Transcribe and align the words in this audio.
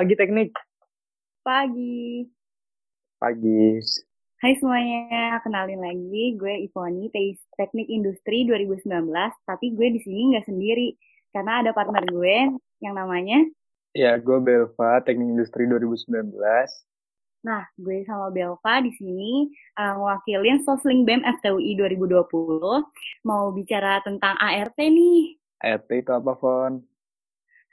Pagi 0.00 0.16
teknik. 0.16 0.56
Pagi. 1.44 2.24
Pagi. 3.20 3.84
Hai 4.40 4.56
semuanya, 4.56 5.36
kenalin 5.44 5.76
lagi 5.76 6.40
gue 6.40 6.64
Ivoni, 6.64 7.12
Teknik 7.52 7.84
Industri 7.84 8.48
2019, 8.48 8.88
tapi 9.44 9.76
gue 9.76 9.92
di 9.92 10.00
sini 10.00 10.32
nggak 10.32 10.48
sendiri 10.48 10.96
karena 11.36 11.60
ada 11.60 11.76
partner 11.76 12.00
gue 12.08 12.48
yang 12.80 12.96
namanya 12.96 13.44
Ya, 13.92 14.16
gue 14.16 14.40
Belva, 14.40 15.04
Teknik 15.04 15.36
Industri 15.36 15.68
2019. 15.68 16.32
Nah, 17.44 17.68
gue 17.76 18.00
sama 18.08 18.32
Belva 18.32 18.80
di 18.80 18.96
sini 18.96 19.52
uh, 19.76 20.16
Sosling 20.64 21.04
BEM 21.04 21.28
FTUI 21.28 21.76
2020 21.76 22.24
mau 23.28 23.52
bicara 23.52 24.00
tentang 24.00 24.32
ART 24.40 24.80
nih. 24.80 25.36
ART 25.60 25.92
itu 25.92 26.08
apa, 26.08 26.32
Fon? 26.40 26.88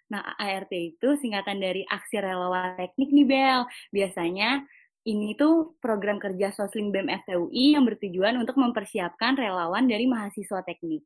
Nah, 0.08 0.24
ART 0.40 0.72
itu 0.72 1.20
singkatan 1.20 1.60
dari 1.60 1.84
Aksi 1.84 2.20
Relawan 2.24 2.80
Teknik 2.80 3.12
nih, 3.12 3.28
Bel. 3.28 3.62
Biasanya 3.92 4.64
ini 5.08 5.36
tuh 5.40 5.76
program 5.80 6.20
kerja 6.20 6.52
Sosling 6.52 6.92
BEM 6.92 7.08
FTUI 7.24 7.76
yang 7.76 7.84
bertujuan 7.88 8.40
untuk 8.40 8.60
mempersiapkan 8.60 9.40
relawan 9.40 9.88
dari 9.88 10.04
mahasiswa 10.08 10.64
teknik. 10.68 11.04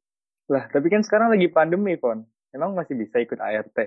Lah, 0.49 0.65
tapi 0.69 0.89
kan 0.89 1.05
sekarang 1.05 1.33
lagi 1.33 1.49
pandemi, 1.49 1.97
Fon. 1.97 2.25
Emang 2.49 2.73
masih 2.73 2.97
bisa 2.97 3.21
ikut 3.21 3.37
ART? 3.37 3.77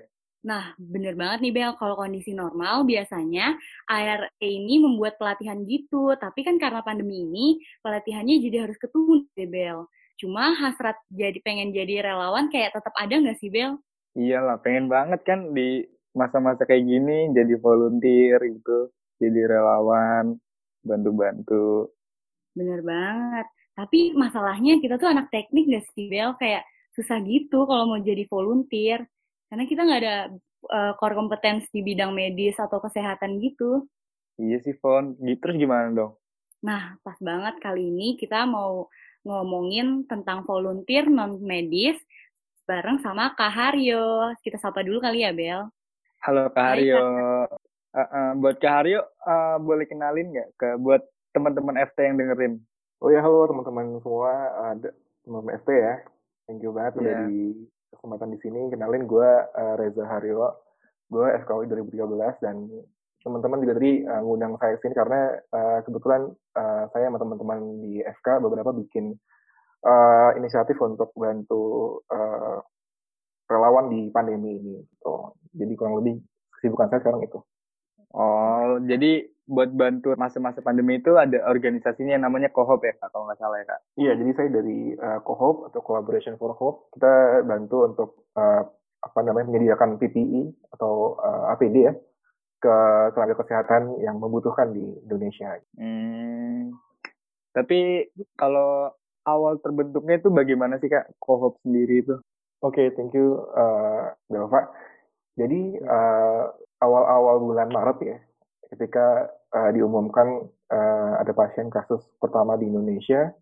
Nah, 0.45 0.77
bener 0.77 1.17
banget 1.17 1.41
nih 1.41 1.55
Bel, 1.57 1.73
kalau 1.81 1.97
kondisi 1.97 2.37
normal 2.37 2.85
biasanya 2.85 3.57
ART 3.89 4.39
ini 4.39 4.77
membuat 4.77 5.17
pelatihan 5.17 5.63
gitu, 5.65 6.13
tapi 6.21 6.45
kan 6.45 6.61
karena 6.61 6.85
pandemi 6.85 7.25
ini, 7.25 7.47
pelatihannya 7.81 8.39
jadi 8.45 8.69
harus 8.69 8.77
ketunda 8.77 9.45
Bel. 9.51 9.89
Cuma 10.21 10.55
hasrat 10.55 10.95
jadi 11.11 11.39
pengen 11.43 11.75
jadi 11.75 12.07
relawan 12.07 12.53
kayak 12.53 12.77
tetap 12.77 12.95
ada 12.95 13.15
nggak 13.19 13.41
sih 13.41 13.51
Bel? 13.51 13.81
Iyalah, 14.15 14.63
pengen 14.63 14.87
banget 14.87 15.27
kan 15.27 15.51
di 15.51 15.83
masa-masa 16.15 16.63
kayak 16.63 16.87
gini 16.87 17.35
jadi 17.35 17.59
volunteer 17.59 18.39
gitu, 18.39 18.95
jadi 19.19 19.51
relawan, 19.51 20.39
bantu-bantu. 20.87 21.91
Bener 22.55 22.81
banget. 22.87 23.47
Tapi 23.75 24.15
masalahnya 24.15 24.79
kita 24.79 25.03
tuh 25.03 25.11
anak 25.11 25.35
teknik 25.35 25.67
gak 25.67 25.85
sih 25.99 26.07
Bel? 26.07 26.39
Kayak 26.39 26.63
susah 26.95 27.19
gitu 27.27 27.67
kalau 27.67 27.91
mau 27.91 27.99
jadi 27.99 28.23
volunteer 28.31 29.03
karena 29.51 29.67
kita 29.67 29.83
nggak 29.83 30.01
ada 30.07 30.17
uh, 30.71 30.93
core 30.95 31.19
competence 31.19 31.67
di 31.75 31.83
bidang 31.83 32.15
medis 32.15 32.55
atau 32.59 32.79
kesehatan 32.79 33.43
gitu. 33.43 33.83
Iya 34.39 34.63
sih, 34.63 34.75
Fon. 34.79 35.19
Terus 35.19 35.59
gimana 35.59 35.91
dong? 35.91 36.15
Nah, 36.63 36.97
pas 37.03 37.19
banget 37.23 37.59
kali 37.63 37.91
ini 37.91 38.19
kita 38.19 38.47
mau 38.47 38.91
ngomongin 39.25 40.05
tentang 40.11 40.43
volunteer 40.43 41.07
non-medis 41.07 41.97
bareng 42.65 42.99
sama 43.05 43.37
Kak 43.37 43.53
Haryo. 43.53 44.33
Kita 44.41 44.57
sapa 44.57 44.81
dulu 44.81 45.05
kali 45.05 45.25
ya, 45.25 45.37
Bel. 45.37 45.69
Halo 46.25 46.49
Kak 46.49 46.65
Haryo. 46.77 46.97
Uh, 47.95 48.01
uh, 48.01 48.31
buat 48.41 48.57
Kak 48.57 48.73
Haryo, 48.83 49.05
uh, 49.29 49.61
boleh 49.61 49.85
kenalin 49.85 50.33
nggak 50.33 50.49
ke 50.57 50.69
buat 50.81 51.05
teman-teman 51.37 51.77
FT 51.93 51.99
yang 52.01 52.17
dengerin? 52.17 52.55
Oh 53.05 53.13
ya, 53.13 53.21
halo 53.21 53.45
teman-teman 53.45 54.01
semua, 54.01 54.33
ada 54.73 54.89
uh, 54.89 54.95
teman-teman 55.29 55.55
FT 55.61 55.71
ya. 55.77 55.95
Thank 56.49 56.65
you 56.65 56.73
banget 56.73 56.93
yeah. 56.97 57.01
udah 57.01 57.15
iya. 57.15 57.29
di 57.29 57.43
kesempatan 57.95 58.29
di 58.35 58.39
sini 58.43 58.61
kenalin 58.73 59.05
gue 59.07 59.31
uh, 59.45 59.75
Reza 59.79 60.05
Haryo 60.09 60.53
gue 61.13 61.27
FKUI 61.47 61.69
2013 61.71 62.43
dan 62.43 62.67
teman-teman 63.23 63.63
juga 63.63 63.81
tadi 63.81 64.03
uh, 64.03 64.21
ngundang 64.21 64.59
saya 64.59 64.77
sini 64.83 64.93
karena 64.93 65.21
uh, 65.55 65.79
kebetulan 65.87 66.27
uh, 66.59 66.85
saya 66.91 67.09
sama 67.09 67.23
teman-teman 67.23 67.81
di 67.81 68.03
FK 68.03 68.43
beberapa 68.45 68.75
bikin 68.77 69.15
uh, 69.85 70.31
inisiatif 70.41 70.81
untuk 70.81 71.13
bantu 71.15 72.01
uh, 72.09 72.59
relawan 73.49 73.93
di 73.93 74.09
pandemi 74.11 74.59
ini. 74.59 74.75
Gitu. 74.81 75.15
Jadi 75.55 75.73
kurang 75.77 76.01
lebih 76.01 76.19
kesibukan 76.59 76.89
saya 76.91 77.01
sekarang 77.05 77.23
itu. 77.23 77.39
Oh, 78.15 78.79
jadi 78.87 79.27
buat 79.45 79.75
bantu 79.77 80.17
masa-masa 80.17 80.65
pandemi 80.65 81.03
itu 81.03 81.13
ada 81.21 81.45
organisasinya 81.51 82.17
yang 82.17 82.25
namanya 82.25 82.49
Kohop 82.49 82.81
ya 82.81 82.97
kak, 82.97 83.13
kalau 83.13 83.29
nggak 83.29 83.41
salah 83.43 83.61
ya 83.61 83.67
kak? 83.69 83.81
Iya, 84.01 84.13
jadi 84.17 84.31
saya 84.33 84.49
dari 84.49 84.79
uh, 84.97 85.21
Kohop 85.21 85.69
atau 85.69 85.81
Collaboration 85.85 86.41
for 86.41 86.57
Hope, 86.57 86.89
kita 86.97 87.45
bantu 87.45 87.77
untuk 87.85 88.11
uh, 88.41 88.65
apa 89.05 89.19
namanya 89.21 89.53
menyediakan 89.53 90.01
PPE 90.01 90.73
atau 90.73 91.21
uh, 91.21 91.53
APD 91.53 91.77
ya 91.77 91.93
ke 92.57 92.77
tenaga 93.13 93.37
kesehatan 93.45 94.01
yang 94.01 94.17
membutuhkan 94.17 94.73
di 94.73 94.81
Indonesia. 95.05 95.61
Hmm, 95.77 96.73
tapi 97.53 98.09
kalau 98.41 98.89
awal 99.25 99.61
terbentuknya 99.61 100.21
itu 100.21 100.29
bagaimana 100.31 100.81
sih 100.81 100.89
kak 100.89 101.17
Kohop 101.21 101.61
sendiri 101.65 102.05
itu? 102.05 102.17
Oke, 102.65 102.81
okay, 102.81 102.87
thank 102.97 103.13
you 103.13 103.45
uh, 103.53 104.13
Belva. 104.29 104.73
Jadi 105.37 105.77
uh, 105.85 106.49
awal-awal 106.81 107.43
bulan 107.43 107.69
Maret 107.69 107.99
ya, 108.01 108.17
ketika 108.73 109.29
uh, 109.53 109.71
diumumkan 109.75 110.49
uh, 110.73 111.13
ada 111.21 111.33
pasien 111.37 111.69
kasus 111.69 112.01
pertama 112.23 112.57
di 112.57 112.71
Indonesia, 112.71 113.35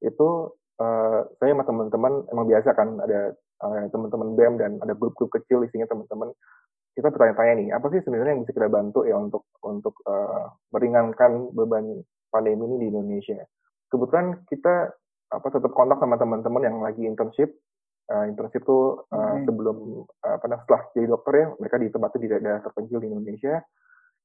itu 0.00 0.54
uh, 0.80 1.18
saya 1.40 1.52
sama 1.52 1.64
teman-teman 1.66 2.12
emang 2.30 2.46
biasa 2.46 2.72
kan 2.72 3.00
ada 3.02 3.34
uh, 3.64 3.84
teman-teman 3.90 4.32
BEM 4.38 4.54
dan 4.56 4.72
ada 4.80 4.94
grup-grup 4.96 5.34
kecil 5.34 5.66
isinya 5.66 5.90
teman-teman 5.90 6.32
kita 6.94 7.10
bertanya-tanya 7.10 7.52
nih 7.58 7.68
apa 7.74 7.86
sih 7.90 8.00
sebenarnya 8.06 8.38
yang 8.38 8.42
bisa 8.46 8.54
kita 8.54 8.70
bantu 8.70 9.02
ya 9.02 9.18
untuk 9.18 9.50
untuk 9.66 9.98
uh, 10.06 10.54
meringankan 10.70 11.50
beban 11.50 12.06
pandemi 12.30 12.70
ini 12.70 12.76
di 12.78 12.86
Indonesia. 12.94 13.42
Kebetulan 13.90 14.46
kita 14.46 14.94
apa 15.38 15.46
tetap 15.50 15.72
kontak 15.74 15.98
sama 15.98 16.16
teman-teman 16.16 16.62
yang 16.62 16.76
lagi 16.80 17.02
internship. 17.04 17.50
Uh, 18.04 18.28
internship 18.28 18.60
tuh 18.68 19.08
uh, 19.08 19.32
hmm. 19.32 19.48
sebelum 19.48 20.04
uh, 20.04 20.36
apa 20.36 20.44
setelah 20.60 20.82
jadi 20.92 21.08
dokter 21.08 21.32
ya 21.40 21.46
mereka 21.56 21.76
ditempatkan 21.80 22.20
di 22.20 22.28
daerah 22.28 22.60
terpencil 22.60 23.00
di 23.00 23.08
Indonesia 23.08 23.64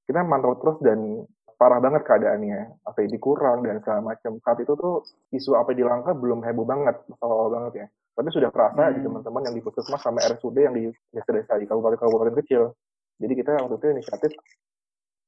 kita 0.04 0.20
mantau 0.20 0.60
terus 0.60 0.84
dan 0.84 1.24
parah 1.56 1.80
banget 1.80 2.04
keadaannya 2.04 2.84
APD 2.92 3.24
kurang 3.24 3.64
dan 3.64 3.80
segala 3.80 4.12
macam 4.12 4.36
saat 4.44 4.60
itu 4.60 4.76
tuh 4.76 5.08
isu 5.32 5.56
APD 5.60 5.88
langka 5.88 6.12
belum 6.12 6.44
heboh 6.44 6.68
banget 6.68 7.00
awal 7.24 7.48
banget 7.56 7.74
ya 7.84 7.88
tapi 8.20 8.36
sudah 8.36 8.52
terasa 8.52 8.84
hmm. 8.90 8.96
di 8.96 9.00
teman-teman 9.00 9.42
yang 9.48 9.56
di 9.56 9.64
puskesmas 9.64 10.04
sama 10.04 10.20
RSUD 10.28 10.58
yang 10.60 10.76
di 10.76 10.92
desa-desa 11.16 11.56
di 11.56 11.64
kabupaten-kabupaten 11.64 12.36
kecil 12.44 12.76
jadi 13.16 13.32
kita 13.32 13.52
waktu 13.64 13.76
itu 13.80 13.86
inisiatif 13.96 14.32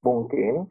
mungkin 0.03 0.67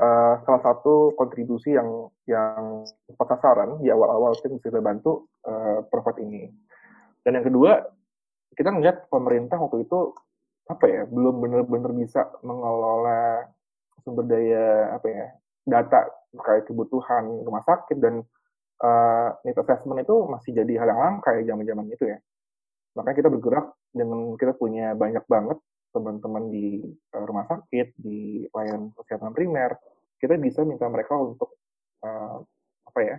uh, 0.00 0.34
salah 0.42 0.62
satu 0.62 1.14
kontribusi 1.14 1.74
yang 1.74 2.10
yang 2.26 2.82
sasaran 3.14 3.78
di 3.82 3.90
awal-awal 3.90 4.34
kita 4.38 4.56
bisa 4.58 4.80
bantu 4.82 5.30
uh, 5.46 5.84
profit 5.88 6.18
ini. 6.22 6.50
Dan 7.24 7.40
yang 7.40 7.46
kedua 7.46 7.82
kita 8.54 8.70
melihat 8.70 9.06
pemerintah 9.10 9.58
waktu 9.58 9.86
itu 9.86 10.14
apa 10.64 10.84
ya 10.88 11.02
belum 11.04 11.44
benar-benar 11.44 11.92
bisa 11.92 12.24
mengelola 12.40 13.44
sumber 14.00 14.24
daya 14.24 14.96
apa 14.96 15.06
ya 15.08 15.26
data 15.64 16.08
terkait 16.32 16.64
kebutuhan 16.68 17.24
rumah 17.44 17.60
sakit 17.64 18.00
dan 18.00 18.24
uh, 18.84 19.28
need 19.44 19.56
assessment 19.56 20.02
itu 20.02 20.16
masih 20.28 20.50
jadi 20.56 20.72
hal 20.80 20.88
yang 20.92 21.00
langka 21.00 21.30
ya 21.36 21.54
zaman-zaman 21.54 21.86
itu 21.92 22.04
ya. 22.08 22.18
Makanya 22.94 23.16
kita 23.24 23.30
bergerak 23.30 23.66
dengan 23.90 24.38
kita 24.38 24.52
punya 24.54 24.94
banyak 24.94 25.24
banget 25.26 25.58
teman-teman 25.94 26.50
di 26.50 26.82
uh, 27.14 27.24
rumah 27.24 27.46
sakit 27.46 27.94
di 28.02 28.44
layanan 28.50 28.90
kesehatan 28.98 29.30
primer 29.30 29.78
kita 30.18 30.34
bisa 30.36 30.66
minta 30.66 30.90
mereka 30.90 31.14
untuk 31.14 31.54
uh, 32.02 32.42
apa 32.90 33.00
ya 33.00 33.16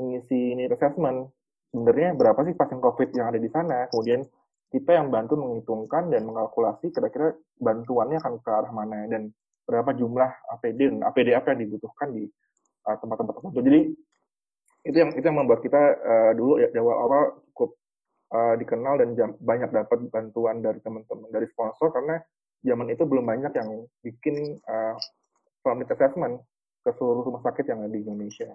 mengisi 0.00 0.56
need 0.56 0.72
assessment 0.72 1.28
sebenarnya 1.68 2.16
berapa 2.16 2.40
sih 2.48 2.56
pasien 2.56 2.80
COVID 2.80 3.12
yang 3.12 3.28
ada 3.28 3.38
di 3.38 3.50
sana 3.52 3.86
kemudian 3.92 4.24
kita 4.68 5.00
yang 5.00 5.08
bantu 5.08 5.40
menghitungkan 5.40 6.12
dan 6.12 6.28
mengalkulasi 6.28 6.92
kira-kira 6.92 7.32
bantuannya 7.56 8.20
akan 8.20 8.34
ke 8.40 8.50
arah 8.52 8.72
mana 8.72 9.08
dan 9.08 9.32
berapa 9.64 9.96
jumlah 9.96 10.28
APD 10.56 10.92
dan 10.92 11.00
APD 11.04 11.32
apa 11.32 11.52
yang 11.52 11.60
dibutuhkan 11.68 12.08
di 12.12 12.24
uh, 12.88 12.96
tempat-tempat 13.00 13.32
uh, 13.32 13.36
tertentu. 13.40 13.60
Jadi 13.64 13.80
itu 14.88 14.96
yang 14.96 15.10
itu 15.12 15.24
yang 15.24 15.38
membuat 15.40 15.60
kita 15.60 15.82
uh, 16.00 16.32
dulu 16.36 16.60
ya 16.60 16.68
awal-awal 16.76 17.40
uh, 18.32 18.54
dikenal 18.56 19.00
dan 19.00 19.16
jam, 19.16 19.30
banyak 19.40 19.70
dapat 19.72 19.98
bantuan 20.12 20.60
dari 20.60 20.80
teman-teman 20.84 21.28
dari 21.32 21.46
sponsor 21.48 21.92
karena 21.92 22.20
zaman 22.64 22.90
itu 22.90 23.06
belum 23.06 23.24
banyak 23.24 23.52
yang 23.54 23.86
bikin 24.02 24.58
uh, 24.66 24.96
family 25.62 25.86
assessment 25.88 26.42
ke 26.84 26.90
seluruh 26.96 27.24
rumah 27.24 27.42
sakit 27.44 27.64
yang 27.68 27.84
ada 27.84 27.92
di 27.92 28.02
Indonesia. 28.04 28.50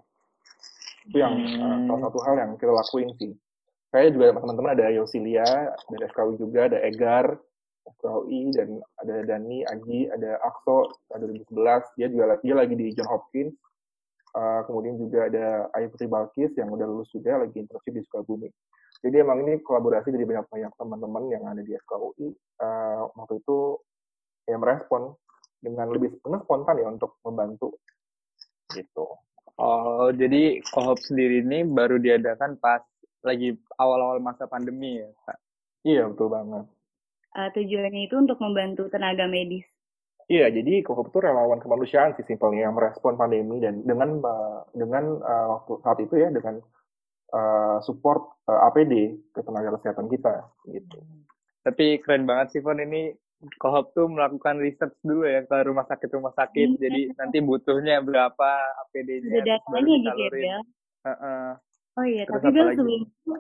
Itu 1.10 1.18
yang 1.20 1.36
uh, 1.60 1.78
salah 1.90 2.02
satu 2.10 2.20
hal 2.28 2.36
yang 2.40 2.52
kita 2.60 2.72
lakuin 2.72 3.10
sih. 3.18 3.34
Saya 3.94 4.10
juga 4.10 4.34
teman-teman 4.34 4.74
ada 4.74 4.90
Yosilia 4.90 5.46
dari 5.94 6.04
FKW 6.10 6.42
juga 6.42 6.66
ada 6.66 6.82
Egar 6.82 7.38
FKWI 7.84 8.42
dan 8.58 8.70
ada 9.06 9.16
Dani 9.22 9.62
Aji 9.70 10.10
ada 10.10 10.42
Akso 10.42 10.90
2011 11.14 12.00
dia 12.00 12.08
juga 12.10 12.40
dia 12.42 12.56
lagi 12.58 12.74
di 12.74 12.90
John 12.98 13.10
Hopkins. 13.10 13.54
Uh, 14.34 14.66
kemudian 14.66 14.98
juga 14.98 15.30
ada 15.30 15.70
Ayu 15.78 15.94
Putri 15.94 16.10
Balkis 16.10 16.58
yang 16.58 16.74
udah 16.74 16.90
lulus 16.90 17.06
juga 17.14 17.38
lagi 17.46 17.54
internship 17.54 17.94
di 17.94 18.02
Sukabumi 18.02 18.50
jadi 19.04 19.20
emang 19.20 19.44
ini 19.44 19.60
kolaborasi 19.60 20.16
dari 20.16 20.24
banyak-banyak 20.24 20.72
teman-teman 20.80 21.24
yang 21.28 21.44
ada 21.44 21.60
di 21.60 21.76
FKUI 21.76 22.28
uh, 22.64 23.12
waktu 23.20 23.44
itu 23.44 23.76
yang 24.48 24.64
merespon 24.64 25.12
dengan 25.60 25.92
lebih 25.92 26.16
spontan 26.24 26.80
ya 26.80 26.88
untuk 26.88 27.20
membantu 27.28 27.76
gitu. 28.72 29.20
Oh, 29.60 30.10
jadi 30.10 30.64
kohop 30.72 30.98
sendiri 31.04 31.44
ini 31.44 31.68
baru 31.68 32.00
diadakan 32.00 32.58
pas 32.58 32.82
lagi 33.22 33.54
awal-awal 33.78 34.24
masa 34.24 34.50
pandemi 34.50 35.00
ya, 35.00 35.08
Pak? 35.28 35.38
Iya, 35.84 36.10
betul 36.10 36.32
banget. 36.32 36.66
Uh, 37.36 37.50
tujuannya 37.54 38.02
itu 38.08 38.16
untuk 38.18 38.40
membantu 38.40 38.88
tenaga 38.88 39.28
medis. 39.28 39.68
Iya, 40.32 40.48
jadi 40.56 40.80
Kohop 40.88 41.12
itu 41.12 41.20
relawan 41.20 41.60
kemanusiaan 41.60 42.16
sih 42.16 42.24
simpelnya 42.24 42.72
yang 42.72 42.80
merespon 42.80 43.20
pandemi 43.20 43.60
dan 43.60 43.84
dengan 43.84 44.24
uh, 44.24 44.64
dengan 44.72 45.20
uh, 45.20 45.46
waktu 45.60 45.72
saat 45.84 46.00
itu 46.00 46.16
ya 46.16 46.32
dengan 46.32 46.64
uh, 47.34 47.78
support 47.82 48.22
uh, 48.48 48.70
APD 48.70 49.18
ke 49.34 49.42
tenaga 49.42 49.76
kesehatan 49.82 50.08
kita 50.08 50.46
gitu. 50.70 51.02
Tapi 51.66 52.00
keren 52.00 52.30
banget 52.30 52.56
sih 52.56 52.62
Fon 52.62 52.80
ini 52.80 53.12
Kohop 53.60 53.92
tuh 53.92 54.08
melakukan 54.08 54.56
research 54.56 54.96
dulu 55.04 55.28
ya 55.28 55.44
ke 55.44 55.68
rumah 55.68 55.84
sakit 55.84 56.08
rumah 56.16 56.32
sakit. 56.32 56.80
Iya. 56.80 56.88
Jadi 56.88 57.02
nanti 57.20 57.38
butuhnya 57.44 58.00
berapa 58.00 58.50
APD-nya. 58.88 59.44
Ada 59.44 59.60
datanya 59.60 59.96
gitu 60.16 60.38
ya. 60.40 60.58
Uh 61.04 61.12
-uh. 61.12 61.48
Oh 62.00 62.06
iya, 62.08 62.24
Terus 62.26 62.40
tapi 62.40 62.56
Bel 62.56 62.68
sebelum 62.74 63.04
itu 63.06 63.34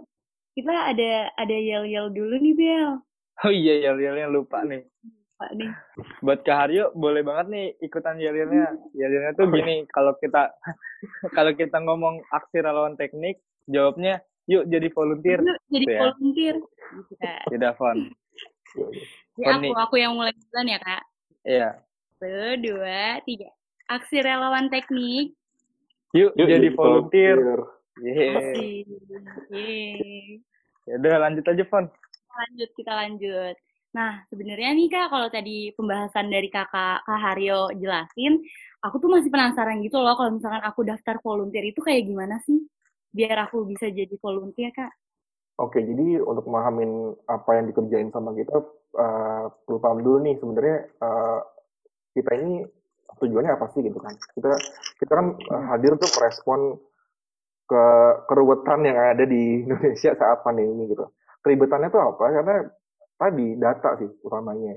kita 0.53 0.75
ada 0.93 1.11
ada 1.33 1.57
yel-yel 1.57 2.13
dulu 2.13 2.35
nih 2.37 2.53
Bel. 2.53 2.91
Oh 3.47 3.51
iya 3.53 3.73
yel-yelnya 3.89 4.27
lupa 4.29 4.61
nih. 4.67 4.83
Lupa 4.83 5.47
nih. 5.57 5.71
Buat 6.21 6.39
Kak 6.45 6.57
Haryo 6.67 6.93
boleh 6.93 7.25
banget 7.25 7.47
nih 7.49 7.67
ikutan 7.81 8.21
yel-yelnya. 8.21 8.75
Yel-yelnya 8.93 9.33
tuh 9.33 9.49
gini, 9.49 9.87
kalau 9.89 10.13
kita 10.19 10.53
kalau 11.37 11.51
kita 11.57 11.79
ngomong 11.81 12.21
aksi 12.29 12.61
relawan 12.61 12.93
teknik, 12.99 13.41
jawabnya 13.67 14.23
yuk 14.49 14.67
jadi 14.67 14.87
volunteer. 14.91 15.39
Yuk 15.39 15.57
jadi 15.71 15.85
gitu 15.85 15.91
ya. 15.91 15.99
volunteer. 16.01 16.55
Gitu, 16.93 17.13
Tidak, 17.49 17.71
Fon. 17.79 17.97
Jadi 19.33 19.73
aku, 19.73 19.73
aku 19.73 19.95
yang 19.97 20.13
mulai 20.13 20.29
duluan 20.33 20.69
ya, 20.69 20.77
Kak? 20.77 21.03
Iya. 21.41 21.69
Satu, 22.21 22.53
dua, 22.61 23.17
tiga. 23.25 23.49
Aksi 23.89 24.21
relawan 24.21 24.69
teknik. 24.69 25.33
Yuk, 26.13 26.37
Yuk 26.37 26.47
jadi 26.49 26.69
volunteer. 26.77 27.37
Yeay. 27.97 28.85
Yeay. 29.49 30.37
Ya 30.85 30.93
udah 31.01 31.17
lanjut 31.25 31.45
aja, 31.49 31.65
Fon. 31.65 31.89
Lanjut, 32.33 32.69
kita 32.77 32.93
lanjut. 32.93 33.55
Nah, 33.93 34.25
sebenarnya 34.29 34.73
nih 34.73 34.89
Kak, 34.89 35.13
kalau 35.13 35.27
tadi 35.29 35.69
pembahasan 35.77 36.29
dari 36.33 36.49
Kakak 36.49 37.05
Kak 37.05 37.19
Haryo 37.21 37.69
jelasin, 37.77 38.41
aku 38.81 38.97
tuh 38.97 39.09
masih 39.13 39.29
penasaran 39.29 39.81
gitu 39.85 40.01
loh 40.01 40.17
kalau 40.17 40.33
misalkan 40.33 40.65
aku 40.65 40.81
daftar 40.81 41.21
volunteer 41.21 41.69
itu 41.69 41.77
kayak 41.77 42.09
gimana 42.09 42.41
sih? 42.41 42.57
Biar 43.13 43.37
aku 43.45 43.69
bisa 43.69 43.93
jadi 43.93 44.11
volunteer, 44.17 44.73
Kak. 44.73 44.89
Oke, 45.61 45.85
jadi 45.85 46.17
untuk 46.17 46.49
memahamin 46.49 47.13
apa 47.29 47.61
yang 47.61 47.69
dikerjain 47.69 48.09
sama 48.09 48.33
kita, 48.33 48.57
uh, 48.97 49.53
perlu 49.69 49.77
paham 49.77 50.01
dulu 50.01 50.17
nih 50.25 50.35
sebenarnya 50.41 50.77
uh, 50.97 51.39
kita 52.17 52.31
ini 52.41 52.65
tujuannya 53.21 53.53
apa 53.53 53.69
sih 53.77 53.85
gitu 53.85 54.01
kan? 54.01 54.17
Kita 54.33 54.49
kita 54.97 55.13
kan 55.13 55.27
uh, 55.37 55.63
hadir 55.69 55.93
untuk 55.93 56.09
merespon 56.17 56.81
ke 57.69 57.85
keruwetan 58.33 58.81
yang 58.81 58.97
ada 58.97 59.29
di 59.29 59.43
Indonesia 59.69 60.17
saat 60.17 60.41
pandemi 60.41 60.73
ini 60.73 60.89
gitu. 60.89 61.05
Keribetannya 61.45 61.93
itu 61.93 62.01
apa? 62.01 62.25
Karena 62.33 62.57
tadi 63.21 63.47
data 63.53 63.89
sih 64.01 64.09
utamanya. 64.25 64.73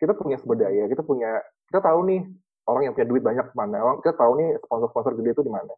Kita 0.00 0.16
punya 0.16 0.40
sumber 0.40 0.64
daya, 0.64 0.88
kita 0.88 1.04
punya 1.04 1.36
kita 1.68 1.84
tahu 1.84 2.00
nih 2.08 2.24
orang 2.64 2.88
yang 2.88 2.94
punya 2.96 3.08
duit 3.12 3.20
banyak 3.20 3.44
mana, 3.52 3.76
orang 3.76 4.00
kita 4.00 4.16
tahu 4.16 4.40
nih 4.40 4.56
sponsor-sponsor 4.64 5.12
gede 5.20 5.36
itu 5.36 5.44
di 5.44 5.52
mana 5.52 5.72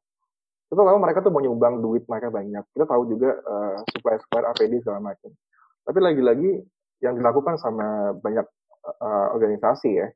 kita 0.66 0.82
tahu 0.82 0.98
mereka 0.98 1.22
tuh 1.22 1.30
mau 1.30 1.42
nyumbang 1.42 1.78
duit 1.78 2.02
mereka 2.10 2.28
banyak. 2.28 2.64
Kita 2.74 2.84
tahu 2.90 3.06
juga 3.06 3.38
uh, 3.46 3.78
supplier 3.94 4.18
supplier 4.18 4.46
APD 4.50 4.82
segala 4.82 5.14
macam. 5.14 5.30
Tapi 5.86 5.98
lagi-lagi 6.02 6.50
yang 7.04 7.14
dilakukan 7.14 7.54
sama 7.62 8.16
banyak 8.18 8.46
uh, 8.98 9.26
organisasi 9.36 9.90
ya 10.02 10.08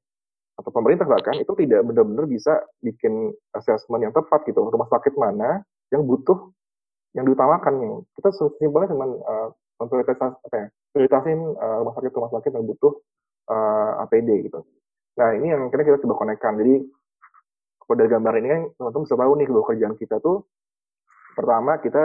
atau 0.61 0.71
pemerintah 0.77 1.09
bahkan 1.09 1.41
itu 1.41 1.57
tidak 1.57 1.81
benar-benar 1.89 2.29
bisa 2.29 2.61
bikin 2.85 3.33
assessment 3.57 4.05
yang 4.05 4.13
tepat 4.13 4.45
gitu. 4.45 4.61
Rumah 4.61 4.89
sakit 4.93 5.17
mana 5.17 5.65
yang 5.89 6.05
butuh 6.05 6.53
yang 7.17 7.27
diutamakan 7.27 7.75
yang 7.81 7.93
kita 8.15 8.31
simpelnya 8.61 8.93
cuma 8.93 9.07
uh, 9.07 9.49
memprioritas 9.81 10.19
apa 10.19 10.55
ya 10.55 10.67
prioritasin 10.95 11.41
uh, 11.59 11.77
rumah 11.83 11.95
sakit 11.97 12.11
rumah 12.15 12.31
sakit 12.35 12.51
yang 12.55 12.65
butuh 12.69 12.93
uh, 13.51 14.03
APD 14.07 14.51
gitu. 14.51 14.63
Nah 15.19 15.35
ini 15.35 15.51
yang 15.51 15.73
kira 15.73 15.83
kita 15.83 15.99
coba 16.05 16.23
konekkan. 16.23 16.61
Jadi 16.61 16.87
kalau 17.91 18.07
dari 18.07 18.11
gambar 18.15 18.35
ini 18.39 18.49
kan 18.55 18.63
teman-teman 18.79 19.03
bisa 19.03 19.17
tahu 19.19 19.33
nih 19.35 19.47
bahwa 19.51 19.65
kerjaan 19.67 19.95
kita 19.99 20.17
tuh 20.23 20.47
pertama 21.35 21.73
kita 21.83 22.05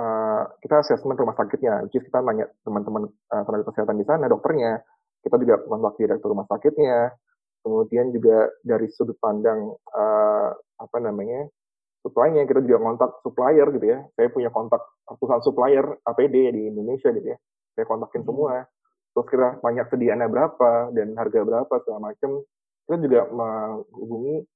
uh, 0.00 0.42
kita 0.64 0.80
assessment 0.80 1.20
rumah 1.20 1.36
sakitnya, 1.36 1.84
which 1.84 2.00
is 2.00 2.08
kita 2.08 2.24
nanya 2.24 2.48
teman-teman 2.64 3.12
uh, 3.28 3.42
tenaga 3.44 3.68
kesehatan 3.68 4.00
di 4.00 4.08
sana, 4.08 4.32
dokternya, 4.32 4.80
kita 5.20 5.36
juga 5.36 5.60
kontak 5.60 5.92
direktur 6.00 6.32
rumah 6.32 6.48
sakitnya, 6.48 7.12
kemudian 7.60 8.16
juga 8.16 8.48
dari 8.64 8.88
sudut 8.88 9.20
pandang 9.20 9.76
uh, 9.92 10.56
apa 10.56 10.98
namanya 11.04 11.52
supply-nya 12.00 12.48
kita 12.48 12.64
juga 12.64 12.80
kontak 12.80 13.10
supplier 13.20 13.68
gitu 13.76 13.86
ya. 13.92 13.98
Saya 14.16 14.32
punya 14.32 14.48
kontak 14.48 14.80
ratusan 15.04 15.44
supplier 15.44 15.84
APD 16.00 16.48
di 16.48 16.62
Indonesia 16.72 17.12
gitu 17.12 17.28
ya. 17.28 17.38
Saya 17.76 17.84
kontakin 17.84 18.24
hmm. 18.24 18.28
semua. 18.32 18.64
Terus 19.12 19.26
kita 19.28 19.48
tanya 19.60 19.84
sediaannya 19.84 20.28
berapa 20.32 20.96
dan 20.96 21.12
harga 21.12 21.40
berapa 21.44 21.74
segala 21.84 22.00
macam. 22.08 22.40
Kita 22.88 22.96
juga 23.04 23.20
menghubungi 23.28 24.46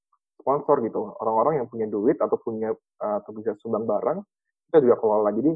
sponsor 0.40 0.80
gitu. 0.82 1.12
Orang-orang 1.20 1.62
yang 1.62 1.66
punya 1.68 1.86
duit 1.86 2.16
atau 2.18 2.36
punya 2.40 2.72
uh, 2.74 3.16
atau 3.22 3.30
bisa 3.36 3.54
sumbang 3.60 3.84
barang 3.84 4.18
kita 4.70 4.78
juga 4.82 4.96
kelola. 4.98 5.30
Jadi 5.36 5.52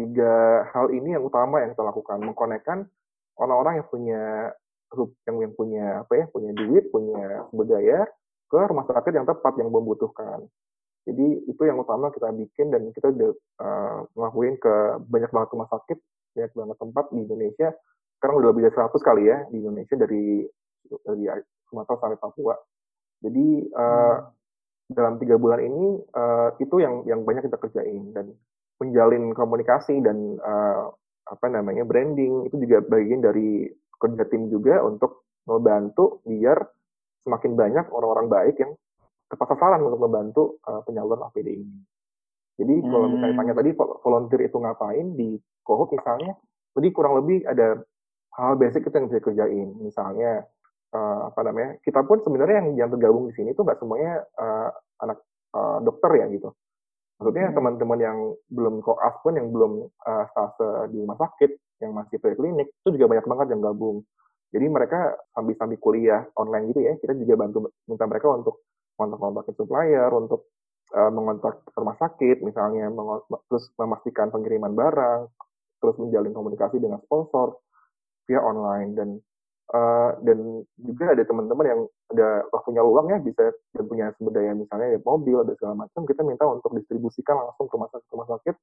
tiga 0.00 0.64
hal 0.72 0.92
ini 0.92 1.16
yang 1.16 1.24
utama 1.24 1.64
yang 1.64 1.72
kita 1.72 1.84
lakukan. 1.84 2.18
Mengkonekkan 2.22 2.78
orang-orang 3.40 3.80
yang 3.80 3.88
punya 3.88 4.22
yang 5.24 5.36
yang 5.38 5.54
punya 5.54 6.02
apa 6.02 6.12
ya 6.18 6.24
punya 6.34 6.50
duit 6.50 6.90
punya 6.90 7.46
sumber 7.46 7.66
daya 7.70 8.02
ke 8.50 8.58
rumah 8.58 8.82
sakit 8.90 9.14
yang 9.14 9.22
tepat 9.22 9.54
yang 9.62 9.70
membutuhkan 9.70 10.50
jadi 11.08 11.26
itu 11.48 11.62
yang 11.64 11.80
utama 11.80 12.12
kita 12.12 12.28
bikin 12.28 12.68
dan 12.68 12.92
kita 12.92 13.08
udah 13.08 13.32
uh, 13.64 13.98
ngelakuin 14.12 14.60
ke 14.60 14.74
banyak 15.08 15.30
banget 15.32 15.48
rumah 15.56 15.68
sakit 15.72 15.98
banyak 16.36 16.52
banget 16.54 16.76
tempat 16.76 17.04
di 17.10 17.18
Indonesia. 17.24 17.68
Sekarang 18.20 18.34
udah 18.44 18.48
lebih 18.52 18.62
dari 18.68 18.76
100 18.76 19.08
kali 19.08 19.22
ya 19.26 19.38
di 19.48 19.56
Indonesia 19.64 19.96
dari 19.96 20.24
dari 20.86 21.24
Sumatera 21.66 21.96
sampai 21.98 22.18
Papua 22.20 22.54
jadi 23.20 23.46
uh, 23.76 24.16
dalam 24.90 25.20
tiga 25.22 25.38
bulan 25.38 25.60
ini 25.62 26.02
uh, 26.16 26.56
itu 26.58 26.82
yang 26.82 27.06
yang 27.06 27.22
banyak 27.22 27.46
kita 27.46 27.60
kerjain 27.60 28.10
dan 28.16 28.34
menjalin 28.80 29.36
komunikasi 29.36 30.00
dan 30.02 30.40
uh, 30.40 30.90
apa 31.28 31.46
namanya 31.46 31.86
branding 31.86 32.48
itu 32.48 32.56
juga 32.58 32.82
bagian 32.82 33.22
dari 33.22 33.70
kerja 34.00 34.24
tim 34.26 34.48
juga 34.48 34.80
untuk 34.82 35.28
membantu 35.46 36.24
biar 36.26 36.58
semakin 37.22 37.52
banyak 37.54 37.86
orang-orang 37.92 38.26
baik 38.32 38.56
yang 38.58 38.72
tepat 39.30 39.54
sasaran 39.54 39.84
untuk 39.84 40.00
membantu 40.00 40.42
uh, 40.66 40.82
penyaluran 40.82 41.22
APD 41.30 41.60
ini. 41.60 41.78
Jadi 42.58 42.74
hmm. 42.82 42.88
kalau 42.90 43.06
misalnya 43.12 43.36
tanya 43.36 43.54
tadi 43.56 43.70
volunteer 43.76 44.42
itu 44.48 44.56
ngapain 44.58 45.06
di 45.14 45.38
Kohut 45.62 45.92
misalnya, 45.94 46.34
jadi 46.74 46.88
kurang 46.90 47.20
lebih 47.22 47.46
ada 47.46 47.78
hal 48.34 48.58
basic 48.58 48.88
itu 48.88 48.96
yang 48.96 49.06
bisa 49.06 49.22
kerjain. 49.22 49.68
Misalnya 49.78 50.48
uh, 50.94 51.30
apa 51.30 51.40
namanya 51.46 51.70
kita 51.82 52.02
pun 52.04 52.22
sebenarnya 52.22 52.62
yang 52.62 52.68
yang 52.86 52.90
tergabung 52.90 53.30
di 53.30 53.34
sini 53.38 53.54
itu 53.54 53.62
nggak 53.62 53.78
semuanya 53.78 54.22
uh, 54.38 54.70
anak 55.02 55.18
uh, 55.54 55.78
dokter 55.82 56.10
ya 56.18 56.26
gitu. 56.30 56.50
Maksudnya 57.20 57.52
hmm. 57.52 57.56
teman-teman 57.56 57.98
yang 58.00 58.18
belum 58.48 58.74
koas 58.80 59.14
pun 59.20 59.36
yang 59.36 59.52
belum 59.52 59.86
uh, 59.86 60.24
stase 60.32 60.88
di 60.94 60.96
rumah 61.04 61.18
sakit 61.20 61.50
yang 61.84 61.92
masih 61.96 62.16
preklinik 62.20 62.68
itu 62.72 62.88
juga 62.96 63.16
banyak 63.16 63.26
banget 63.28 63.46
yang 63.56 63.62
gabung. 63.64 64.04
Jadi 64.50 64.66
mereka 64.66 65.14
sambil-sambil 65.30 65.78
kuliah 65.78 66.26
online 66.34 66.74
gitu 66.74 66.80
ya 66.82 66.92
kita 66.98 67.14
juga 67.14 67.46
bantu 67.46 67.70
minta 67.86 68.04
mereka 68.08 68.26
untuk 68.34 68.66
kontak-kontakin 68.98 69.54
supplier 69.54 70.10
untuk 70.10 70.50
uh, 70.96 71.12
mengontak 71.12 71.62
rumah 71.72 71.94
sakit 71.96 72.42
misalnya 72.42 72.90
terus 73.46 73.70
memastikan 73.78 74.28
pengiriman 74.34 74.74
barang 74.74 75.20
terus 75.80 75.96
menjalin 75.96 76.34
komunikasi 76.36 76.76
dengan 76.76 77.00
sponsor 77.04 77.56
via 78.28 78.40
online. 78.42 78.90
Dan 78.96 79.08
Uh, 79.70 80.18
dan 80.26 80.66
juga 80.82 81.14
ada 81.14 81.22
teman-teman 81.22 81.62
yang 81.62 81.80
ada 82.10 82.42
waktunya 82.50 82.82
luang 82.82 83.06
ya 83.06 83.22
bisa 83.22 83.54
dan 83.70 83.84
punya 83.86 84.10
sumber 84.18 84.34
daya 84.34 84.50
misalnya 84.50 84.98
ya 84.98 84.98
mobil 84.98 85.46
ada 85.46 85.54
segala 85.54 85.86
macam 85.86 86.02
kita 86.10 86.26
minta 86.26 86.42
untuk 86.42 86.74
distribusikan 86.74 87.38
langsung 87.38 87.70
ke 87.70 87.78
rumah 87.78 87.86
sakit 87.94 88.08
rumah 88.10 88.26
sakit 88.34 88.54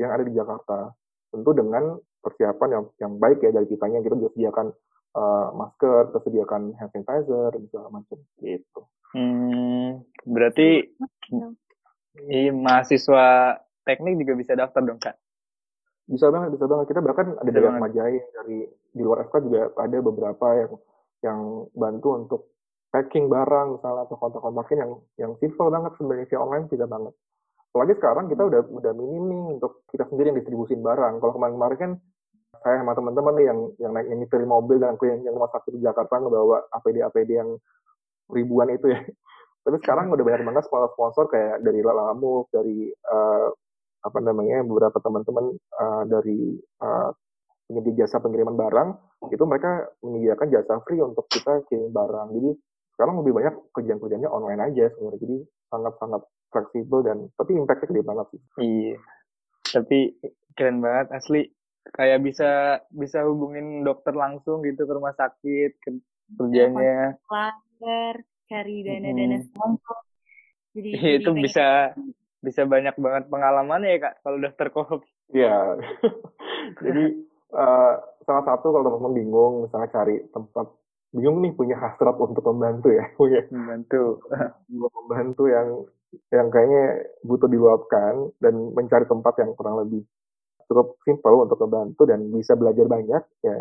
yang 0.00 0.16
ada 0.16 0.24
di 0.24 0.32
Jakarta. 0.32 0.96
Tentu 1.28 1.50
dengan 1.52 2.00
persiapan 2.24 2.68
yang 2.72 2.84
yang 2.96 3.12
baik 3.20 3.44
ya 3.44 3.52
dari 3.52 3.68
kitanya 3.68 4.00
kita 4.00 4.16
juga 4.16 4.32
sediakan 4.32 4.66
uh, 5.12 5.46
masker 5.60 6.02
kita 6.08 6.20
sediakan 6.24 6.62
hand 6.80 6.90
sanitizer 6.96 7.50
dan 7.52 7.62
segala 7.68 7.88
macam 7.92 8.18
gitu. 8.40 8.80
Hmm, 9.12 10.08
berarti 10.24 10.88
ini 12.32 12.48
mahasiswa 12.48 13.60
teknik 13.84 14.24
juga 14.24 14.32
bisa 14.40 14.52
daftar 14.56 14.80
dong 14.80 14.96
kak 14.96 15.20
bisa 16.06 16.30
banget 16.30 16.54
bisa 16.54 16.66
banget. 16.70 16.86
Kita 16.94 17.00
bahkan 17.02 17.34
ada 17.34 17.50
dari 17.50 17.66
Majai 17.66 18.16
dari 18.34 18.58
di 18.70 19.02
luar 19.02 19.26
FK 19.26 19.34
juga 19.42 19.60
ada 19.74 19.98
beberapa 19.98 20.46
yang 20.54 20.72
yang 21.24 21.38
bantu 21.74 22.08
untuk 22.14 22.40
packing 22.94 23.26
barang 23.26 23.76
misalnya 23.76 24.06
atau 24.06 24.16
kontak-kontakin 24.16 24.78
yang 24.78 24.92
yang 25.18 25.32
simple 25.42 25.68
banget 25.68 25.92
sebenarnya 25.98 26.26
via 26.30 26.38
online 26.38 26.66
bisa 26.70 26.86
banget. 26.86 27.12
Apalagi 27.74 27.94
sekarang 28.00 28.24
kita 28.32 28.42
udah 28.46 28.60
udah 28.72 28.92
minim 28.96 29.24
nih 29.28 29.42
untuk 29.60 29.84
kita 29.90 30.08
sendiri 30.08 30.32
yang 30.32 30.38
distribusin 30.40 30.80
barang. 30.80 31.20
Kalau 31.20 31.32
kemarin-kemarin 31.36 31.76
kan 31.76 31.92
saya 32.64 32.80
sama 32.80 32.96
teman-teman 32.96 33.34
nih 33.36 33.46
yang 33.52 33.58
yang 33.82 33.92
naik 33.92 34.06
yang 34.08 34.18
nyetir 34.22 34.42
mobil 34.48 34.76
dan 34.80 34.96
yang, 34.96 35.20
yang 35.28 35.34
rumah 35.36 35.52
sakit 35.52 35.76
di 35.76 35.80
Jakarta 35.84 36.22
ngebawa 36.22 36.64
APD 36.72 37.04
APD 37.04 37.30
yang 37.36 37.50
ribuan 38.32 38.72
itu 38.72 38.94
ya. 38.94 39.02
Tapi 39.66 39.76
sekarang 39.82 40.14
udah 40.14 40.22
banyak 40.22 40.46
banget 40.46 40.64
sponsor-sponsor 40.70 41.26
kayak 41.26 41.58
dari 41.66 41.82
Lalamu 41.82 42.46
dari 42.54 42.94
uh, 43.10 43.50
apa 44.06 44.18
namanya 44.22 44.62
beberapa 44.62 45.02
teman-teman 45.02 45.58
uh, 45.74 46.02
dari 46.06 46.54
uh, 46.78 47.10
penyedia 47.66 48.06
jasa 48.06 48.22
pengiriman 48.22 48.54
barang 48.54 48.88
itu 49.34 49.42
mereka 49.42 49.90
menyediakan 50.06 50.48
jasa 50.54 50.78
free 50.86 51.02
untuk 51.02 51.26
kita 51.26 51.66
kirim 51.66 51.90
barang. 51.90 52.30
Jadi 52.38 52.50
sekarang 52.94 53.18
lebih 53.20 53.32
banyak 53.34 53.54
kerjaan-kerjanya 53.74 54.30
online 54.30 54.62
aja 54.70 54.86
sebenarnya. 54.94 55.20
Jadi 55.20 55.36
sangat-sangat 55.74 56.22
fleksibel 56.54 57.00
dan 57.02 57.18
tapi 57.34 57.58
impactnya 57.58 57.90
gede 57.90 58.02
banget 58.06 58.26
sih. 58.30 58.40
Iya. 58.62 58.96
Tapi 59.66 59.98
keren 60.54 60.78
banget 60.78 61.06
asli. 61.10 61.42
Kayak 61.86 62.22
bisa 62.22 62.50
bisa 62.90 63.22
hubungin 63.26 63.86
dokter 63.86 64.14
langsung 64.14 64.62
gitu 64.62 64.86
ke 64.86 64.92
rumah 64.94 65.14
sakit 65.14 65.70
ke 65.82 65.90
kerjanya. 66.34 67.14
Langer, 67.30 68.26
cari 68.50 68.76
dana-dana 68.82 69.38
Hmm. 69.38 69.46
sponsor 69.46 69.98
jadi, 70.76 70.88
Iya, 70.92 71.00
jadi 71.00 71.16
itu 71.24 71.30
bisa 71.40 71.66
bisa 72.46 72.62
banyak 72.62 72.94
banget 72.94 73.26
pengalaman 73.26 73.82
ya 73.82 73.98
kak 73.98 74.14
kalau 74.22 74.38
daftar 74.38 74.70
kohop 74.70 75.02
Iya. 75.34 75.78
Jadi 76.84 77.04
eh, 77.54 77.94
salah 78.26 78.44
satu 78.46 78.66
kalau 78.70 78.84
teman-teman 78.86 79.14
bingung 79.16 79.52
misalnya 79.66 79.90
cari 79.90 80.22
tempat 80.30 80.66
bingung 81.14 81.40
nih 81.42 81.52
punya 81.56 81.76
hasrat 81.80 82.14
untuk 82.18 82.44
membantu 82.46 82.92
ya, 82.92 83.04
punya 83.18 83.42
membantu. 83.50 84.22
membantu 84.70 85.44
yang 85.50 85.68
yang 86.30 86.48
kayaknya 86.54 87.02
butuh 87.26 87.50
diluapkan 87.50 88.30
dan 88.38 88.54
mencari 88.72 89.04
tempat 89.04 89.34
yang 89.42 89.50
kurang 89.58 89.82
lebih 89.82 90.06
cukup 90.66 90.98
simpel 91.06 91.46
untuk 91.46 91.58
membantu 91.66 92.06
dan 92.06 92.26
bisa 92.30 92.54
belajar 92.54 92.86
banyak 92.86 93.22
ya. 93.42 93.58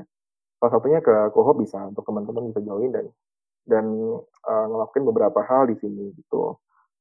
Salah 0.61 0.71
satunya 0.71 1.03
ke 1.03 1.13
Kohop 1.35 1.61
bisa 1.61 1.81
untuk 1.83 2.05
teman-teman 2.07 2.49
bisa 2.53 2.61
join 2.61 2.89
dan 2.93 3.05
dan 3.65 3.85
eh, 4.45 4.65
ngelakuin 4.69 5.05
beberapa 5.09 5.41
hal 5.41 5.65
di 5.65 5.75
sini 5.81 6.13
gitu 6.13 6.53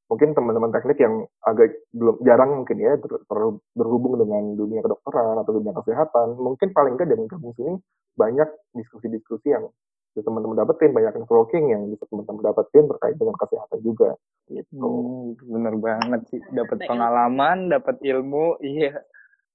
mungkin 0.05 0.37
teman-teman 0.37 0.69
teknik 0.69 1.01
yang 1.01 1.25
agak 1.41 1.73
belum 1.89 2.21
jarang 2.21 2.61
mungkin 2.61 2.77
ya 2.77 2.93
ter- 3.01 3.25
berhubung 3.73 4.21
dengan 4.21 4.53
dunia 4.53 4.85
kedokteran 4.85 5.41
atau 5.41 5.51
dunia 5.57 5.73
kesehatan 5.81 6.37
mungkin 6.37 6.69
paling 6.77 6.93
enggak 6.93 7.09
dengan 7.09 7.25
gabung 7.25 7.53
sini 7.57 7.73
banyak 8.13 8.49
diskusi-diskusi 8.77 9.49
yang 9.49 9.65
bisa 10.13 10.31
teman-teman 10.31 10.55
dapetin 10.61 10.95
banyak 10.95 11.13
networking 11.19 11.73
yang 11.73 11.81
bisa 11.91 12.05
teman-teman 12.07 12.39
dapetin 12.45 12.87
terkait 12.87 13.17
dengan 13.19 13.35
kesehatan 13.35 13.79
juga 13.83 14.09
gitu. 14.47 14.71
Hmm, 14.77 15.35
bener 15.41 15.75
banget 15.81 16.21
sih. 16.31 16.39
Dapat 16.53 16.79
Dapat 16.79 16.79
ilmu. 16.79 16.89
pengalaman 16.95 17.57
dapat 17.67 17.97
ilmu 17.99 18.45
iya. 18.61 18.93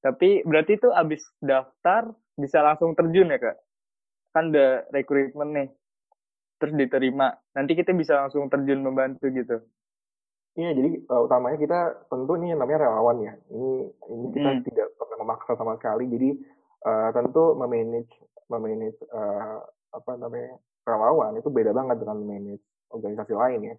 Tapi 0.05 0.45
berarti 0.45 0.77
itu 0.77 0.89
abis 0.93 1.23
daftar 1.41 2.13
bisa 2.37 2.61
langsung 2.61 2.93
terjun 2.93 3.33
ya 3.33 3.39
kak? 3.41 3.57
Kan 4.37 4.53
udah 4.53 4.91
rekrutmen 4.93 5.49
nih 5.55 5.69
terus 6.61 6.77
diterima. 6.77 7.33
Nanti 7.57 7.73
kita 7.73 7.97
bisa 7.97 8.21
langsung 8.21 8.51
terjun 8.53 8.85
membantu 8.85 9.33
gitu 9.33 9.65
Iya, 10.61 10.77
jadi 10.77 10.91
uh, 11.09 11.25
utamanya 11.25 11.57
kita 11.57 11.79
tentu 12.13 12.33
ini 12.37 12.53
yang 12.53 12.61
namanya 12.61 12.85
relawan 12.85 13.17
ya. 13.25 13.33
Ini 13.49 13.73
ini 14.13 14.27
kita 14.37 14.51
Hmm. 14.53 14.65
tidak 14.69 14.87
pernah 15.01 15.17
memaksa 15.25 15.53
sama 15.57 15.73
sekali. 15.81 16.05
Jadi 16.13 16.29
uh, 16.85 17.09
tentu 17.17 17.57
memanage 17.57 18.13
memanage 18.53 19.01
uh, 19.09 19.65
apa 19.97 20.21
namanya 20.21 20.61
relawan 20.85 21.33
itu 21.41 21.49
beda 21.49 21.73
banget 21.73 21.97
dengan 22.05 22.19
manage 22.29 22.65
organisasi 22.93 23.33
lain 23.33 23.61
ya. 23.73 23.77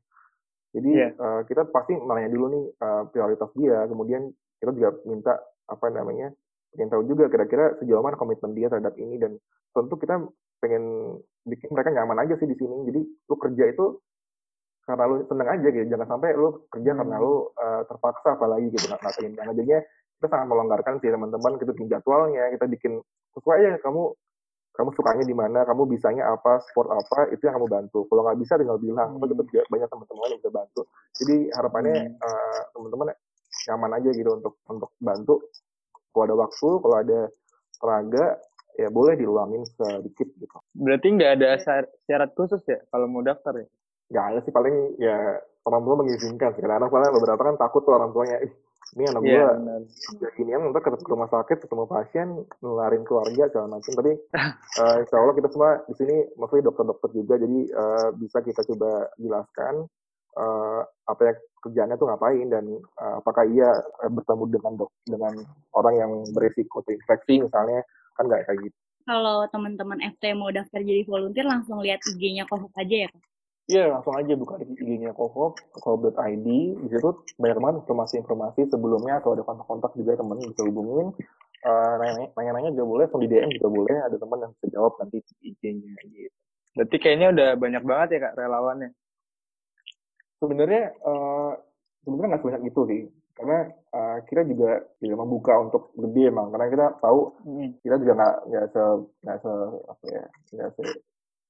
Jadi 0.73 0.89
Iya. 0.89 1.07
uh, 1.21 1.41
kita 1.45 1.69
pasti 1.69 1.93
nanya 2.01 2.33
dulu 2.33 2.45
nih 2.49 2.65
uh, 2.81 3.03
prioritas 3.13 3.51
dia, 3.53 3.85
kemudian 3.85 4.33
kita 4.57 4.71
juga 4.73 4.89
minta 5.05 5.33
apa 5.69 5.85
namanya 5.93 6.33
pengen 6.71 6.89
tahu 6.89 7.03
juga 7.05 7.27
kira-kira 7.27 7.75
sejauh 7.83 7.99
mana 8.01 8.15
komitmen 8.15 8.55
dia 8.55 8.71
terhadap 8.71 8.95
ini 8.95 9.19
dan 9.19 9.35
tentu 9.75 9.99
kita 9.99 10.23
pengen 10.63 10.83
bikin 11.43 11.69
mereka 11.75 11.91
nyaman 11.91 12.25
aja 12.25 12.39
sih 12.39 12.47
di 12.47 12.55
sini. 12.55 12.87
Jadi 12.89 13.01
lu 13.27 13.35
kerja 13.37 13.69
itu 13.69 13.99
karena 14.85 15.03
lu 15.05 15.15
seneng 15.29 15.47
aja 15.47 15.67
gitu. 15.69 15.85
Jangan 15.87 16.07
sampai 16.09 16.29
lu 16.33 16.65
kerja 16.73 16.91
karena 16.97 17.15
Hmm. 17.17 17.23
lu 17.23 17.33
uh, 17.53 17.81
terpaksa 17.85 18.27
apalagi 18.35 18.67
gitu 18.73 18.85
pengen 18.89 19.33
banget 19.37 19.53
jadinya 19.61 19.79
kita 20.17 20.27
sangat 20.29 20.47
melonggarkan 20.49 20.93
sih 21.01 21.09
teman-teman. 21.09 21.51
Kita 21.61 21.71
bikin 21.73 21.89
jadwalnya 21.89 22.43
kita 22.53 22.65
bikin 22.69 22.93
sesuai 23.37 23.55
aja. 23.61 23.69
Kamu 23.81 24.03
kamu 24.71 24.89
sukanya 24.95 25.23
di 25.27 25.35
mana 25.35 25.67
kamu 25.67 25.83
bisanya 25.83 26.31
apa 26.31 26.63
sport 26.71 26.89
apa 26.89 27.29
itu 27.29 27.43
yang 27.45 27.59
kamu 27.61 27.67
bantu. 27.69 28.07
Kalau 28.09 28.21
nggak 28.25 28.39
bisa 28.41 28.53
tinggal 28.57 28.79
bilang. 28.81 29.17
Hmm. 29.17 29.21
hmm. 29.21 29.37
tetap 29.37 29.67
banyak 29.69 29.89
teman-teman 29.89 30.27
yang 30.31 30.39
bisa 30.41 30.51
bantu. 30.51 30.81
Jadi 31.21 31.35
harapannya 31.53 31.95
Hmm. 32.01 32.25
uh, 32.25 32.61
teman-teman 32.73 33.07
nyaman 33.69 33.91
aja 34.01 34.09
gitu 34.15 34.29
untuk 34.33 34.53
untuk 34.65 34.89
bantu. 34.97 35.35
Kalau 36.11 36.23
ada 36.27 36.35
waktu 36.35 36.69
kalau 36.83 36.97
ada 36.99 37.19
tenaga 37.79 38.25
ya 38.79 38.87
boleh 38.89 39.13
diluangin 39.19 39.63
sedikit 39.77 40.27
gitu. 40.39 40.57
Berarti 40.73 41.07
nggak 41.13 41.31
ada 41.39 41.49
syarat 42.07 42.31
khusus 42.33 42.63
ya 42.65 42.79
kalau 42.89 43.05
mau 43.07 43.21
daftar 43.21 43.61
ya 43.61 43.67
nggak 44.11 44.25
ada 44.35 44.39
sih 44.43 44.53
paling 44.53 44.75
ya 44.99 45.39
orang 45.65 45.81
tua 45.87 45.95
mengizinkan 46.03 46.51
sih. 46.53 46.61
Kadang-kadang 46.61 46.89
soalnya 46.91 47.15
beberapa 47.15 47.41
kan 47.41 47.55
takut 47.57 47.81
tuh 47.87 47.95
orang 47.95 48.11
tuanya 48.11 48.37
"Ih, 48.43 48.53
ini 48.95 49.03
anak 49.07 49.21
gua 49.23 49.47
benar. 49.55 49.81
ya 50.19 50.29
ginian 50.35 50.67
ntar 50.71 50.81
ke 50.83 50.89
ke 50.91 51.09
rumah 51.11 51.29
sakit 51.31 51.57
ketemu 51.63 51.85
pasien 51.87 52.27
nularin 52.59 53.07
keluarga 53.07 53.47
segala 53.47 53.79
macam 53.79 53.91
tapi 53.95 54.11
eh, 54.83 54.95
insya 55.07 55.15
Allah 55.15 55.35
kita 55.35 55.49
semua 55.51 55.71
di 55.87 55.95
sini 55.95 56.15
maksudnya 56.35 56.67
dokter-dokter 56.71 57.09
juga 57.15 57.33
jadi 57.39 57.59
eh, 57.71 58.09
bisa 58.19 58.37
kita 58.43 58.61
coba 58.67 59.07
jelaskan 59.15 59.87
eh, 60.35 60.81
apa 61.07 61.21
yang 61.23 61.37
kerjaannya 61.61 61.95
tuh 61.95 62.07
ngapain 62.11 62.47
dan 62.51 62.65
eh, 62.75 63.13
apakah 63.23 63.43
ia 63.47 63.69
bertemu 64.11 64.43
dengan 64.51 64.73
dok 64.75 64.91
dengan 65.07 65.33
orang 65.71 65.95
yang 65.95 66.11
berisiko 66.35 66.83
terinfeksi 66.83 67.47
misalnya 67.47 67.87
kan 68.19 68.27
nggak 68.27 68.43
kayak 68.43 68.59
gitu. 68.67 68.77
Kalau 69.01 69.49
teman-teman 69.49 69.97
FT 70.13 70.37
mau 70.37 70.53
daftar 70.53 70.77
jadi 70.77 71.01
volunteer 71.09 71.47
langsung 71.47 71.81
lihat 71.81 72.05
IG-nya 72.05 72.45
Kohop 72.45 72.69
aja 72.77 73.07
ya 73.07 73.09
Kak? 73.09 73.30
Iya, 73.71 73.87
langsung 73.87 74.19
aja 74.19 74.33
buka 74.35 74.59
di 74.59 74.67
IG-nya 74.75 75.15
Kokop, 75.15 75.55
kokop.id. 75.71 76.47
Di 76.75 76.87
situ 76.91 77.09
banyak 77.39 77.57
banget 77.63 77.75
informasi-informasi 77.87 78.67
sebelumnya 78.67 79.23
atau 79.23 79.31
ada 79.31 79.47
kontak-kontak 79.47 79.95
juga 79.95 80.19
temen 80.19 80.43
bisa 80.43 80.61
hubungin. 80.67 81.15
Eh, 81.63 81.93
nanya- 82.01 82.31
nanya-nanya 82.35 82.69
juga 82.75 82.85
boleh, 82.91 83.05
atau 83.07 83.19
di 83.23 83.31
DM 83.31 83.51
juga 83.55 83.69
boleh. 83.71 83.95
Ada 84.03 84.17
teman 84.19 84.43
yang 84.43 84.51
bisa 84.57 84.67
jawab 84.75 84.93
nanti 84.99 85.17
di 85.23 85.33
IG-nya 85.55 85.95
gitu. 86.03 86.35
berarti 86.71 86.97
kayaknya 87.03 87.27
udah 87.35 87.49
banyak 87.59 87.83
banget 87.83 88.07
ya 88.15 88.19
kak 88.23 88.35
relawannya 88.39 88.89
Sebenarnya 90.39 90.83
eh, 90.95 91.51
sebenarnya 92.01 92.27
nggak 92.31 92.41
sebanyak 92.41 92.63
itu 92.71 92.81
sih, 92.87 93.01
karena 93.35 93.57
eh, 93.91 94.17
kita 94.25 94.41
juga 94.47 94.69
tidak 94.97 95.17
membuka 95.19 95.53
untuk 95.59 95.91
gede 95.93 96.31
emang, 96.31 96.47
karena 96.49 96.67
kita 96.71 96.87
tahu 97.03 97.19
Hmm. 97.43 97.69
kita 97.83 97.95
juga 97.99 98.13
nggak 98.17 98.35
nggak 98.49 98.65
se 98.71 98.83
nggak 99.21 99.37
se 99.43 99.51
apa 99.85 100.05
ya 100.09 100.23
nggak 100.55 100.69
se 100.75 100.83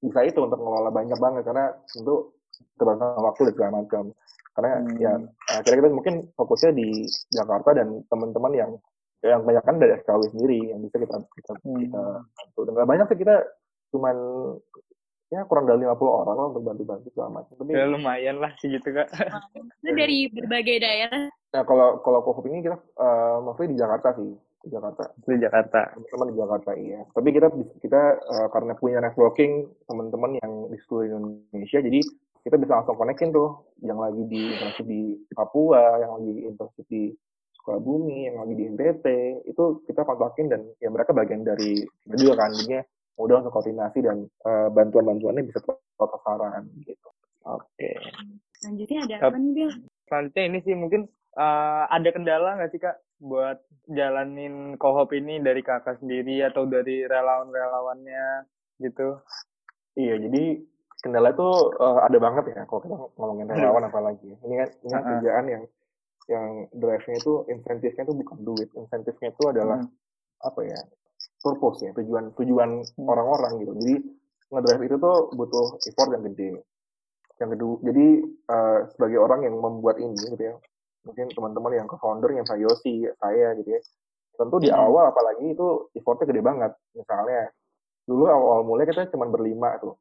bisa 0.02 0.20
itu 0.26 0.40
untuk 0.42 0.58
mengelola 0.58 0.90
banyak 0.90 1.16
banget 1.16 1.44
karena 1.46 1.66
tentu 1.88 2.34
keterbatasan 2.76 3.22
waktu 3.22 3.42
dan 3.46 3.54
segala 3.54 3.72
macam 3.80 4.04
karena 4.52 4.72
Hmm. 4.76 4.98
ya 5.00 5.12
akhirnya 5.56 5.78
kita 5.80 5.90
mungkin 5.90 6.16
fokusnya 6.36 6.72
di 6.74 6.88
Jakarta 7.30 7.70
dan 7.72 7.88
teman-teman 8.06 8.52
yang 8.52 8.72
yang 9.22 9.46
banyak 9.46 9.62
kan 9.62 9.78
dari 9.78 9.94
SKW 9.96 10.22
sendiri 10.28 10.74
yang 10.74 10.82
bisa 10.82 10.98
kita 10.98 11.16
kita, 11.32 11.52
Hmm. 11.62 11.78
kita 11.80 12.04
bantu 12.28 12.60
dan 12.68 12.74
banyak 12.84 13.06
sih 13.08 13.20
kita 13.22 13.36
cuman 13.92 14.16
ya 15.30 15.48
kurang 15.48 15.64
dari 15.64 15.80
50 15.80 15.96
orang 16.04 16.36
lah 16.36 16.46
untuk 16.52 16.64
bantu-bantu 16.66 17.08
segala 17.10 17.40
macam 17.40 17.54
tapi 17.56 17.72
ya 17.72 17.88
lumayan 17.88 18.36
lah 18.38 18.52
segitu 18.60 18.92
kak 18.92 19.08
Itu 19.80 19.90
dari 19.96 20.28
berbagai 20.28 20.76
daerah. 20.80 21.32
nah 21.52 21.64
kalau 21.64 22.00
kalau 22.02 22.20
COVID 22.22 22.48
ini 22.48 22.60
kita 22.62 22.76
uh, 22.98 23.40
mostly 23.40 23.72
di 23.72 23.80
Jakarta 23.80 24.12
sih 24.16 24.32
di 24.62 24.70
Jakarta. 24.70 25.04
Di 25.18 25.38
Jakarta. 25.42 25.82
Teman-teman 25.98 26.28
di 26.30 26.38
Jakarta 26.38 26.72
iya. 26.78 27.02
Tapi 27.12 27.30
kita 27.34 27.48
kita 27.82 28.02
uh, 28.22 28.48
karena 28.54 28.74
punya 28.78 29.00
networking 29.02 29.70
teman-teman 29.90 30.38
yang 30.42 30.52
di 30.70 30.78
seluruh 30.86 31.06
Indonesia 31.18 31.80
jadi 31.82 32.00
kita 32.42 32.56
bisa 32.58 32.72
langsung 32.82 32.98
konekin 32.98 33.34
tuh. 33.34 33.66
Yang 33.82 34.00
lagi 34.00 34.24
di 34.30 34.42
internship 34.54 34.86
di 34.86 35.02
Papua 35.34 36.02
yang 36.02 36.12
lagi 36.22 36.34
internship 36.46 36.86
di 36.90 37.04
Sukabumi 37.62 38.26
yang 38.26 38.42
lagi 38.42 38.54
di 38.58 38.64
NTT 38.74 39.06
itu 39.46 39.64
kita 39.86 40.02
kontakin 40.02 40.50
dan 40.50 40.62
ya 40.82 40.90
mereka 40.90 41.14
bagian 41.14 41.46
dari 41.46 41.82
kita 42.06 42.16
juga 42.18 42.46
kan. 42.46 42.54
Jadinya 42.58 42.82
mudah 43.22 43.46
untuk 43.46 43.54
koordinasi 43.54 44.00
dan 44.02 44.26
uh, 44.46 44.70
bantuan-bantuannya 44.74 45.46
bisa 45.46 45.62
tepat 45.62 46.10
sasaran 46.18 46.66
gitu. 46.82 47.10
Oke. 47.46 47.98
Selanjutnya 48.62 49.00
ada 49.06 49.16
apa 49.30 49.38
nih, 49.38 49.52
Bel? 49.58 49.72
selanjutnya 50.12 50.44
ini 50.52 50.60
sih 50.68 50.76
mungkin 50.76 51.02
eh, 51.34 51.84
ada 51.88 52.10
kendala 52.12 52.58
nggak 52.58 52.72
sih 52.72 52.82
kak 52.82 52.98
buat 53.22 53.62
jalanin 53.86 54.76
kohop 54.76 55.14
ini 55.14 55.38
dari 55.38 55.62
kakak 55.62 56.02
sendiri 56.02 56.42
atau 56.42 56.66
dari 56.66 57.06
relawan-relawannya 57.06 58.50
gitu 58.80 59.22
Iya, 59.92 60.16
jadi 60.18 60.64
kendala 61.04 61.36
itu 61.36 61.48
eh, 61.76 62.00
ada 62.08 62.18
banget 62.18 62.44
ya 62.56 62.64
kalau 62.64 62.80
kita 62.80 62.96
ngomongin 63.20 63.48
relawan 63.52 63.84
apalagi. 63.86 64.32
ya. 64.32 64.38
Ini 64.40 64.56
kan 64.56 64.70
ini 64.82 64.94
Uh-uh. 64.96 65.04
kerjaan 65.12 65.46
yang 65.46 65.64
yang 66.30 66.48
drive-nya 66.72 67.16
itu 67.20 67.34
insentifnya 67.52 68.04
itu 68.08 68.16
bukan 68.16 68.38
duit, 68.40 68.70
insentifnya 68.74 69.36
itu 69.36 69.44
adalah 69.52 69.84
Hmm. 69.84 70.48
apa 70.48 70.62
ya 70.64 70.80
purpose 71.44 71.84
ya 71.84 71.92
tujuan 71.92 72.32
tujuan 72.40 72.88
Hmm. 72.88 73.08
orang-orang 73.10 73.60
gitu. 73.60 73.72
Jadi 73.84 73.96
ngedrive 74.48 74.84
itu 74.88 74.96
tuh 74.96 75.18
butuh 75.36 75.68
effort 75.84 76.10
yang 76.16 76.24
gede. 76.32 76.64
Yang 77.38 77.50
kedua, 77.58 77.76
jadi 77.84 78.06
eh, 78.48 78.80
sebagai 78.96 79.20
orang 79.20 79.40
yang 79.44 79.56
membuat 79.60 80.00
ini 80.00 80.16
gitu 80.16 80.40
ya, 80.40 80.56
mungkin 81.06 81.28
teman-teman 81.34 81.72
yang 81.84 81.88
co-founder 81.90 82.32
yang 82.34 82.46
saya 82.46 82.62
Yosi, 82.66 83.08
saya 83.18 83.58
gitu 83.58 83.70
ya, 83.78 83.82
tentu 84.38 84.58
di 84.62 84.70
Hmm. 84.70 84.90
awal 84.90 85.12
apalagi 85.14 85.54
itu 85.54 85.92
effortnya 85.98 86.30
gede 86.30 86.42
banget. 86.46 86.72
Misalnya 86.94 87.50
dulu 88.06 88.24
awal 88.30 88.60
mulai 88.66 88.86
kita 88.90 89.10
cuma 89.14 89.30
berlima 89.30 89.78
tuh 89.82 89.98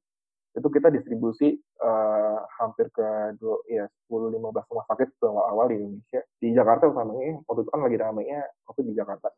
itu 0.51 0.67
kita 0.67 0.91
distribusi 0.91 1.55
eh, 1.63 2.39
hampir 2.59 2.91
ke 2.91 3.39
dua, 3.39 3.63
ya 3.71 3.87
10-15 4.11 4.67
rumah 4.67 4.87
sakit 4.91 5.09
tuh 5.23 5.31
awal-awal 5.31 5.71
di 5.71 5.79
Indonesia 5.79 6.21
di 6.43 6.49
Jakarta 6.51 6.91
utamanya 6.91 7.39
waktu 7.47 7.61
itu 7.63 7.71
kan 7.71 7.81
lagi 7.87 7.99
ramainya 8.03 8.41
COVID 8.67 8.85
di 8.91 8.95
Jakarta 8.99 9.31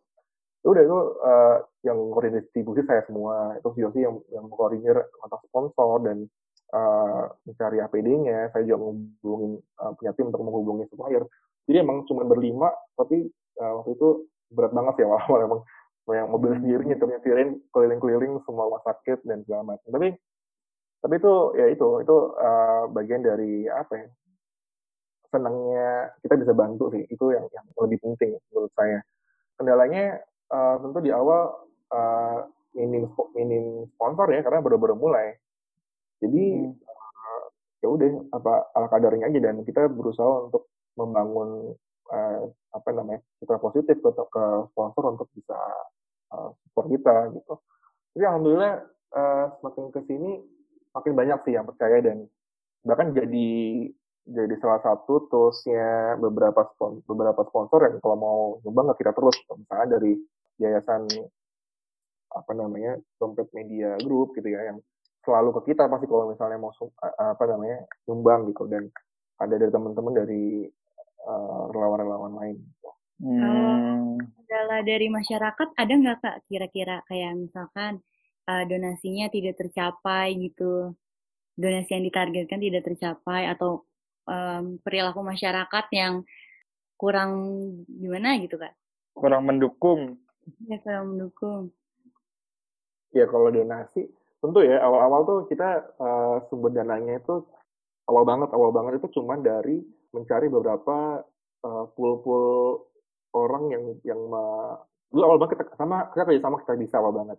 itu 0.64 0.68
udah 0.72 0.82
itu 0.88 0.98
eh, 1.20 1.56
yang 1.84 1.98
koordinasi 2.16 2.48
distribusi 2.48 2.80
saya 2.88 3.04
semua 3.04 3.60
itu 3.60 3.68
Yosi 3.76 4.00
yang 4.00 4.24
yang 4.32 4.48
koordinir 4.48 4.96
kontak 5.20 5.44
sponsor 5.52 6.00
dan 6.00 6.24
uh, 6.72 7.28
mencari 7.44 7.78
APD-nya, 7.84 8.50
saya 8.50 8.64
juga 8.64 8.88
menghubungi 8.88 9.60
uh, 9.78 9.92
punya 9.96 10.12
tim 10.16 10.26
untuk 10.32 10.42
menghubungi 10.42 10.84
supplier. 10.88 11.24
Jadi 11.70 11.76
emang 11.78 12.04
cuma 12.10 12.26
berlima, 12.26 12.68
tapi 12.98 13.30
uh, 13.62 13.72
waktu 13.82 13.94
itu 13.94 14.08
berat 14.52 14.72
banget 14.74 14.94
ya 15.02 15.06
awal-awal 15.08 15.40
emang 15.48 15.60
yang 16.10 16.28
mobil 16.28 16.50
hmm. 16.52 16.58
sendiri 16.66 16.82
nyetir 16.84 17.38
keliling-keliling 17.70 18.42
semua 18.42 18.66
rumah 18.66 18.82
sakit 18.82 19.22
dan 19.22 19.46
segala 19.46 19.74
macam. 19.74 19.88
Tapi 19.88 20.08
tapi 21.02 21.14
itu 21.18 21.34
ya 21.58 21.66
itu 21.66 21.88
itu 21.98 22.16
uh, 22.38 22.86
bagian 22.94 23.26
dari 23.26 23.66
apa 23.66 23.92
ya 23.98 24.06
senangnya 25.34 26.14
kita 26.22 26.34
bisa 26.38 26.52
bantu 26.54 26.94
sih 26.94 27.02
itu 27.10 27.24
yang 27.34 27.42
yang 27.50 27.66
lebih 27.82 27.98
penting 28.04 28.38
menurut 28.52 28.70
saya 28.78 29.02
kendalanya 29.58 30.22
uh, 30.52 30.78
tentu 30.78 31.02
di 31.02 31.10
awal 31.10 31.66
uh, 31.90 32.46
minim 32.78 33.10
minim 33.34 33.88
sponsor 33.96 34.30
ya 34.30 34.46
karena 34.46 34.62
baru-baru 34.62 34.94
mulai 34.94 35.34
jadi 36.22 36.70
hmm. 36.70 36.78
uh, 36.86 37.42
ya 37.82 37.88
udah 37.90 38.08
apa 38.38 38.52
ala 38.78 38.86
kadarnya 38.86 39.26
aja 39.26 39.40
dan 39.42 39.66
kita 39.66 39.90
berusaha 39.90 40.46
untuk 40.46 40.70
membangun 40.98 41.74
uh, 42.12 42.40
apa 42.72 42.88
namanya 42.92 43.20
kita 43.40 43.56
positif 43.60 43.96
ke, 44.00 44.10
ke 44.10 44.44
sponsor 44.72 45.04
untuk 45.12 45.28
bisa 45.36 45.58
uh, 46.32 46.50
support 46.68 46.86
kita 46.92 47.32
gitu. 47.36 47.54
Jadi 48.16 48.24
alhamdulillah 48.28 48.74
uh, 49.16 49.46
semakin 49.60 49.84
ke 49.92 50.00
sini 50.08 50.30
makin 50.92 51.12
banyak 51.16 51.38
sih 51.48 51.52
yang 51.56 51.64
percaya 51.64 52.04
dan 52.04 52.28
bahkan 52.84 53.14
jadi 53.16 53.50
jadi 54.22 54.54
salah 54.62 54.78
satu 54.86 55.26
toolsnya 55.26 56.14
beberapa 56.22 56.62
sponsor, 56.74 57.02
beberapa 57.10 57.42
sponsor 57.50 57.90
yang 57.90 57.98
kalau 57.98 58.16
mau 58.16 58.38
nyumbang 58.62 58.94
ke 58.94 59.02
kita 59.02 59.12
terus 59.18 59.34
misalnya 59.50 59.98
dari 59.98 60.14
yayasan 60.62 61.10
apa 62.32 62.52
namanya 62.54 62.96
dompet 63.18 63.50
media 63.52 63.98
group 64.00 64.32
gitu 64.38 64.46
ya 64.46 64.72
yang 64.72 64.78
selalu 65.26 65.58
ke 65.58 65.74
kita 65.74 65.90
pasti 65.90 66.06
kalau 66.06 66.30
misalnya 66.30 66.58
mau 66.58 66.72
apa 67.18 67.44
namanya 67.50 67.82
nyumbang 68.06 68.50
gitu 68.50 68.66
dan 68.70 68.88
ada 69.42 69.54
dari 69.58 69.70
teman-teman 69.74 70.14
dari 70.14 70.44
uh, 71.26 71.70
relawan-relawan 71.70 72.32
lain. 72.38 72.56
Gitu. 72.58 72.90
Hmm. 73.22 73.38
Kalau 73.38 73.74
kendala 74.18 74.78
dari 74.82 75.06
masyarakat 75.08 75.68
ada 75.78 75.92
nggak 75.94 76.18
kak 76.20 76.36
kira-kira 76.50 77.00
kayak 77.06 77.32
misalkan 77.38 78.02
uh, 78.50 78.64
donasinya 78.66 79.30
tidak 79.30 79.56
tercapai 79.58 80.34
gitu, 80.36 80.92
donasi 81.54 81.90
yang 81.94 82.04
ditargetkan 82.04 82.58
tidak 82.58 82.82
tercapai 82.82 83.46
atau 83.46 83.86
um, 84.26 84.78
perilaku 84.82 85.22
masyarakat 85.22 85.86
yang 85.94 86.26
kurang 86.98 87.32
gimana 87.86 88.38
gitu 88.42 88.58
kak? 88.58 88.74
Kurang 89.14 89.46
mendukung. 89.46 90.18
Ya 90.66 90.82
kurang 90.82 91.14
mendukung. 91.14 91.70
Ya 93.14 93.28
kalau 93.30 93.52
donasi 93.52 94.10
tentu 94.42 94.58
ya 94.66 94.82
awal-awal 94.82 95.22
tuh 95.22 95.40
kita 95.46 95.94
uh, 96.02 96.42
sumber 96.50 96.74
dananya 96.74 97.22
itu 97.22 97.46
awal 98.10 98.26
banget 98.26 98.50
awal 98.50 98.74
banget 98.74 98.98
itu 98.98 99.22
cuma 99.22 99.38
dari 99.38 99.78
mencari 100.12 100.46
beberapa 100.52 101.24
uh, 101.64 101.84
pool-pool 101.96 102.86
orang 103.32 103.72
yang 103.72 103.84
yang 104.04 104.20
ma, 104.28 104.76
dulu 105.08 105.22
awal 105.24 105.38
banget 105.40 105.64
kita 105.64 105.76
sama 105.80 106.12
kita 106.12 106.22
kerja 106.28 106.40
sama 106.44 106.56
kita 106.62 106.74
bisa 106.76 107.00
awal 107.00 107.12
banget. 107.16 107.38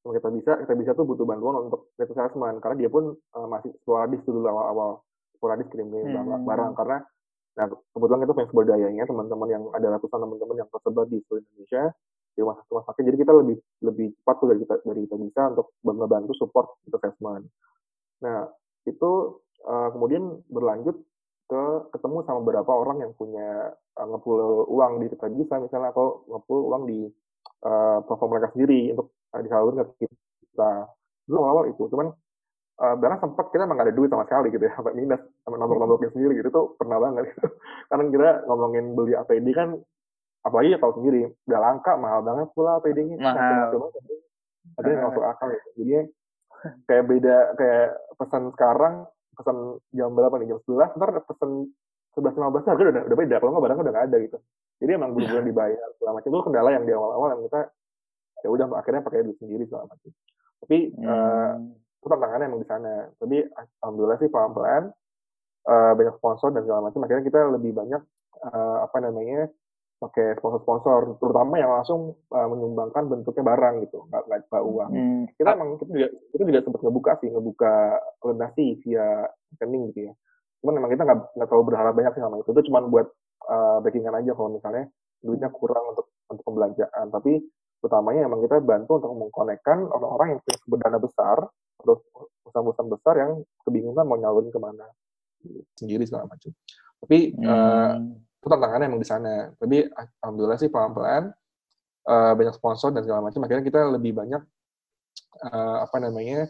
Sama 0.00 0.12
kita 0.16 0.28
bisa 0.32 0.52
kita 0.64 0.74
bisa 0.74 0.90
tuh 0.96 1.04
butuh 1.04 1.28
bantuan 1.28 1.68
untuk 1.68 1.92
net 2.00 2.08
assessment 2.08 2.58
karena 2.64 2.76
dia 2.80 2.90
pun 2.90 3.12
uh, 3.12 3.46
masih 3.48 3.70
sporadis 3.84 4.20
dulu 4.24 4.44
awal-awal. 4.48 5.04
Sporadis 5.36 5.68
kirim-kirim 5.70 6.16
hmm. 6.16 6.48
barang 6.48 6.72
karena 6.74 6.98
nah 7.58 7.66
kebetulan 7.66 8.22
itu 8.22 8.32
punya 8.38 8.48
sumber 8.54 8.66
dayanya 8.70 9.02
teman-teman 9.02 9.48
yang 9.50 9.64
ada 9.74 9.98
ratusan 9.98 10.22
teman-teman 10.22 10.62
yang 10.62 10.68
tersebar 10.70 11.10
di 11.10 11.18
seluruh 11.26 11.42
Indonesia 11.42 11.90
di 12.38 12.38
rumah 12.46 12.54
sakit 12.62 12.70
rumah 12.70 12.86
sakit. 12.86 13.02
Jadi 13.02 13.16
kita 13.18 13.32
lebih 13.34 13.56
lebih 13.82 14.06
cepat 14.22 14.34
tuh 14.38 14.46
dari 14.54 14.60
kita 14.62 14.74
dari 14.86 15.00
kita 15.10 15.16
bisa 15.18 15.42
untuk 15.50 15.66
membantu 15.82 16.32
support 16.38 16.66
assessment. 16.86 17.50
Nah 18.22 18.46
itu 18.86 19.10
uh, 19.66 19.88
kemudian 19.90 20.38
berlanjut 20.46 20.96
ke 21.48 21.62
ketemu 21.96 22.16
sama 22.28 22.44
beberapa 22.44 22.72
orang 22.76 23.00
yang 23.00 23.12
punya 23.16 23.72
uh, 23.96 24.06
ngepul 24.06 24.68
uang 24.68 25.00
di 25.00 25.06
kita 25.08 25.32
bisa 25.32 25.56
misalnya 25.56 25.96
atau 25.96 26.22
ngepul 26.28 26.68
uang 26.68 26.84
di 26.84 27.08
uh, 27.64 28.04
platform 28.04 28.36
mereka 28.36 28.52
sendiri 28.52 28.92
untuk 28.92 29.16
uh, 29.32 29.40
disalurkan 29.40 29.88
ke 29.96 30.04
kita. 30.04 30.72
Dulu 31.24 31.40
awal 31.40 31.64
itu. 31.72 31.88
Cuman 31.88 32.12
uh, 32.84 32.94
bahkan 33.00 33.24
sempat 33.24 33.48
kita 33.48 33.64
emang 33.64 33.80
gak 33.80 33.88
ada 33.88 33.96
duit 33.96 34.12
sama 34.12 34.28
sekali 34.28 34.52
gitu 34.52 34.64
ya. 34.68 34.72
Sampai 34.76 34.92
minus 34.92 35.24
sama 35.42 35.56
nomor-nomornya 35.56 36.12
sendiri 36.12 36.36
gitu. 36.36 36.48
Tuh 36.52 36.66
pernah 36.76 37.00
banget 37.00 37.32
gitu. 37.32 37.48
karena 37.88 38.02
kira 38.12 38.30
ngomongin 38.44 38.84
beli 38.92 39.12
APD 39.16 39.48
kan 39.56 39.72
apalagi 40.44 40.76
ya 40.76 40.78
tahu 40.78 40.92
sendiri 41.00 41.32
udah 41.50 41.60
langka 41.60 41.92
mahal 41.98 42.20
banget 42.22 42.48
pula 42.54 42.78
APD-nya 42.78 43.16
mahal. 43.18 43.90
ada 44.78 44.86
yang 44.86 45.02
masuk 45.10 45.24
akal 45.24 45.48
ya. 45.50 45.62
Jadi 45.74 45.92
kayak 46.84 47.04
beda 47.08 47.36
kayak 47.56 47.88
pesan 48.20 48.52
sekarang 48.54 48.94
pesan 49.38 49.56
jam 49.94 50.10
berapa 50.12 50.34
nih? 50.42 50.46
Jam 50.50 50.58
sebelas? 50.66 50.90
Ntar 50.98 51.10
pesan 51.22 51.50
sebelas 52.12 52.34
lima 52.34 52.48
belas 52.50 52.64
harga 52.66 52.82
udah 52.82 53.04
udah 53.06 53.18
beda. 53.18 53.36
Kalau 53.38 53.50
nggak 53.54 53.64
barangnya 53.64 53.82
udah 53.86 53.94
nggak 53.94 54.06
ada 54.10 54.16
gitu. 54.26 54.38
Jadi 54.78 54.90
emang 54.94 55.10
buru-buru 55.14 55.42
dibayar 55.50 55.88
segala 55.96 56.12
macam. 56.18 56.28
Itu 56.28 56.42
kendala 56.44 56.68
yang 56.74 56.84
di 56.84 56.92
awal-awal 56.92 57.28
yang 57.38 57.42
kita 57.46 57.60
ya 58.38 58.48
udah 58.54 58.66
akhirnya 58.78 59.02
pakai 59.02 59.26
duit 59.26 59.38
sendiri 59.38 59.62
segala 59.70 59.86
macam. 59.86 60.10
Tapi 60.58 60.78
hmm. 60.94 61.06
uh, 61.06 61.52
itu 61.98 62.06
tantangannya 62.10 62.46
emang 62.50 62.60
di 62.62 62.68
sana. 62.68 62.94
Tapi 63.18 63.36
alhamdulillah 63.82 64.18
sih 64.18 64.28
pelan-pelan 64.30 64.82
uh, 65.66 65.92
banyak 65.94 66.14
sponsor 66.18 66.50
dan 66.50 66.62
segala 66.66 66.90
macam. 66.90 67.00
Akhirnya 67.06 67.24
kita 67.26 67.40
lebih 67.54 67.72
banyak 67.74 68.02
uh, 68.42 68.78
apa 68.82 68.98
namanya 69.02 69.46
pakai 69.98 70.38
sponsor-sponsor, 70.38 71.18
terutama 71.18 71.58
yang 71.58 71.74
langsung 71.74 72.14
uh, 72.30 72.46
menyumbangkan 72.46 73.10
bentuknya 73.10 73.44
barang 73.50 73.74
gitu, 73.82 74.06
nggak 74.06 74.22
nggak 74.30 74.62
uang. 74.62 74.90
Hmm. 74.94 75.22
Kita 75.34 75.50
emang 75.58 75.74
kita 75.82 75.90
juga 75.90 76.08
kita 76.30 76.42
juga 76.46 76.60
sempat 76.62 76.80
ngebuka 76.86 77.12
sih, 77.18 77.28
ngebuka 77.34 77.74
donasi 78.22 78.66
via 78.86 79.26
rekening 79.54 79.90
gitu 79.90 80.00
ya. 80.08 80.12
Cuman 80.62 80.72
memang 80.78 80.90
kita 80.94 81.02
nggak 81.02 81.18
nggak 81.34 81.48
terlalu 81.50 81.64
berharap 81.74 81.92
banyak 81.98 82.12
sih 82.14 82.22
sama 82.22 82.36
itu. 82.38 82.50
Itu 82.54 82.62
cuma 82.70 82.78
buat 82.86 83.06
uh, 83.50 83.78
backingan 83.82 84.14
aja 84.22 84.30
kalau 84.38 84.50
misalnya 84.54 84.84
duitnya 85.18 85.50
kurang 85.50 85.84
untuk 85.90 86.06
untuk 86.30 86.44
pembelanjaan. 86.46 87.06
Tapi 87.10 87.32
utamanya 87.82 88.26
emang 88.26 88.40
kita 88.46 88.62
bantu 88.62 89.02
untuk 89.02 89.12
mengkonekkan 89.18 89.86
orang-orang 89.90 90.34
yang 90.34 90.40
punya 90.46 90.56
sumber 90.62 90.78
dana 90.82 90.98
besar 90.98 91.36
atau 91.78 91.94
perusahaan-perusahaan 92.42 92.90
besar 92.90 93.14
yang 93.18 93.32
kebingungan 93.66 94.04
mau 94.06 94.18
nyalurin 94.18 94.50
ke 94.50 94.58
mana 94.62 94.86
sendiri 95.78 96.02
segala 96.06 96.26
macam. 96.30 96.50
Tapi 96.98 97.18
hmm. 97.34 97.46
uh, 97.46 97.94
itu 98.38 98.46
tantangannya 98.46 98.86
emang 98.86 99.02
di 99.02 99.08
sana. 99.08 99.50
Tapi 99.58 99.86
alhamdulillah 100.22 100.58
sih 100.58 100.70
pelan-pelan 100.70 101.34
uh, 102.06 102.32
banyak 102.38 102.54
sponsor 102.54 102.94
dan 102.94 103.02
segala 103.02 103.26
macam. 103.26 103.42
Akhirnya 103.42 103.64
kita 103.66 103.80
lebih 103.90 104.14
banyak 104.14 104.42
uh, 105.42 105.76
apa 105.82 105.96
namanya 105.98 106.46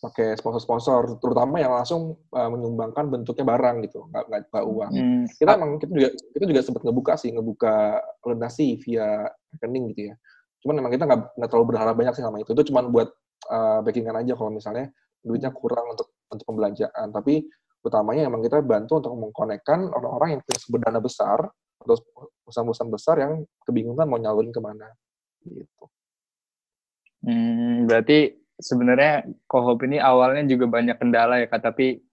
pakai 0.00 0.32
sponsor-sponsor 0.40 1.20
terutama 1.20 1.60
yang 1.60 1.76
langsung 1.76 2.16
uh, 2.32 2.48
menyumbangkan 2.48 3.08
bentuknya 3.12 3.44
barang 3.44 3.76
gitu. 3.84 4.08
Nggak 4.08 4.48
nggak 4.48 4.64
uang. 4.64 4.92
Hmm. 4.92 5.24
kita 5.28 5.50
emang 5.60 5.70
kita 5.76 5.92
juga 5.92 6.08
kita 6.36 6.44
juga 6.48 6.60
sempat 6.64 6.82
ngebuka 6.88 7.12
sih 7.20 7.30
ngebuka 7.36 7.74
donasi 8.24 8.80
via 8.80 9.28
rekening 9.56 9.92
gitu 9.92 10.12
ya. 10.12 10.14
Cuman 10.64 10.80
emang 10.80 10.92
kita 10.92 11.04
nggak 11.04 11.20
nggak 11.36 11.48
terlalu 11.52 11.66
berharap 11.76 11.94
banyak 11.96 12.14
sih 12.16 12.24
sama 12.24 12.40
itu. 12.40 12.52
Itu 12.56 12.72
cuman 12.72 12.88
buat 12.88 13.08
uh, 13.52 13.80
backingan 13.84 14.16
aja 14.16 14.32
kalau 14.36 14.52
misalnya 14.52 14.88
duitnya 15.20 15.52
kurang 15.52 15.84
untuk 15.92 16.08
untuk 16.32 16.44
pembelanjaan. 16.48 17.12
Tapi 17.12 17.44
utamanya 17.80 18.28
emang 18.28 18.44
kita 18.44 18.60
bantu 18.60 19.00
untuk 19.00 19.14
mengkonekkan 19.16 19.88
orang-orang 19.88 20.36
yang 20.36 20.40
punya 20.44 20.58
sumber 20.60 20.80
dana 20.84 21.00
besar 21.00 21.38
atau 21.80 21.96
perusahaan-perusahaan 22.44 22.92
besar 22.92 23.16
yang 23.24 23.32
kebingungan 23.64 24.04
mau 24.04 24.20
nyalurin 24.20 24.52
ke 24.52 24.60
mana 24.60 24.88
gitu. 25.48 25.84
Hmm, 27.24 27.88
berarti 27.88 28.36
sebenarnya 28.60 29.24
kohop 29.48 29.80
ini 29.84 29.96
awalnya 29.96 30.44
juga 30.44 30.68
banyak 30.68 30.96
kendala 31.00 31.40
ya 31.40 31.48
kak, 31.48 31.64
tapi 31.64 32.04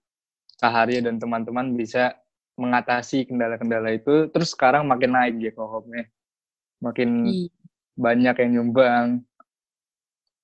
Kak 0.58 0.72
Harya 0.74 1.04
dan 1.04 1.20
teman-teman 1.22 1.76
bisa 1.78 2.18
mengatasi 2.58 3.30
kendala-kendala 3.30 3.94
itu, 3.94 4.26
terus 4.34 4.50
sekarang 4.50 4.88
makin 4.88 5.14
naik 5.14 5.38
ya 5.38 5.52
kohopnya, 5.54 6.10
makin 6.82 7.28
iya. 7.28 7.48
banyak 7.94 8.34
yang 8.42 8.50
nyumbang. 8.58 9.22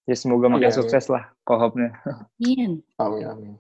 Ya 0.05 0.15
semoga 0.15 0.53
makin 0.53 0.69
iya, 0.69 0.77
iya. 0.77 0.79
sukses 0.79 1.05
iya. 1.09 1.13
lah 1.19 1.25
kohopnya. 1.43 1.91
Amin. 2.39 2.85
Amin. 3.01 3.25
Amin. 3.27 3.55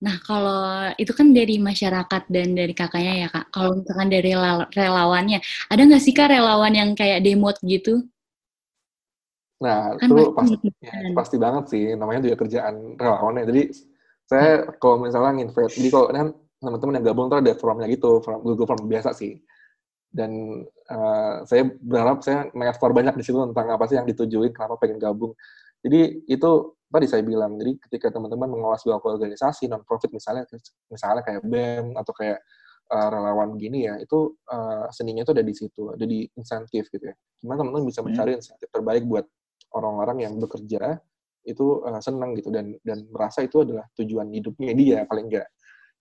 Nah, 0.00 0.16
kalau 0.24 0.88
itu 0.96 1.12
kan 1.12 1.28
dari 1.36 1.60
masyarakat 1.60 2.22
dan 2.32 2.56
dari 2.56 2.72
kakaknya 2.72 3.14
ya, 3.20 3.28
Kak. 3.28 3.52
Kalau 3.52 3.76
misalkan 3.76 4.08
dari 4.08 4.32
relawannya, 4.72 5.44
ada 5.68 5.80
nggak 5.84 6.00
sih, 6.00 6.16
Kak, 6.16 6.32
relawan 6.32 6.72
yang 6.72 6.96
kayak 6.96 7.20
demot 7.20 7.60
gitu? 7.60 8.08
Nah, 9.60 9.92
kan 10.00 10.08
itu 10.08 10.32
pasti, 10.32 10.56
ya, 10.80 10.92
pasti 11.12 11.36
banget 11.36 11.64
sih. 11.68 11.84
Namanya 12.00 12.24
juga 12.24 12.36
kerjaan 12.40 12.96
relawannya. 12.96 13.44
Jadi, 13.44 13.62
saya 14.24 14.64
hmm. 14.64 14.80
kalau 14.80 14.96
misalnya 15.04 15.32
nginvite, 15.36 15.76
jadi 15.76 15.88
kalau 15.92 16.06
kan 16.08 16.28
teman-teman 16.60 16.96
yang 16.96 17.04
gabung 17.12 17.26
tuh 17.28 17.38
ada 17.44 17.52
formnya 17.60 17.86
gitu, 17.92 18.10
form, 18.24 18.40
Google 18.40 18.68
Form 18.72 18.88
biasa 18.88 19.12
sih. 19.12 19.36
Dan 20.08 20.64
uh, 20.88 21.44
saya 21.44 21.68
berharap 21.76 22.24
saya 22.24 22.48
mengeksplor 22.56 22.96
banyak 22.96 23.20
di 23.20 23.24
situ 23.28 23.36
tentang 23.36 23.68
apa 23.68 23.84
sih 23.84 24.00
yang 24.00 24.08
ditujuin, 24.08 24.56
kenapa 24.56 24.80
pengen 24.80 24.96
gabung. 24.96 25.36
Jadi, 25.84 26.24
itu 26.24 26.72
tadi 26.90 27.06
saya 27.06 27.22
bilang 27.22 27.54
jadi 27.56 27.78
ketika 27.88 28.10
teman-teman 28.10 28.50
mengolah 28.50 28.76
sebuah 28.76 28.98
organisasi 28.98 29.70
non 29.70 29.86
profit 29.86 30.10
misalnya 30.10 30.44
misalnya 30.90 31.22
kayak 31.22 31.42
BEM 31.46 31.94
atau 31.94 32.12
kayak 32.12 32.42
uh, 32.90 33.08
relawan 33.08 33.54
gini 33.54 33.86
ya 33.86 33.94
itu 34.02 34.34
uh, 34.50 34.90
seninya 34.90 35.22
itu 35.22 35.32
ada 35.32 35.44
di 35.46 35.54
situ 35.54 35.82
ada 35.94 36.04
di 36.04 36.26
insentif 36.34 36.90
gitu 36.90 37.04
ya. 37.06 37.14
Gimana 37.40 37.62
teman-teman 37.62 37.86
bisa 37.86 38.02
hmm. 38.02 38.06
mencari 38.10 38.30
insentif 38.34 38.68
terbaik 38.74 39.06
buat 39.06 39.24
orang-orang 39.74 40.26
yang 40.26 40.34
bekerja 40.36 40.98
itu 41.46 41.80
uh, 41.86 42.00
senang 42.02 42.36
gitu 42.36 42.52
dan 42.52 42.76
dan 42.84 43.06
merasa 43.08 43.40
itu 43.46 43.64
adalah 43.64 43.86
tujuan 43.96 44.28
hidupnya 44.28 44.72
dia 44.76 44.98
paling 45.08 45.32
enggak 45.32 45.48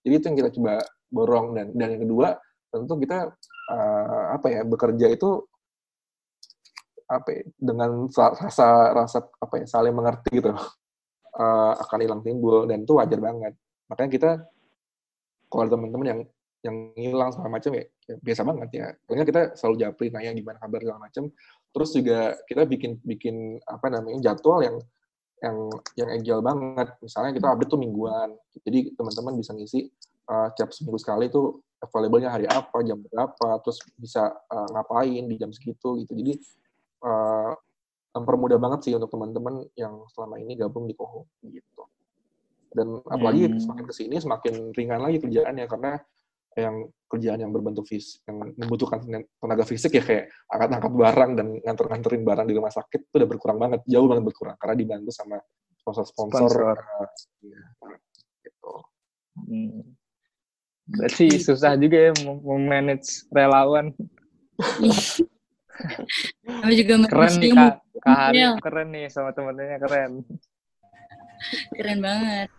jadi 0.04 0.14
itu 0.20 0.26
yang 0.28 0.38
kita 0.38 0.50
coba 0.60 0.74
borong 1.08 1.48
dan 1.56 1.68
dan 1.76 1.96
yang 1.96 2.02
kedua 2.04 2.36
tentu 2.70 2.94
kita 3.00 3.34
uh, 3.72 4.26
apa 4.36 4.48
ya 4.52 4.62
bekerja 4.68 5.08
itu 5.10 5.42
apa 7.10 7.30
ya, 7.34 7.42
dengan 7.58 8.06
rasa 8.14 8.94
rasa 8.94 9.18
apa 9.42 9.56
ya 9.64 9.66
saling 9.66 9.96
mengerti 9.96 10.30
gitu 10.44 10.54
uh, 11.40 11.74
akan 11.80 12.00
hilang 12.04 12.22
timbul 12.22 12.68
dan 12.68 12.84
itu 12.84 12.94
wajar 13.00 13.20
banget. 13.24 13.54
Makanya 13.88 14.10
kita 14.12 14.30
kalau 15.50 15.66
teman-teman 15.72 16.08
yang 16.08 16.22
yang 16.60 16.76
hilang 17.00 17.32
segala 17.32 17.56
macam 17.56 17.72
ya, 17.72 17.88
ya 18.06 18.16
biasa 18.20 18.42
banget 18.44 18.70
ya. 18.76 18.86
Pokoknya 19.08 19.26
kita 19.26 19.42
selalu 19.56 19.76
japri 19.80 20.12
nanya 20.12 20.36
gimana 20.36 20.58
kabar 20.60 20.80
segala 20.84 21.00
macam. 21.08 21.24
Terus 21.72 21.90
juga 21.96 22.20
kita 22.46 22.62
bikin 22.68 22.92
bikin 23.02 23.36
apa 23.64 23.88
namanya 23.88 24.20
jadwal 24.32 24.60
yang 24.60 24.78
yang 25.40 25.58
yang 25.96 26.10
agile 26.20 26.44
banget. 26.44 26.88
Misalnya 27.00 27.32
kita 27.32 27.48
update 27.56 27.72
tuh 27.72 27.80
mingguan. 27.80 28.36
Jadi 28.68 28.92
teman-teman 29.00 29.40
bisa 29.40 29.56
ngisi 29.56 29.88
uh, 30.28 30.52
tiap 30.60 30.76
seminggu 30.76 31.00
sekali 31.00 31.32
tuh 31.32 31.64
available-nya 31.80 32.30
hari 32.36 32.46
apa 32.46 32.84
jam 32.84 33.00
berapa 33.08 33.64
terus 33.64 33.80
bisa 33.96 34.36
uh, 34.52 34.68
ngapain 34.76 35.24
di 35.32 35.36
jam 35.40 35.56
segitu 35.56 36.04
gitu. 36.04 36.12
Jadi 36.12 36.34
uh, 37.08 37.56
mempermudah 38.14 38.58
banget 38.58 38.90
sih 38.90 38.94
untuk 38.98 39.12
teman-teman 39.14 39.66
yang 39.78 40.04
selama 40.14 40.42
ini 40.42 40.58
gabung 40.58 40.90
di 40.90 40.98
Koho 40.98 41.30
gitu 41.46 41.86
dan 42.74 43.02
apalagi 43.10 43.50
hmm. 43.50 43.62
semakin 43.62 43.86
ke 43.86 43.94
sini 43.94 44.16
semakin 44.22 44.54
ringan 44.78 45.02
lagi 45.02 45.18
kerjaannya 45.22 45.66
karena 45.66 45.98
yang 46.58 46.76
kerjaan 47.10 47.40
yang 47.42 47.52
berbentuk 47.54 47.86
fisik 47.86 48.26
yang 48.30 48.54
membutuhkan 48.58 49.02
tenaga 49.38 49.64
fisik 49.66 49.98
ya 49.98 50.04
kayak 50.06 50.26
angkat-angkat 50.50 50.94
barang 50.94 51.32
dan 51.38 51.48
nganter-nganterin 51.66 52.24
barang 52.26 52.46
di 52.50 52.54
rumah 52.58 52.74
sakit 52.74 53.10
itu 53.10 53.16
udah 53.16 53.30
berkurang 53.30 53.58
banget 53.58 53.82
jauh 53.90 54.06
banget 54.06 54.26
berkurang 54.30 54.58
karena 54.62 54.76
dibantu 54.78 55.10
sama 55.14 55.38
sponsor-sponsor 55.82 56.78
uh, 56.78 57.10
ya, 57.42 57.62
gitu. 58.46 58.74
Hmm. 59.40 59.82
Berarti 60.90 61.28
susah 61.38 61.78
juga 61.78 61.98
ya 62.10 62.14
memanage 62.26 63.30
relawan. 63.30 63.94
Kamu 66.44 66.74
juga 66.76 66.94
keren 67.08 67.34
nih 67.40 67.52
kak, 67.56 67.76
kak 68.02 68.34
Hari 68.34 68.42
keren 68.64 68.90
nih 68.92 69.06
sama 69.12 69.32
temennya 69.36 69.78
keren. 69.80 70.24
Keren 71.72 72.00
banget. 72.04 72.50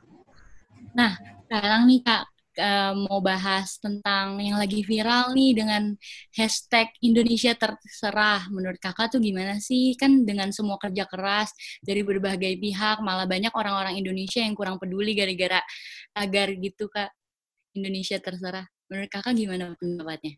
Nah, 0.97 1.13
sekarang 1.47 1.83
nih 1.87 2.01
kak, 2.03 2.25
uh, 2.59 2.93
mau 2.97 3.21
bahas 3.23 3.79
tentang 3.79 4.41
yang 4.43 4.59
lagi 4.59 4.83
viral 4.83 5.33
nih 5.37 5.53
dengan 5.55 5.95
hashtag 6.35 6.91
Indonesia 7.05 7.53
terserah. 7.55 8.49
Menurut 8.51 8.81
kakak 8.81 9.15
tuh 9.15 9.21
gimana 9.23 9.61
sih? 9.63 9.95
Kan 9.95 10.25
dengan 10.27 10.51
semua 10.51 10.81
kerja 10.81 11.07
keras 11.07 11.53
dari 11.85 12.03
berbagai 12.03 12.57
pihak, 12.59 13.05
malah 13.05 13.29
banyak 13.29 13.53
orang-orang 13.53 14.01
Indonesia 14.01 14.43
yang 14.43 14.57
kurang 14.57 14.81
peduli 14.81 15.15
gara-gara 15.15 15.63
agar 16.17 16.53
gitu 16.57 16.91
kak. 16.91 17.13
Indonesia 17.71 18.19
terserah. 18.19 18.67
Menurut 18.91 19.11
kakak 19.13 19.39
gimana 19.39 19.71
pendapatnya? 19.79 20.35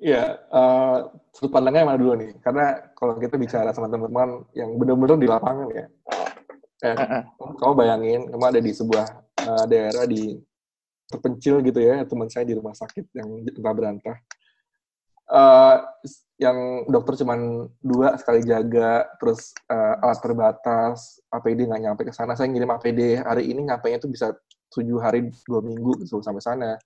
Iya, 0.00 0.40
uh, 0.48 1.12
sudut 1.28 1.52
pandangnya 1.52 1.84
mana 1.84 2.00
dulu 2.00 2.16
nih? 2.16 2.32
Karena 2.40 2.72
kalau 2.96 3.20
kita 3.20 3.36
bicara 3.36 3.68
sama 3.76 3.92
teman-teman 3.92 4.48
yang 4.56 4.72
benar-benar 4.80 5.20
di 5.20 5.28
lapangan 5.28 5.68
ya, 5.76 5.86
eh, 6.88 6.96
kamu 7.60 7.72
bayangin, 7.76 8.20
kamu 8.32 8.44
ada 8.48 8.60
di 8.64 8.72
sebuah 8.72 9.04
uh, 9.44 9.64
daerah 9.68 10.08
di 10.08 10.40
terpencil 11.04 11.60
gitu 11.60 11.80
ya 11.84 12.06
teman 12.06 12.32
saya 12.32 12.48
di 12.48 12.56
rumah 12.56 12.72
sakit 12.72 13.12
yang 13.12 13.44
entah 13.44 13.74
berantah. 13.76 14.16
Uh, 15.30 15.76
yang 16.40 16.88
dokter 16.88 17.20
cuma 17.20 17.36
dua 17.84 18.16
sekali 18.16 18.40
jaga 18.42 19.04
terus 19.20 19.52
uh, 19.68 20.00
alat 20.00 20.18
terbatas 20.18 21.20
APD 21.28 21.68
nggak 21.68 21.82
nyampe 21.84 22.02
ke 22.08 22.12
sana. 22.16 22.32
Saya 22.32 22.48
ngirim 22.48 22.72
APD 22.72 23.20
hari 23.20 23.52
ini 23.52 23.68
nyampe 23.68 23.92
nya 23.92 24.00
tuh 24.00 24.08
bisa 24.08 24.32
tujuh 24.72 24.96
hari 24.96 25.28
dua 25.44 25.60
minggu 25.60 26.08
sampai 26.08 26.40
sana. 26.40 26.80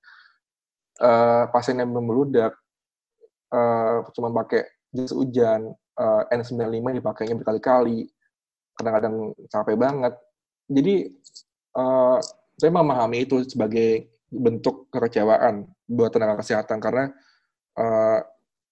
Uh, 0.98 1.46
pasien 1.54 1.78
yang 1.78 1.94
belum 1.94 2.06
meludak 2.06 2.54
uh, 3.54 4.02
cuma 4.10 4.34
pakai 4.34 4.66
jas 4.90 5.14
hujan 5.14 5.70
uh, 5.98 6.22
N95 6.34 6.98
dipakainya 6.98 7.38
berkali-kali 7.38 8.10
kadang-kadang 8.74 9.30
capek 9.46 9.76
banget 9.78 10.14
jadi 10.66 10.94
uh, 11.78 12.18
saya 12.58 12.70
memahami 12.70 13.26
itu 13.26 13.46
sebagai 13.46 14.10
bentuk 14.34 14.90
kekecewaan 14.90 15.66
buat 15.86 16.10
tenaga 16.10 16.42
kesehatan 16.42 16.82
karena 16.82 17.14
uh, 17.78 18.20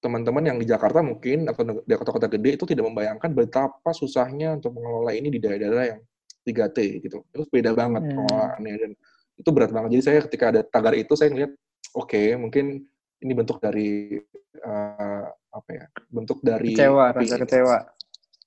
teman-teman 0.03 0.43
yang 0.43 0.59
di 0.59 0.67
Jakarta 0.67 0.99
mungkin 0.99 1.47
atau 1.47 1.63
di 1.63 1.95
kota-kota 1.95 2.27
gede 2.27 2.59
itu 2.59 2.67
tidak 2.67 2.91
membayangkan 2.91 3.31
betapa 3.31 3.95
susahnya 3.95 4.59
untuk 4.59 4.75
mengelola 4.75 5.15
ini 5.15 5.31
di 5.31 5.39
daerah-daerah 5.39 5.85
yang 5.95 6.01
3T 6.43 6.79
gitu. 7.07 7.23
Itu 7.31 7.47
beda 7.47 7.71
banget 7.71 8.03
hmm. 8.03 8.11
pengelolaannya 8.11 8.75
dan 8.83 8.91
itu 9.39 9.51
berat 9.55 9.71
banget. 9.71 9.91
Jadi 9.95 10.03
saya 10.03 10.19
ketika 10.27 10.45
ada 10.51 10.61
tagar 10.67 10.99
itu 10.99 11.15
saya 11.15 11.31
ngeliat 11.31 11.55
oke 11.95 12.11
okay, 12.11 12.35
mungkin 12.35 12.83
ini 13.23 13.33
bentuk 13.39 13.63
dari 13.63 14.19
uh, 14.61 15.27
apa 15.33 15.71
ya? 15.73 15.85
Bentuk 16.13 16.45
dari 16.45 16.77
kecewa, 16.77 17.17
rasa 17.17 17.37
kecewa. 17.41 17.79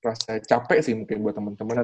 Rasa 0.06 0.32
capek 0.38 0.80
sih 0.86 0.94
mungkin 0.94 1.26
buat 1.26 1.34
teman-teman 1.34 1.82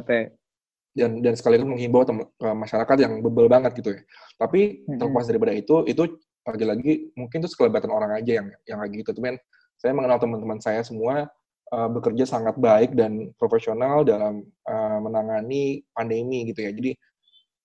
dan 0.92 1.24
dan 1.24 1.34
sekaligus 1.40 1.68
menghimbau 1.68 2.04
ke 2.04 2.48
masyarakat 2.52 2.98
yang 3.00 3.24
bebel 3.24 3.48
banget 3.48 3.72
gitu 3.80 3.96
ya. 3.96 4.02
Tapi 4.36 4.84
mm-hmm. 4.84 4.98
terlepas 5.00 5.26
daripada 5.26 5.54
itu, 5.56 5.76
itu 5.88 6.04
lagi-lagi 6.44 7.14
mungkin 7.16 7.38
itu 7.42 7.50
sekelebatan 7.54 7.92
orang 7.94 8.12
aja 8.18 8.42
yang 8.44 8.48
yang 8.68 8.80
lagi 8.82 9.00
gitu. 9.00 9.16
Cuman 9.16 9.40
saya 9.80 9.94
mengenal 9.96 10.20
teman-teman 10.22 10.60
saya 10.60 10.82
semua 10.84 11.30
uh, 11.74 11.90
bekerja 11.90 12.28
sangat 12.28 12.60
baik 12.60 12.94
dan 12.94 13.32
profesional 13.40 14.04
dalam 14.04 14.46
uh, 14.68 15.00
menangani 15.00 15.82
pandemi 15.96 16.50
gitu 16.50 16.66
ya. 16.68 16.72
Jadi 16.76 16.92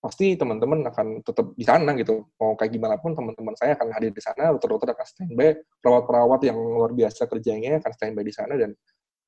pasti 0.07 0.38
teman-teman 0.38 0.87
akan 0.87 1.27
tetap 1.27 1.51
di 1.59 1.66
sana 1.66 1.90
gitu. 1.99 2.23
Mau 2.38 2.55
kayak 2.55 2.71
gimana 2.71 2.95
pun 2.95 3.11
teman-teman 3.19 3.59
saya 3.59 3.75
akan 3.75 3.90
hadir 3.90 4.14
di 4.14 4.23
sana, 4.23 4.55
dokter-dokter 4.55 4.95
akan 4.95 5.07
standby, 5.11 5.59
perawat-perawat 5.83 6.40
yang 6.47 6.55
luar 6.55 6.95
biasa 6.95 7.27
kerjanya 7.27 7.83
akan 7.83 7.90
standby 7.90 8.23
di 8.23 8.31
sana 8.31 8.55
dan 8.55 8.71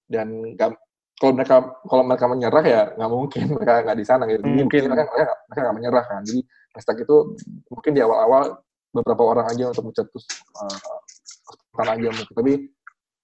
dan 0.06 0.54
gak, 0.54 0.78
kalau 1.18 1.34
mereka 1.34 1.56
kalau 1.82 2.02
mereka 2.06 2.24
menyerah 2.30 2.64
ya 2.64 2.82
nggak 2.94 3.10
mungkin 3.10 3.44
mereka 3.58 3.72
nggak 3.82 3.98
di 3.98 4.06
sana 4.06 4.22
gitu. 4.30 4.38
Jadi 4.38 4.50
mungkin 4.54 4.82
mereka 4.86 5.10
mereka 5.10 5.34
mereka 5.50 5.60
nggak 5.66 5.76
menyerah 5.82 6.04
kan. 6.06 6.20
Jadi 6.22 6.40
hashtag 6.78 6.96
itu 7.02 7.16
mungkin 7.74 7.90
di 7.90 8.00
awal-awal 8.06 8.42
beberapa 8.94 9.22
orang 9.26 9.46
aja 9.50 9.64
untuk 9.74 9.90
mencetus 9.90 10.24
uh, 10.62 11.82
aja 11.82 12.08
mungkin. 12.14 12.34
Tapi 12.38 12.52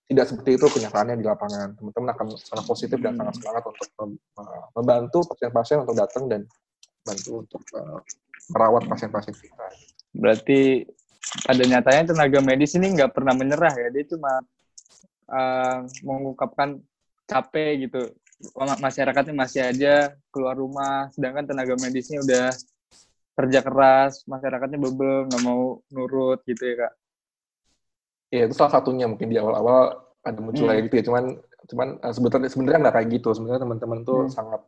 tidak 0.05 0.27
seperti 0.29 0.51
itu 0.59 0.67
kenyataannya 0.69 1.17
di 1.23 1.25
lapangan. 1.25 1.79
Teman-teman 1.79 2.09
akan 2.19 2.27
sangat 2.37 2.67
positif 2.67 2.99
dan 2.99 3.15
sangat 3.15 3.35
semangat 3.39 3.63
untuk 3.71 3.89
uh, 4.43 4.67
membantu 4.75 5.19
pasien-pasien 5.31 5.87
untuk 5.87 5.97
datang 5.97 6.27
dan 6.27 6.43
bantu 7.05 7.45
untuk 7.45 7.63
uh, 7.77 8.01
merawat 8.51 8.89
pasien-pasien 8.89 9.37
kita. 9.37 9.67
Berarti 10.17 10.89
pada 11.45 11.63
nyatanya 11.65 12.13
tenaga 12.13 12.41
medis 12.41 12.75
ini 12.77 12.97
nggak 12.97 13.13
pernah 13.13 13.37
menyerah 13.37 13.73
ya. 13.77 13.89
Dia 13.93 14.05
cuma 14.09 14.43
uh, 15.29 15.79
mengungkapkan 16.03 16.81
capek 17.25 17.89
gitu 17.89 18.13
masyarakatnya 18.59 19.33
masih 19.33 19.61
aja 19.65 20.13
keluar 20.29 20.59
rumah 20.59 21.09
sedangkan 21.17 21.49
tenaga 21.49 21.75
medisnya 21.81 22.21
udah 22.21 22.53
kerja 23.35 23.61
keras 23.65 24.23
masyarakatnya 24.29 24.77
bebel 24.77 25.27
nggak 25.31 25.43
mau 25.43 25.81
nurut 25.89 26.45
gitu 26.45 26.61
ya 26.61 26.75
kak 26.87 26.93
ya 28.31 28.43
itu 28.51 28.55
salah 28.55 28.73
satunya 28.79 29.09
mungkin 29.09 29.31
di 29.31 29.39
awal-awal 29.41 29.97
ada 30.25 30.39
muncul 30.41 30.69
hmm. 30.69 30.85
gitu 30.91 30.95
ya 31.01 31.05
cuman 31.09 31.25
cuman 31.65 31.89
eh, 32.03 32.13
sebenarnya 32.13 32.51
sebenarnya 32.51 32.81
nggak 32.85 32.95
kayak 33.01 33.09
gitu 33.17 33.29
sebenarnya 33.33 33.63
teman-teman 33.65 33.99
tuh 34.05 34.21
hmm. 34.29 34.33
sangat 34.33 34.61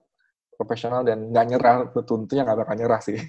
profesional 0.57 1.05
dan 1.05 1.31
nggak 1.31 1.47
nyerah 1.53 1.77
tentunya 1.92 2.42
nggak 2.42 2.59
bakal 2.64 2.75
nyerah 2.75 3.01
sih 3.05 3.21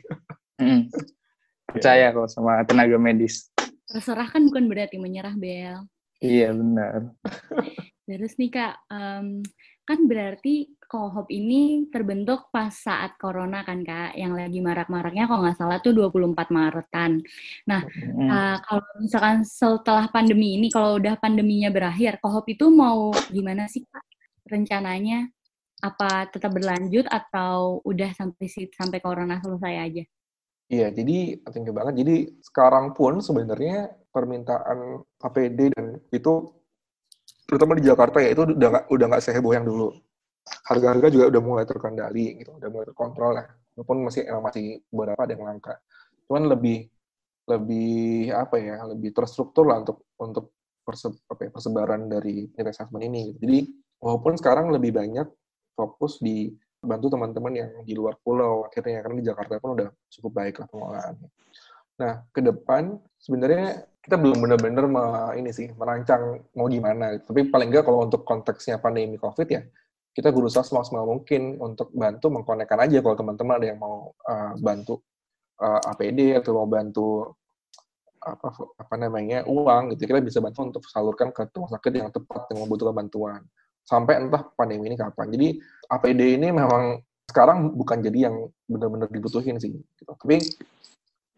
hmm. 0.57 0.87
percaya 1.75 2.15
kok 2.15 2.31
sama 2.31 2.63
tenaga 2.63 2.95
medis 2.95 3.51
terserah 3.87 4.27
kan 4.31 4.47
bukan 4.47 4.65
berarti 4.71 4.97
menyerah 4.97 5.35
Bel 5.35 5.83
iya 6.23 6.55
benar 6.55 7.11
Terus 8.07 8.39
nih 8.39 8.51
Kak, 8.55 8.87
um, 8.87 9.43
kan 9.83 9.99
berarti 10.07 10.71
Kohop 10.87 11.27
ini 11.27 11.83
terbentuk 11.91 12.47
pas 12.47 12.71
saat 12.71 13.19
Corona 13.19 13.67
kan 13.67 13.83
Kak, 13.83 14.15
yang 14.15 14.31
lagi 14.31 14.63
marak-maraknya 14.63 15.27
kalau 15.27 15.43
nggak 15.43 15.59
salah 15.59 15.83
tuh 15.83 15.91
24 15.91 16.47
Maretan. 16.47 17.19
Nah, 17.67 17.83
hmm. 17.83 18.27
uh, 18.31 18.57
kalau 18.63 18.83
misalkan 19.03 19.43
setelah 19.43 20.07
pandemi 20.07 20.55
ini, 20.55 20.71
kalau 20.71 20.95
udah 20.95 21.19
pandeminya 21.19 21.67
berakhir, 21.67 22.15
Kohop 22.23 22.47
itu 22.47 22.71
mau 22.71 23.11
gimana 23.27 23.67
sih 23.67 23.83
Kak 23.83 24.07
rencananya? 24.47 25.27
Apa 25.83 26.25
tetap 26.29 26.53
berlanjut 26.53 27.05
atau 27.05 27.83
udah 27.85 28.09
sampai 28.17 28.47
sampai 28.49 28.99
Corona 29.01 29.37
selesai 29.37 29.75
aja? 29.77 30.03
Iya, 30.67 30.91
jadi 30.91 31.39
tinggi 31.47 31.71
banget. 31.71 32.03
Jadi 32.03 32.15
sekarang 32.43 32.91
pun 32.91 33.23
sebenarnya 33.23 33.87
permintaan 34.11 35.05
APD 35.23 35.71
dan 35.71 36.01
itu 36.11 36.57
terutama 37.47 37.79
di 37.79 37.87
Jakarta 37.87 38.19
ya 38.19 38.35
itu 38.35 38.43
udah 38.43 38.69
gak, 38.75 38.85
udah 38.91 39.05
nggak 39.07 39.23
seheboh 39.23 39.55
yang 39.55 39.63
dulu 39.63 39.95
harga-harga 40.67 41.07
juga 41.11 41.25
udah 41.31 41.41
mulai 41.43 41.65
terkendali 41.67 42.43
gitu 42.43 42.51
udah 42.59 42.69
mulai 42.71 42.85
terkontrol 42.87 43.31
lah 43.39 43.47
walaupun 43.75 43.97
masih 44.03 44.27
emang 44.27 44.43
masih 44.51 44.83
beberapa 44.91 45.21
ada 45.23 45.33
yang 45.35 45.45
langka 45.47 45.73
cuman 46.27 46.43
lebih 46.51 46.91
lebih 47.47 48.31
apa 48.35 48.55
ya 48.59 48.75
lebih 48.91 49.15
terstruktur 49.15 49.63
lah 49.63 49.79
untuk 49.79 50.03
untuk 50.19 50.51
ya, 50.87 51.51
persebaran 51.51 52.11
dari 52.11 52.51
assessment 52.59 53.03
ini 53.07 53.31
gitu. 53.31 53.47
jadi 53.47 53.59
walaupun 54.03 54.35
sekarang 54.35 54.71
lebih 54.71 54.91
banyak 54.91 55.27
fokus 55.77 56.17
di 56.17 56.49
bantu 56.81 57.13
teman-teman 57.13 57.53
yang 57.53 57.71
di 57.85 57.93
luar 57.93 58.17
pulau 58.21 58.65
akhirnya 58.65 59.05
karena 59.05 59.15
di 59.21 59.25
Jakarta 59.25 59.61
pun 59.61 59.77
udah 59.77 59.89
cukup 60.09 60.31
baik 60.33 60.55
lah 60.61 60.67
pengelolaannya. 60.69 61.29
Nah, 61.97 62.13
ke 62.29 62.41
depan 62.41 62.97
sebenarnya 63.17 63.85
kita 64.01 64.15
belum 64.17 64.39
benar-benar 64.39 64.85
ini 65.37 65.49
sih 65.53 65.69
merancang 65.73 66.41
mau 66.53 66.69
gimana. 66.69 67.17
Tapi 67.21 67.49
paling 67.49 67.69
nggak 67.69 67.85
kalau 67.85 68.05
untuk 68.05 68.21
konteksnya 68.25 68.77
pandemi 68.77 69.17
COVID 69.17 69.47
ya, 69.49 69.61
kita 70.17 70.33
berusaha 70.33 70.65
semaksimal 70.65 71.05
mungkin 71.05 71.61
untuk 71.61 71.93
bantu 71.93 72.33
mengkonekkan 72.33 72.81
aja 72.81 73.05
kalau 73.05 73.13
teman-teman 73.13 73.61
ada 73.61 73.67
yang 73.69 73.79
mau 73.81 74.13
uh, 74.25 74.53
bantu 74.57 74.97
uh, 75.61 75.77
eh, 75.77 75.91
APD 75.93 76.19
atau 76.41 76.57
mau 76.57 76.65
bantu 76.65 77.37
apa 78.17 78.49
apa 78.81 78.95
namanya 78.97 79.45
uang 79.45 79.93
gitu 79.93 80.09
kita 80.09 80.19
bisa 80.19 80.41
bantu 80.41 80.73
untuk 80.73 80.83
salurkan 80.89 81.29
ke 81.29 81.47
rumah 81.53 81.69
sakit 81.69 81.91
yang 81.93 82.09
tepat 82.09 82.49
yang 82.49 82.65
membutuhkan 82.65 82.97
bantuan 82.97 83.41
sampai 83.87 84.19
entah 84.19 84.43
pandemi 84.53 84.91
ini 84.91 84.99
kapan. 84.99 85.31
Jadi 85.31 85.47
APD 85.87 86.21
ini 86.35 86.51
memang 86.51 86.99
sekarang 87.27 87.71
bukan 87.75 88.03
jadi 88.03 88.31
yang 88.31 88.35
benar-benar 88.67 89.11
dibutuhin 89.11 89.59
sih 89.59 89.71
gitu. 89.71 90.03
tapi 90.07 90.39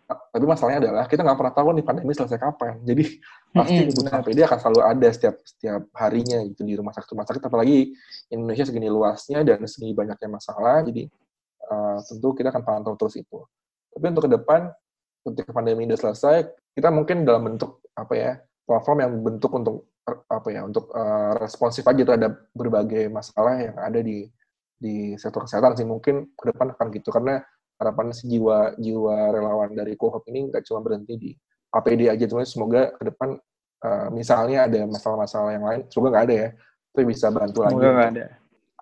tapi 0.10 0.46
masalahnya 0.46 0.90
adalah 0.90 1.06
kita 1.06 1.22
nggak 1.22 1.38
pernah 1.38 1.54
tahu 1.54 1.70
nih 1.78 1.86
pandemi 1.86 2.14
selesai 2.18 2.42
kapan. 2.42 2.82
Jadi 2.82 3.22
pasti 3.54 3.82
kebutuhan 3.94 4.18
APD 4.26 4.40
akan 4.42 4.58
selalu 4.58 4.80
ada 4.82 5.08
setiap 5.14 5.36
setiap 5.46 5.82
harinya 5.94 6.42
gitu 6.50 6.66
di 6.66 6.74
rumah 6.74 6.94
sakit 6.98 7.10
rumah 7.14 7.30
sakit. 7.30 7.42
Apalagi 7.46 7.94
Indonesia 8.34 8.66
segini 8.66 8.90
luasnya 8.90 9.46
dan 9.46 9.62
segini 9.70 9.94
banyaknya 9.94 10.30
masalah 10.34 10.82
jadi 10.82 11.06
uh, 11.70 12.02
tentu 12.02 12.34
kita 12.34 12.50
akan 12.50 12.64
pantau 12.66 12.98
terus 12.98 13.22
itu. 13.22 13.38
Tapi 13.94 14.06
untuk 14.10 14.26
ke 14.26 14.32
depan 14.34 14.74
ketika 15.30 15.54
pandemi 15.54 15.86
sudah 15.86 16.00
selesai 16.10 16.38
kita 16.74 16.90
mungkin 16.90 17.22
dalam 17.22 17.46
bentuk 17.46 17.86
apa 17.94 18.14
ya 18.18 18.32
platform 18.66 18.98
yang 19.06 19.12
bentuk 19.22 19.52
untuk 19.54 19.76
apa 20.28 20.48
ya 20.50 20.62
untuk 20.66 20.90
uh, 20.94 21.38
responsif 21.38 21.84
aja 21.86 22.02
terhadap 22.06 22.50
berbagai 22.56 23.10
masalah 23.10 23.60
yang 23.60 23.78
ada 23.78 24.00
di 24.00 24.30
di 24.80 25.20
sektor 25.20 25.44
kesehatan 25.44 25.76
sih 25.76 25.88
mungkin 25.88 26.32
ke 26.34 26.56
depan 26.56 26.72
akan 26.72 26.88
gitu 26.96 27.12
karena 27.12 27.44
harapannya 27.80 28.16
sih 28.16 28.28
jiwa 28.32 28.80
jiwa 28.80 29.32
relawan 29.36 29.72
dari 29.76 29.96
Kohop 30.00 30.28
ini 30.32 30.48
nggak 30.52 30.64
cuma 30.68 30.80
berhenti 30.80 31.14
di 31.20 31.32
APD 31.72 32.12
aja 32.12 32.26
cuma 32.28 32.44
semoga 32.48 32.96
ke 32.96 33.04
depan 33.12 33.36
uh, 33.84 34.08
misalnya 34.12 34.68
ada 34.68 34.88
masalah-masalah 34.88 35.52
yang 35.56 35.66
lain 35.68 35.82
semoga 35.92 36.10
nggak 36.16 36.26
ada 36.32 36.36
ya 36.36 36.50
tapi 36.92 37.04
bisa 37.08 37.28
bantu 37.32 37.60
semoga 37.64 37.70
lagi 37.70 37.78
untuk, 37.78 38.10
ada. 38.12 38.26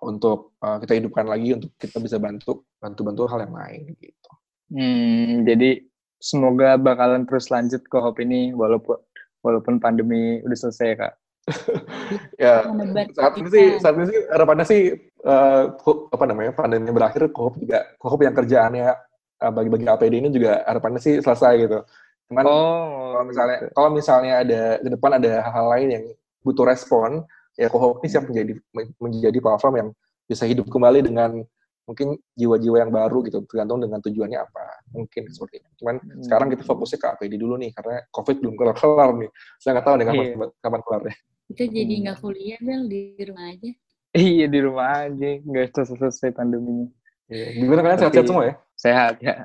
untuk 0.02 0.40
uh, 0.62 0.78
kita 0.82 0.94
hidupkan 0.98 1.26
lagi 1.26 1.50
untuk 1.58 1.72
kita 1.78 1.98
bisa 2.02 2.18
bantu 2.18 2.66
bantu-bantu 2.78 3.22
hal 3.30 3.40
yang 3.46 3.56
lain 3.58 3.82
gitu. 3.98 4.32
Hmm, 4.68 5.48
jadi 5.48 5.82
semoga 6.18 6.76
bakalan 6.82 7.24
terus 7.30 7.48
lanjut 7.54 7.86
Kohop 7.88 8.18
ini 8.20 8.52
walaupun 8.54 8.98
walaupun 9.42 9.78
pandemi 9.82 10.42
udah 10.44 10.58
selesai 10.58 10.90
kak. 10.98 11.14
ya 12.44 12.68
saat 13.16 13.40
ini 13.40 13.48
sih 13.48 13.66
saat 13.80 13.96
ini 13.96 14.12
sih 14.12 14.20
harapannya 14.28 14.66
sih 14.68 14.82
uh, 15.24 15.72
apa 16.12 16.24
namanya 16.28 16.52
pandemi 16.52 16.92
berakhir 16.92 17.32
kohop 17.32 17.56
juga 17.56 17.88
kohop 17.96 18.20
yang 18.20 18.36
kerjaannya 18.36 18.92
uh, 19.40 19.52
bagi-bagi 19.56 19.88
APD 19.88 20.14
ini 20.20 20.30
juga 20.34 20.68
harapannya 20.68 21.00
sih 21.00 21.24
selesai 21.24 21.54
gitu. 21.64 21.80
Cuman 22.28 22.44
oh, 22.44 23.16
kalau 23.16 23.26
misalnya 23.32 23.58
gitu. 23.64 23.72
kalau 23.72 23.90
misalnya 23.96 24.34
ada 24.44 24.62
ke 24.84 24.90
depan 24.92 25.12
ada 25.16 25.32
hal-hal 25.48 25.68
lain 25.72 25.88
yang 25.88 26.04
butuh 26.44 26.68
respon, 26.68 27.24
ya 27.56 27.72
kohop 27.72 28.04
ini 28.04 28.08
siap 28.12 28.28
menjadi 28.28 28.54
menjadi 29.00 29.40
platform 29.40 29.74
yang 29.80 29.90
bisa 30.28 30.44
hidup 30.44 30.68
kembali 30.68 31.00
dengan 31.08 31.48
mungkin 31.88 32.20
jiwa-jiwa 32.36 32.84
yang 32.84 32.92
baru 32.92 33.24
gitu 33.24 33.48
tergantung 33.48 33.80
dengan 33.80 34.04
tujuannya 34.04 34.40
apa 34.44 34.84
mungkin 34.92 35.32
seperti 35.32 35.64
itu 35.64 35.70
cuman 35.80 35.96
hmm. 36.04 36.24
sekarang 36.28 36.52
kita 36.52 36.64
fokusnya 36.68 37.00
ke 37.00 37.08
APD 37.16 37.34
dulu 37.40 37.56
nih 37.56 37.72
karena 37.72 38.04
covid 38.12 38.44
belum 38.44 38.60
kelar 38.60 38.76
kelar 38.76 39.10
nih 39.16 39.32
saya 39.56 39.80
nggak 39.80 39.86
tahu 39.88 39.96
nih 39.96 40.06
kapan 40.12 40.26
yeah. 40.28 40.50
kapan 40.60 40.82
kelarnya 40.84 41.16
kita 41.48 41.64
jadi 41.72 41.94
hmm. 41.96 42.02
nggak 42.04 42.18
kuliah 42.20 42.60
bel 42.60 42.84
di 42.92 43.02
rumah 43.24 43.46
aja 43.48 43.72
iya 44.12 44.46
di 44.52 44.60
rumah 44.60 44.88
aja 45.08 45.30
nggak 45.40 45.66
selesai 45.72 45.96
selesai 45.96 46.30
pandeminya 46.36 46.88
iya. 47.32 47.48
gimana 47.56 47.80
kalian 47.80 48.00
sehat-sehat 48.04 48.28
semua 48.28 48.44
ya 48.44 48.56
sehat 48.76 49.16
ya 49.24 49.36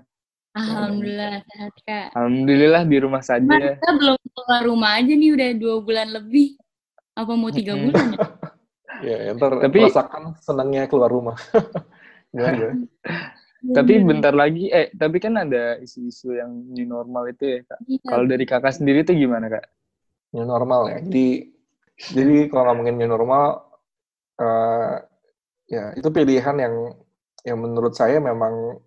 Alhamdulillah 0.53 1.41
sehat 1.49 1.75
kak. 1.89 2.07
Alhamdulillah 2.13 2.85
di 2.85 2.97
rumah 3.01 3.25
saja. 3.25 3.41
kita 3.49 3.93
belum 3.97 4.21
keluar 4.37 4.63
rumah 4.69 5.01
aja 5.01 5.13
nih 5.17 5.33
udah 5.33 5.49
dua 5.57 5.77
bulan 5.81 6.13
lebih. 6.13 6.61
Apa 7.17 7.33
mau 7.41 7.49
tiga 7.49 7.73
bulan 7.73 8.13
ya? 8.13 8.21
ya, 9.33 9.33
ntar 9.33 9.65
Tapi, 9.65 9.89
rasakan 9.89 10.37
senangnya 10.45 10.85
keluar 10.93 11.09
rumah. 11.09 11.41
tapi 13.77 13.93
bentar 14.03 14.35
lagi, 14.35 14.67
eh 14.73 14.91
tapi 14.91 15.23
kan 15.23 15.39
ada 15.39 15.79
isu-isu 15.79 16.35
yang 16.35 16.51
new 16.51 16.89
normal 16.89 17.31
itu 17.31 17.45
ya 17.47 17.61
kak. 17.63 17.79
Iya. 17.87 18.03
Kalau 18.09 18.25
dari 18.27 18.45
kakak 18.49 18.75
sendiri 18.75 19.07
tuh 19.07 19.15
gimana 19.15 19.47
kak? 19.47 19.71
New 20.35 20.49
normal 20.49 20.91
ya. 20.91 20.99
Jadi 20.99 21.53
jadi 22.11 22.51
kalau 22.51 22.73
ngomongin 22.73 22.99
new 22.99 23.07
normal, 23.07 23.63
uh, 24.43 24.99
ya 25.71 25.95
itu 25.95 26.09
pilihan 26.11 26.57
yang 26.59 26.75
yang 27.47 27.59
menurut 27.63 27.95
saya 27.95 28.19
memang 28.19 28.83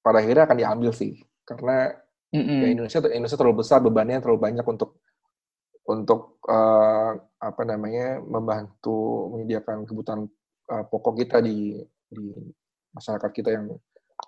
pada 0.00 0.24
akhirnya 0.24 0.48
akan 0.48 0.58
diambil 0.58 0.90
sih, 0.96 1.20
karena 1.44 1.92
mm 2.32 2.40
-hmm. 2.40 2.58
ya 2.64 2.68
Indonesia 2.72 2.98
Indonesia 3.12 3.36
terlalu 3.36 3.60
besar 3.60 3.84
bebannya 3.84 4.24
terlalu 4.24 4.40
banyak 4.40 4.64
untuk 4.64 4.96
untuk 5.84 6.40
uh, 6.46 7.18
apa 7.40 7.62
namanya 7.66 8.22
membantu 8.22 9.28
menyediakan 9.34 9.84
kebutuhan 9.84 10.24
uh, 10.70 10.84
pokok 10.88 11.20
kita 11.20 11.42
di 11.44 11.76
di 12.08 12.30
masyarakat 12.94 13.30
kita 13.30 13.50
yang 13.54 13.64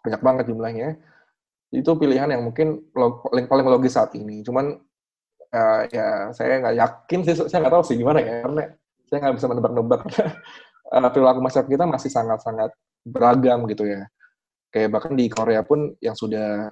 banyak 0.03 0.21
banget 0.23 0.45
jumlahnya 0.51 0.89
itu 1.73 1.91
pilihan 1.97 2.29
yang 2.29 2.45
mungkin 2.45 2.85
paling 2.93 3.49
paling 3.49 3.67
logis 3.67 3.97
saat 3.97 4.13
ini. 4.13 4.45
Cuman 4.45 4.77
uh, 5.57 5.83
ya 5.89 6.29
saya 6.37 6.61
nggak 6.61 6.77
yakin 6.77 7.21
sih 7.25 7.35
saya 7.49 7.59
nggak 7.65 7.75
tahu 7.81 7.85
sih 7.89 7.97
gimana 7.97 8.21
ya 8.21 8.45
karena 8.45 8.63
saya 9.09 9.19
nggak 9.25 9.37
bisa 9.41 9.47
menebak-nebak. 9.49 10.01
Uh, 10.93 11.09
perilaku 11.13 11.41
masyarakat 11.41 11.69
kita 11.73 11.85
masih 11.89 12.11
sangat-sangat 12.13 12.71
beragam 13.09 13.65
gitu 13.73 13.89
ya. 13.89 14.05
Kayak 14.69 14.89
bahkan 14.93 15.13
di 15.17 15.33
Korea 15.33 15.65
pun 15.65 15.97
yang 16.05 16.17
sudah 16.17 16.69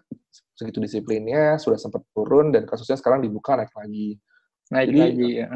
segitu 0.52 0.84
disiplinnya 0.84 1.56
sudah 1.56 1.80
sempat 1.80 2.04
turun 2.12 2.52
dan 2.52 2.68
kasusnya 2.68 3.00
sekarang 3.00 3.24
dibuka 3.24 3.56
naik 3.56 3.72
lagi. 3.72 4.20
Naik 4.68 4.88
jadi, 4.92 5.00
lagi 5.00 5.28
ya. 5.40 5.48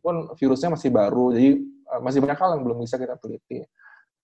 pun 0.00 0.32
virusnya 0.36 0.76
masih 0.76 0.88
baru 0.92 1.32
jadi 1.32 1.60
uh, 1.88 2.00
masih 2.04 2.20
banyak 2.20 2.36
hal 2.36 2.60
yang 2.60 2.62
belum 2.68 2.84
bisa 2.84 3.00
kita 3.00 3.16
teliti. 3.16 3.64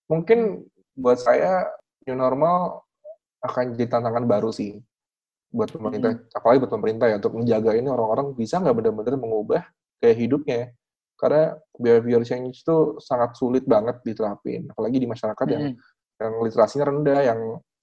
Mungkin 0.05 0.69
buat 0.95 1.19
saya 1.19 1.67
new 2.05 2.17
normal 2.17 2.83
akan 3.41 3.73
jadi 3.73 3.97
tantangan 3.97 4.25
baru 4.29 4.53
sih 4.53 4.77
buat 5.51 5.67
pemerintah, 5.67 6.15
hmm. 6.15 6.37
apalagi 6.37 6.57
buat 6.63 6.73
pemerintah 6.73 7.05
ya 7.11 7.19
untuk 7.19 7.35
menjaga 7.35 7.75
ini 7.75 7.87
orang-orang 7.91 8.31
bisa 8.39 8.63
nggak 8.63 8.71
benar-benar 8.71 9.19
mengubah 9.19 9.61
gaya 9.99 10.15
hidupnya 10.15 10.71
karena 11.19 11.53
behavior 11.77 12.23
change 12.23 12.63
itu 12.63 12.97
sangat 12.97 13.35
sulit 13.37 13.67
banget 13.67 13.99
diterapin 14.01 14.71
apalagi 14.71 14.97
di 14.97 15.05
masyarakat 15.05 15.45
hmm. 15.45 15.53
yang 15.53 15.65
yang 16.21 16.33
literasinya 16.41 16.85
rendah 16.87 17.19
yang 17.21 17.39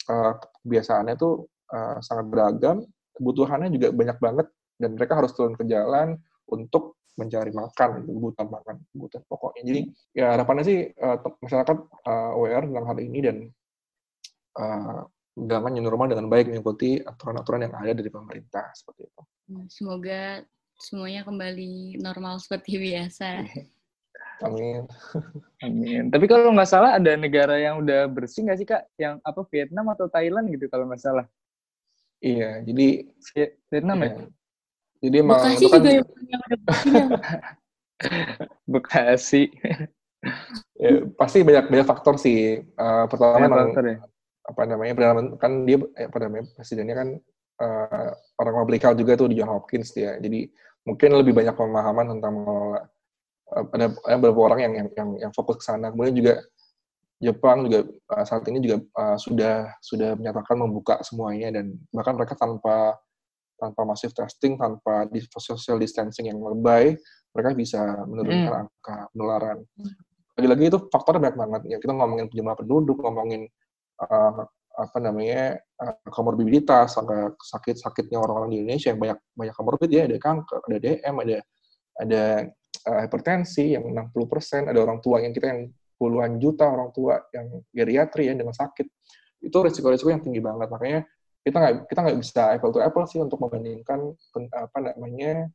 uh, 0.08 0.32
kebiasaannya 0.64 1.14
tuh 1.20 1.46
uh, 1.70 2.00
sangat 2.00 2.26
beragam 2.26 2.82
kebutuhannya 3.14 3.68
juga 3.70 3.92
banyak 3.92 4.18
banget 4.18 4.46
dan 4.78 4.90
mereka 4.94 5.18
harus 5.18 5.34
turun 5.34 5.54
ke 5.58 5.66
jalan 5.66 6.16
untuk 6.48 6.96
mencari 7.18 7.50
makan, 7.50 8.06
kebutuhan 8.06 8.48
makan, 8.48 8.76
kebutuhan 8.94 9.24
pokoknya. 9.26 9.62
Jadi 9.66 9.80
ya 10.14 10.38
harapannya 10.38 10.64
sih 10.64 10.78
uh, 10.94 11.18
masyarakat 11.42 11.76
uh, 12.06 12.30
aware 12.38 12.64
tentang 12.70 12.86
hal 12.86 12.98
ini 13.02 13.18
dan 13.18 13.36
uh, 14.54 15.02
new 15.38 15.84
normal 15.84 16.10
dengan 16.10 16.26
baik 16.30 16.50
mengikuti 16.50 16.98
aturan-aturan 17.02 17.66
yang 17.66 17.74
ada 17.74 17.92
dari 17.94 18.10
pemerintah 18.10 18.70
seperti 18.74 19.06
itu. 19.06 19.22
Ya, 19.50 19.62
semoga 19.70 20.22
semuanya 20.78 21.22
kembali 21.26 21.98
normal 21.98 22.38
seperti 22.38 22.78
biasa. 22.78 23.42
Amin. 24.46 24.86
Amin. 25.66 26.02
Tapi 26.14 26.24
kalau 26.30 26.54
nggak 26.54 26.70
salah 26.70 26.94
ada 26.94 27.18
negara 27.18 27.58
yang 27.58 27.82
udah 27.82 28.06
bersih 28.06 28.46
nggak 28.46 28.58
sih 28.58 28.66
kak? 28.66 28.86
Yang 28.94 29.18
apa 29.26 29.40
Vietnam 29.50 29.86
atau 29.90 30.06
Thailand 30.06 30.46
gitu 30.54 30.70
kalau 30.70 30.86
nggak 30.86 31.02
salah? 31.02 31.26
Iya, 32.18 32.62
jadi 32.66 33.06
Vietnam 33.70 33.98
ya? 34.02 34.06
iya. 34.06 34.14
ya? 34.14 34.37
Jadi 34.98 35.16
emang 35.22 35.38
Bekasi 35.38 35.64
kan, 35.70 35.78
juga 35.78 35.90
yang 35.94 36.06
ada 36.42 36.56
Bekasi. 38.72 39.42
ya, 40.82 40.90
pasti 41.14 41.46
banyak 41.46 41.70
banyak 41.70 41.86
faktor 41.86 42.18
sih. 42.18 42.58
Uh, 42.74 43.06
pertama 43.06 43.38
emang 43.38 43.70
faktor, 43.70 43.84
ya? 43.86 43.98
apa 44.48 44.62
namanya 44.64 44.92
kan 45.36 45.68
dia 45.68 45.76
eh, 46.00 46.08
apa 46.08 46.18
namanya 46.24 46.48
presidennya 46.56 46.96
kan 46.96 47.08
uh, 47.60 48.10
orang 48.40 48.54
publikal 48.64 48.96
juga 48.96 49.12
tuh 49.14 49.28
di 49.30 49.38
John 49.38 49.52
Hopkins 49.52 49.94
dia. 49.94 50.18
Jadi 50.18 50.50
mungkin 50.82 51.14
lebih 51.14 51.36
banyak 51.36 51.54
pemahaman 51.54 52.18
tentang 52.18 52.32
mengelola. 52.34 52.82
Uh, 53.48 53.64
ada, 53.74 53.86
ada 54.04 54.16
beberapa 54.18 54.50
orang 54.50 54.60
yang 54.66 54.72
yang 54.74 54.88
yang, 54.98 55.08
yang 55.28 55.32
fokus 55.34 55.62
ke 55.62 55.64
sana. 55.70 55.94
Kemudian 55.94 56.16
juga 56.16 56.34
Jepang 57.18 57.66
juga 57.66 57.82
uh, 58.14 58.24
saat 58.26 58.46
ini 58.46 58.62
juga 58.62 58.78
uh, 58.94 59.18
sudah 59.18 59.74
sudah 59.82 60.14
menyatakan 60.14 60.54
membuka 60.54 61.02
semuanya 61.02 61.50
dan 61.50 61.74
bahkan 61.90 62.14
mereka 62.14 62.38
tanpa 62.38 62.94
tanpa 63.58 63.82
masif 63.82 64.14
testing, 64.14 64.54
tanpa 64.54 65.10
social 65.42 65.76
distancing 65.82 66.30
yang 66.30 66.38
lebay, 66.38 66.94
mereka 67.34 67.50
bisa 67.58 67.80
menurunkan 68.06 68.48
hmm. 68.48 68.62
angka 68.64 68.96
penularan. 69.12 69.58
Lagi-lagi 70.38 70.64
itu 70.70 70.78
faktor 70.88 71.18
banyak 71.18 71.36
banget. 71.36 71.62
Ya, 71.66 71.76
kita 71.82 71.92
ngomongin 71.92 72.30
jumlah 72.30 72.54
penduduk, 72.54 73.02
ngomongin 73.02 73.50
uh, 74.06 74.46
apa 74.78 74.98
namanya 75.02 75.58
uh, 75.82 75.98
komorbiditas, 76.08 76.94
angka 76.94 77.34
sakit-sakitnya 77.42 78.22
orang-orang 78.22 78.54
di 78.54 78.56
Indonesia 78.62 78.94
yang 78.94 79.00
banyak 79.02 79.18
banyak 79.34 79.54
komorbid 79.58 79.90
ya, 79.90 80.06
ada 80.06 80.16
kanker, 80.16 80.60
ada 80.62 80.78
DM, 80.78 81.14
ada 81.18 81.36
ada 81.98 82.22
uh, 82.86 83.00
hipertensi 83.02 83.74
yang 83.74 83.90
60%, 83.90 84.70
ada 84.70 84.78
orang 84.78 85.02
tua 85.02 85.18
yang 85.18 85.34
kita 85.34 85.50
yang 85.50 85.66
puluhan 85.98 86.38
juta 86.38 86.70
orang 86.70 86.94
tua 86.94 87.18
yang 87.34 87.58
geriatri 87.74 88.30
ya 88.30 88.34
dengan 88.38 88.54
sakit 88.54 88.86
itu 89.42 89.54
risiko-risiko 89.58 90.08
yang 90.14 90.22
tinggi 90.22 90.38
banget 90.38 90.70
makanya 90.70 91.02
kita 91.42 91.56
nggak 91.58 91.74
kita 91.88 92.00
nggak 92.04 92.18
bisa 92.18 92.42
apple 92.54 92.72
to 92.74 92.80
apple 92.82 93.04
sih 93.06 93.20
untuk 93.22 93.38
membandingkan 93.40 94.12
apa 94.52 94.78
namanya 94.82 95.48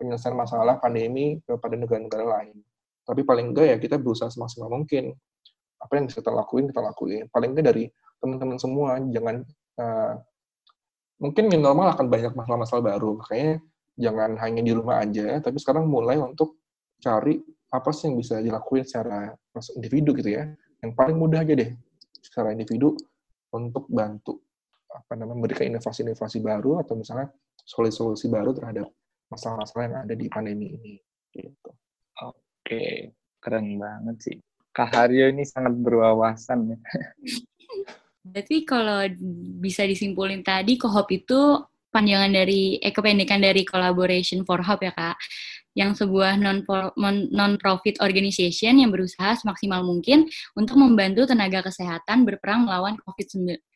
penyelesaian 0.00 0.36
masalah 0.36 0.80
pandemi 0.80 1.40
kepada 1.44 1.76
negara-negara 1.76 2.24
lain. 2.24 2.56
Tapi 3.04 3.20
paling 3.26 3.52
enggak 3.52 3.66
ya 3.68 3.76
kita 3.76 4.00
berusaha 4.00 4.32
semaksimal 4.32 4.72
mungkin. 4.72 5.12
Apa 5.80 5.96
yang 5.96 6.08
bisa 6.08 6.24
kita 6.24 6.32
lakuin 6.32 6.68
kita 6.72 6.80
lakuin. 6.80 7.28
Paling 7.28 7.52
enggak 7.52 7.66
dari 7.72 7.84
teman-teman 8.20 8.56
semua 8.56 8.96
jangan 9.12 9.44
uh, 9.80 10.14
mungkin 11.20 11.52
new 11.52 11.60
normal 11.60 11.92
akan 11.92 12.06
banyak 12.08 12.32
masalah-masalah 12.32 12.82
baru. 12.96 13.20
Makanya 13.20 13.60
jangan 14.00 14.30
hanya 14.40 14.62
di 14.64 14.72
rumah 14.72 15.04
aja 15.04 15.36
tapi 15.44 15.60
sekarang 15.60 15.84
mulai 15.84 16.16
untuk 16.16 16.56
cari 17.00 17.36
apa 17.70 17.90
sih 17.92 18.08
yang 18.08 18.16
bisa 18.16 18.40
dilakuin 18.40 18.88
secara 18.88 19.32
individu 19.76 20.16
gitu 20.16 20.32
ya. 20.32 20.48
Yang 20.80 20.92
paling 20.96 21.16
mudah 21.20 21.44
aja 21.44 21.52
deh 21.52 21.70
secara 22.24 22.56
individu 22.56 22.96
untuk 23.52 23.84
bantu 23.90 24.40
apa 24.90 25.12
namanya 25.14 25.38
memberikan 25.38 25.70
inovasi-inovasi 25.70 26.42
baru 26.42 26.82
atau 26.82 26.98
misalnya 26.98 27.30
solusi-solusi 27.62 28.26
baru 28.26 28.50
terhadap 28.50 28.90
masalah-masalah 29.30 29.82
yang 29.86 29.96
ada 30.02 30.14
di 30.18 30.26
pandemi 30.26 30.74
ini 30.74 30.94
gitu. 31.30 31.70
Oke, 32.26 33.14
keren 33.38 33.78
banget 33.78 34.16
sih. 34.18 34.36
Kak 34.70 34.94
Haryo 34.94 35.30
ini 35.30 35.46
sangat 35.46 35.74
berwawasan 35.78 36.74
ya. 36.74 36.78
Berarti 38.20 38.62
kalau 38.62 39.06
bisa 39.58 39.82
disimpulin 39.86 40.42
tadi, 40.46 40.78
kohop 40.78 41.10
itu 41.10 41.58
panjangan 41.90 42.30
dari, 42.30 42.78
eh 42.78 42.94
kependekan 42.94 43.42
dari 43.42 43.66
Collaboration 43.66 44.46
for 44.46 44.62
Hope 44.62 44.86
ya 44.86 44.94
Kak 44.94 45.18
yang 45.78 45.94
sebuah 45.94 46.34
non-profit 47.30 48.02
organization 48.02 48.82
yang 48.82 48.90
berusaha 48.90 49.38
semaksimal 49.38 49.86
mungkin 49.86 50.26
untuk 50.58 50.74
membantu 50.74 51.30
tenaga 51.30 51.62
kesehatan 51.62 52.26
berperang 52.26 52.66
melawan 52.66 52.98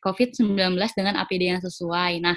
COVID-19 0.03 0.75
dengan 0.91 1.15
APD 1.23 1.55
yang 1.55 1.63
sesuai. 1.63 2.19
Nah, 2.19 2.35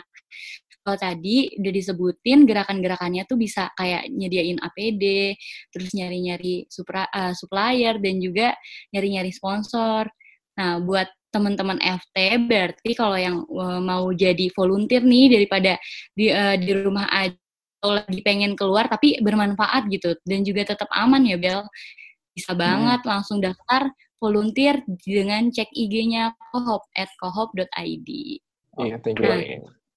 kalau 0.86 0.96
tadi 0.96 1.52
udah 1.58 1.72
disebutin 1.74 2.48
gerakan-gerakannya 2.48 3.28
tuh 3.28 3.36
bisa 3.36 3.68
kayak 3.76 4.08
nyediain 4.08 4.56
APD, 4.62 5.36
terus 5.74 5.92
nyari-nyari 5.92 6.64
uh, 6.64 7.34
supplier 7.36 8.00
dan 8.00 8.14
juga 8.22 8.56
nyari-nyari 8.94 9.28
sponsor. 9.34 10.08
Nah, 10.56 10.80
buat 10.80 11.10
teman-teman 11.28 11.76
FT 11.76 12.48
berarti 12.48 12.90
kalau 12.96 13.20
yang 13.20 13.44
uh, 13.52 13.84
mau 13.84 14.08
jadi 14.16 14.48
volunteer 14.56 15.04
nih 15.04 15.36
daripada 15.36 15.76
di 16.16 16.32
uh, 16.32 16.56
di 16.56 16.72
rumah 16.72 17.04
aja 17.12 17.36
lagi 17.78 18.20
pengen 18.26 18.58
keluar 18.58 18.90
tapi 18.90 19.18
bermanfaat 19.22 19.86
gitu 19.86 20.18
dan 20.26 20.42
juga 20.42 20.74
tetap 20.74 20.90
aman 20.90 21.22
ya 21.22 21.38
Bel 21.38 21.62
bisa 22.34 22.54
hmm. 22.54 22.60
banget 22.60 23.00
hmm. 23.02 23.10
langsung 23.10 23.38
daftar 23.38 23.90
volunteer 24.18 24.82
dengan 25.06 25.50
cek 25.50 25.70
IG-nya 25.70 26.34
kohop 26.50 26.86
at 26.94 27.10
kohop.id. 27.22 28.08
Iya, 28.78 28.96
thank 29.02 29.18
you. 29.18 29.26
Nah, 29.26 29.42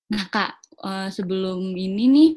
nah 0.09 0.25
Kak, 0.29 0.51
uh, 0.81 1.09
sebelum 1.09 1.73
ini 1.73 2.05
nih, 2.09 2.31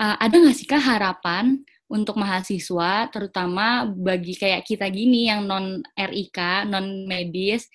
uh, 0.00 0.16
ada 0.20 0.34
nggak 0.36 0.56
sih 0.56 0.68
Kak 0.68 0.80
harapan 0.80 1.60
untuk 1.86 2.18
mahasiswa, 2.18 3.08
terutama 3.12 3.86
bagi 3.86 4.34
kayak 4.34 4.66
kita 4.66 4.88
gini 4.90 5.30
yang 5.30 5.46
non 5.46 5.84
RIK, 5.94 6.66
non 6.66 7.06
medis, 7.06 7.68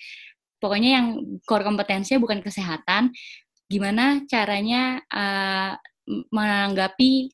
pokoknya 0.59 0.99
yang 0.99 1.07
core 1.47 1.63
kompetensinya 1.63 2.19
bukan 2.19 2.43
kesehatan, 2.43 3.13
gimana 3.71 4.25
caranya 4.27 4.99
uh, 5.09 5.73
menanggapi 6.07 7.31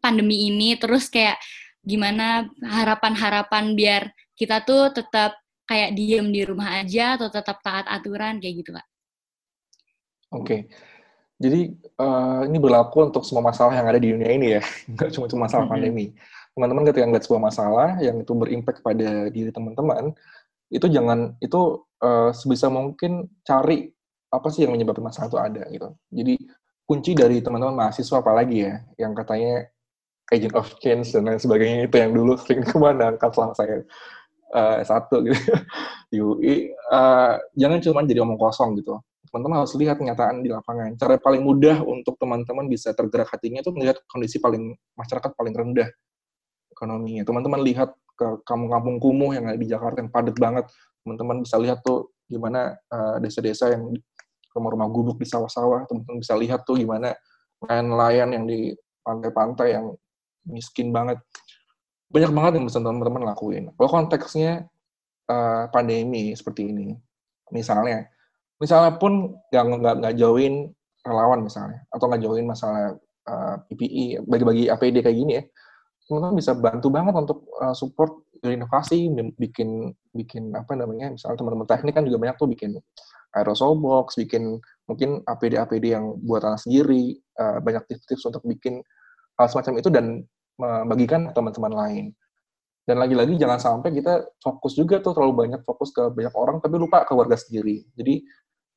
pandemi 0.00 0.48
ini 0.48 0.74
terus 0.80 1.12
kayak 1.12 1.36
gimana 1.84 2.48
harapan-harapan 2.64 3.76
biar 3.76 4.02
kita 4.36 4.64
tuh 4.64 4.92
tetap 4.92 5.36
kayak 5.68 5.94
diem 5.94 6.26
di 6.32 6.42
rumah 6.42 6.82
aja 6.82 7.20
atau 7.20 7.28
tetap 7.30 7.62
taat 7.62 7.86
aturan 7.86 8.42
kayak 8.42 8.54
gitu 8.64 8.70
kak? 8.74 8.86
Oke, 10.30 10.46
okay. 10.46 10.60
jadi 11.42 11.74
uh, 11.98 12.46
ini 12.46 12.58
berlaku 12.62 13.10
untuk 13.10 13.26
semua 13.26 13.42
masalah 13.50 13.74
yang 13.74 13.86
ada 13.86 13.98
di 13.98 14.14
dunia 14.14 14.30
ini 14.30 14.58
ya, 14.58 14.62
nggak 14.94 15.10
cuma 15.14 15.26
cuma 15.26 15.46
masalah 15.46 15.66
mm 15.66 15.70
-hmm. 15.70 15.74
pandemi. 15.74 16.06
Teman-teman 16.54 16.82
ketika 16.86 17.04
ngeliat 17.06 17.24
sebuah 17.26 17.42
masalah 17.42 17.88
yang 18.02 18.16
itu 18.22 18.32
berimpact 18.34 18.78
pada 18.82 19.30
diri 19.30 19.50
teman-teman, 19.50 20.14
itu 20.70 20.86
jangan 20.86 21.34
itu 21.42 21.82
uh, 22.02 22.30
sebisa 22.30 22.70
mungkin 22.70 23.26
cari 23.42 23.90
apa 24.30 24.46
sih 24.54 24.62
yang 24.66 24.74
menyebabkan 24.78 25.10
masalah 25.10 25.26
itu 25.26 25.38
ada 25.38 25.62
gitu. 25.70 25.88
Jadi 26.14 26.34
kunci 26.90 27.14
dari 27.14 27.38
teman-teman 27.38 27.86
mahasiswa 27.86 28.18
apalagi 28.18 28.66
ya, 28.66 28.82
yang 28.98 29.14
katanya 29.14 29.70
agent 30.34 30.58
of 30.58 30.66
change 30.82 31.14
dan 31.14 31.30
lain 31.30 31.38
sebagainya 31.38 31.86
itu 31.86 31.96
yang 32.02 32.10
dulu 32.10 32.34
sering 32.42 32.66
kemandangkan 32.66 33.30
selama 33.30 33.54
saya 33.54 33.86
uh, 34.50 34.82
S1 34.82 35.06
gitu 35.06 35.38
di 36.10 36.18
UI, 36.18 36.54
uh, 36.90 37.38
jangan 37.54 37.78
cuma 37.78 38.02
jadi 38.02 38.26
omong 38.26 38.42
kosong 38.42 38.74
gitu. 38.82 38.98
Teman-teman 39.30 39.62
harus 39.62 39.70
lihat 39.78 39.94
kenyataan 39.94 40.42
di 40.42 40.50
lapangan. 40.50 40.98
Cara 40.98 41.14
paling 41.14 41.46
mudah 41.46 41.86
untuk 41.86 42.18
teman-teman 42.18 42.66
bisa 42.66 42.90
tergerak 42.90 43.30
hatinya 43.30 43.62
itu 43.62 43.70
melihat 43.70 44.02
kondisi 44.10 44.42
paling 44.42 44.74
masyarakat 44.98 45.30
paling 45.38 45.54
rendah 45.54 45.86
ekonominya. 46.74 47.22
Teman-teman 47.22 47.62
lihat 47.62 47.94
ke 48.18 48.42
kampung-kampung 48.42 48.98
kumuh 48.98 49.30
yang 49.38 49.46
ada 49.46 49.54
di 49.54 49.70
Jakarta 49.70 50.02
yang 50.02 50.10
padat 50.10 50.34
banget. 50.34 50.66
Teman-teman 51.06 51.46
bisa 51.46 51.62
lihat 51.62 51.78
tuh 51.86 52.10
gimana 52.26 52.74
uh, 52.90 53.22
desa-desa 53.22 53.70
yang 53.70 53.94
rumah-rumah 54.54 54.88
gubuk 54.90 55.16
di 55.18 55.26
sawah-sawah, 55.26 55.86
teman-teman 55.86 56.18
bisa 56.18 56.34
lihat 56.34 56.66
tuh 56.66 56.78
gimana 56.78 57.14
nelayan-nelayan 57.62 58.28
yang 58.34 58.44
di 58.48 58.74
pantai-pantai 59.04 59.68
yang 59.76 59.86
miskin 60.48 60.90
banget. 60.90 61.20
Banyak 62.10 62.32
banget 62.34 62.52
yang 62.58 62.66
bisa 62.66 62.82
teman-teman 62.82 63.22
lakuin. 63.22 63.70
Kalau 63.76 63.90
konteksnya 63.90 64.66
uh, 65.30 65.70
pandemi 65.70 66.34
seperti 66.34 66.66
ini, 66.66 66.98
misalnya, 67.54 68.10
misalnya 68.58 68.98
pun 68.98 69.38
nggak 69.52 70.02
nggak 70.02 70.14
jauhin 70.18 70.74
relawan 71.06 71.46
misalnya, 71.46 71.86
atau 71.94 72.04
nggak 72.10 72.22
jauhin 72.26 72.46
masalah 72.50 72.98
uh, 73.30 73.56
eh, 73.56 73.56
PPI, 73.72 74.04
bagi-bagi 74.26 74.64
APD 74.68 74.96
kayak 75.00 75.16
gini 75.16 75.32
ya, 75.38 75.44
teman-teman 76.10 76.36
bisa 76.36 76.52
bantu 76.58 76.88
banget 76.90 77.14
untuk 77.14 77.46
uh, 77.62 77.72
support 77.72 78.26
inovasi, 78.42 79.06
bikin 79.36 79.94
bikin 80.10 80.50
apa 80.56 80.74
namanya, 80.74 81.14
misalnya 81.14 81.36
teman-teman 81.38 81.68
teknik 81.68 81.94
kan 81.94 82.04
juga 82.04 82.18
banyak 82.18 82.36
tuh 82.36 82.48
bikin 82.50 82.70
aerosol 83.36 83.78
box, 83.78 84.18
bikin 84.18 84.58
mungkin 84.90 85.22
APD-APD 85.26 85.94
yang 85.94 86.18
buatan 86.26 86.58
sendiri, 86.58 87.14
uh, 87.38 87.62
banyak 87.62 87.86
tips-tips 87.86 88.26
untuk 88.26 88.42
bikin 88.42 88.82
hal 89.38 89.46
semacam 89.46 89.74
itu 89.78 89.88
dan 89.88 90.06
membagikan 90.60 91.30
teman-teman 91.32 91.72
lain. 91.72 92.04
Dan 92.84 92.98
lagi-lagi 92.98 93.38
jangan 93.38 93.60
sampai 93.62 93.94
kita 93.94 94.26
fokus 94.42 94.74
juga 94.74 94.98
tuh 94.98 95.14
terlalu 95.14 95.46
banyak 95.46 95.62
fokus 95.62 95.94
ke 95.94 96.10
banyak 96.10 96.34
orang 96.34 96.58
tapi 96.58 96.74
lupa 96.74 97.06
ke 97.06 97.12
warga 97.14 97.38
sendiri. 97.38 97.86
Jadi 97.94 98.24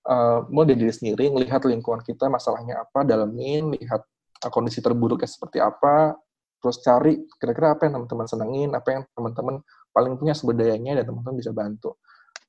uh, 0.06 0.46
mau 0.54 0.64
dari 0.68 0.86
diri 0.86 0.94
sendiri, 0.94 1.34
melihat 1.34 1.66
lingkungan 1.66 2.06
kita 2.06 2.30
masalahnya 2.30 2.84
apa, 2.84 3.02
dalamin, 3.02 3.74
lihat 3.74 4.06
uh, 4.46 4.52
kondisi 4.54 4.86
terburuknya 4.86 5.26
seperti 5.26 5.58
apa, 5.64 6.14
terus 6.62 6.80
cari 6.80 7.26
kira-kira 7.42 7.76
apa 7.76 7.90
yang 7.90 8.00
teman-teman 8.00 8.28
senengin, 8.30 8.70
apa 8.72 8.90
yang 8.96 9.02
teman-teman 9.18 9.56
paling 9.92 10.14
punya 10.16 10.34
sumber 10.38 10.62
dan 10.62 11.04
teman-teman 11.04 11.36
bisa 11.36 11.52
bantu. 11.52 11.98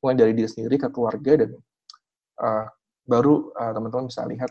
Mulai 0.05 0.15
dari 0.21 0.33
diri 0.37 0.49
sendiri 0.49 0.77
ke 0.77 0.89
keluarga 0.93 1.45
dan 1.45 1.57
uh, 2.41 2.67
baru 3.05 3.53
uh, 3.53 3.73
teman-teman 3.77 4.09
bisa 4.09 4.25
lihat 4.25 4.49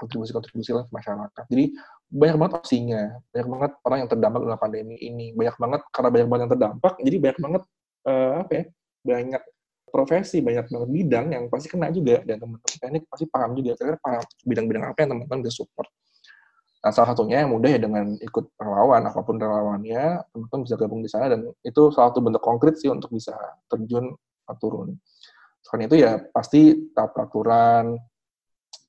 kontribusi-kontribusi 0.00 0.72
uh, 0.72 0.88
masyarakat. 0.88 1.44
Jadi 1.46 1.76
banyak 2.12 2.36
banget 2.40 2.52
opsinya, 2.60 3.02
banyak 3.32 3.48
banget 3.48 3.72
orang 3.88 3.98
yang 4.04 4.10
terdampak 4.10 4.40
dalam 4.44 4.60
pandemi 4.60 4.96
ini, 5.00 5.32
banyak 5.32 5.56
banget 5.56 5.80
karena 5.92 6.08
banyak 6.12 6.28
banget 6.28 6.42
yang 6.42 6.52
terdampak, 6.52 6.92
jadi 7.00 7.16
banyak 7.20 7.38
banget 7.40 7.62
uh, 8.08 8.32
apa 8.44 8.52
ya, 8.52 8.64
banyak 9.02 9.42
profesi, 9.92 10.38
banyak 10.40 10.66
banget 10.72 10.90
bidang 10.92 11.26
yang 11.36 11.44
pasti 11.52 11.68
kena 11.68 11.92
juga 11.92 12.24
dan 12.24 12.40
teman-teman 12.40 12.78
teknik 12.80 13.02
pasti 13.12 13.24
paham 13.28 13.50
juga, 13.56 13.72
paham 14.00 14.24
bidang-bidang 14.48 14.84
apa 14.88 14.98
yang 15.04 15.10
teman-teman 15.16 15.38
bisa 15.44 15.54
support. 15.64 15.88
Nah, 16.82 16.90
salah 16.90 17.14
satunya 17.14 17.46
yang 17.46 17.54
mudah 17.54 17.70
ya 17.70 17.78
dengan 17.78 18.18
ikut 18.18 18.58
relawan, 18.58 19.06
apa 19.06 19.20
pun 19.22 19.38
relawannya, 19.38 20.18
teman-teman 20.34 20.60
bisa 20.66 20.74
gabung 20.74 21.00
di 21.04 21.08
sana 21.12 21.30
dan 21.30 21.46
itu 21.62 21.82
salah 21.94 22.10
satu 22.10 22.18
bentuk 22.18 22.42
konkret 22.42 22.74
sih 22.74 22.90
untuk 22.90 23.14
bisa 23.14 23.36
terjun 23.70 24.16
turun. 24.58 24.98
Selain 25.62 25.86
itu 25.86 26.02
ya 26.02 26.18
pasti 26.34 26.90
tahap 26.92 27.14
peraturan, 27.14 27.96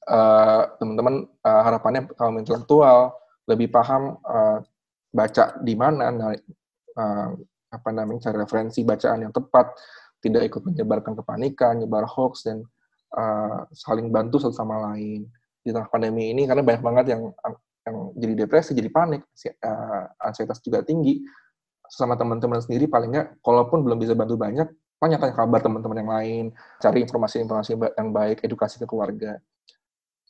uh, 0.10 0.62
teman-teman 0.82 1.30
uh, 1.46 1.62
harapannya 1.64 2.10
kaum 2.18 2.42
intelektual 2.42 3.14
lebih 3.46 3.70
paham 3.70 4.18
uh, 4.26 4.60
baca 5.14 5.62
di 5.62 5.74
mana, 5.78 6.10
uh, 6.10 7.30
apa 7.74 7.90
namanya 7.94 8.30
cari 8.30 8.38
referensi 8.42 8.82
bacaan 8.82 9.30
yang 9.30 9.34
tepat, 9.34 9.70
tidak 10.24 10.50
ikut 10.50 10.62
menyebarkan 10.66 11.14
kepanikan, 11.20 11.84
nyebar 11.84 12.10
hoax 12.10 12.48
dan 12.48 12.66
uh, 13.14 13.68
saling 13.76 14.10
bantu 14.10 14.42
satu 14.42 14.56
sama 14.56 14.92
lain. 14.92 15.30
Di 15.64 15.72
tengah 15.72 15.88
pandemi 15.88 16.34
ini 16.34 16.44
karena 16.44 16.60
banyak 16.60 16.84
banget 16.84 17.06
yang 17.16 17.32
yang 17.84 17.98
jadi 18.16 18.48
depresi, 18.48 18.72
jadi 18.72 18.88
panik, 18.88 19.28
uh, 19.64 20.04
ansietas 20.24 20.64
juga 20.64 20.82
tinggi. 20.82 21.24
Sama 21.92 22.16
teman-teman 22.16 22.64
sendiri 22.64 22.88
paling 22.88 23.12
nggak, 23.12 23.44
kalaupun 23.44 23.84
belum 23.84 24.00
bisa 24.00 24.16
bantu 24.16 24.40
banyak, 24.40 24.66
tanya-tanya 25.04 25.36
kabar 25.36 25.60
teman-teman 25.60 25.98
yang 26.00 26.12
lain, 26.12 26.46
cari 26.80 27.04
informasi-informasi 27.04 27.76
yang 27.76 28.10
baik, 28.16 28.40
edukasi 28.48 28.80
ke 28.80 28.88
keluarga. 28.88 29.36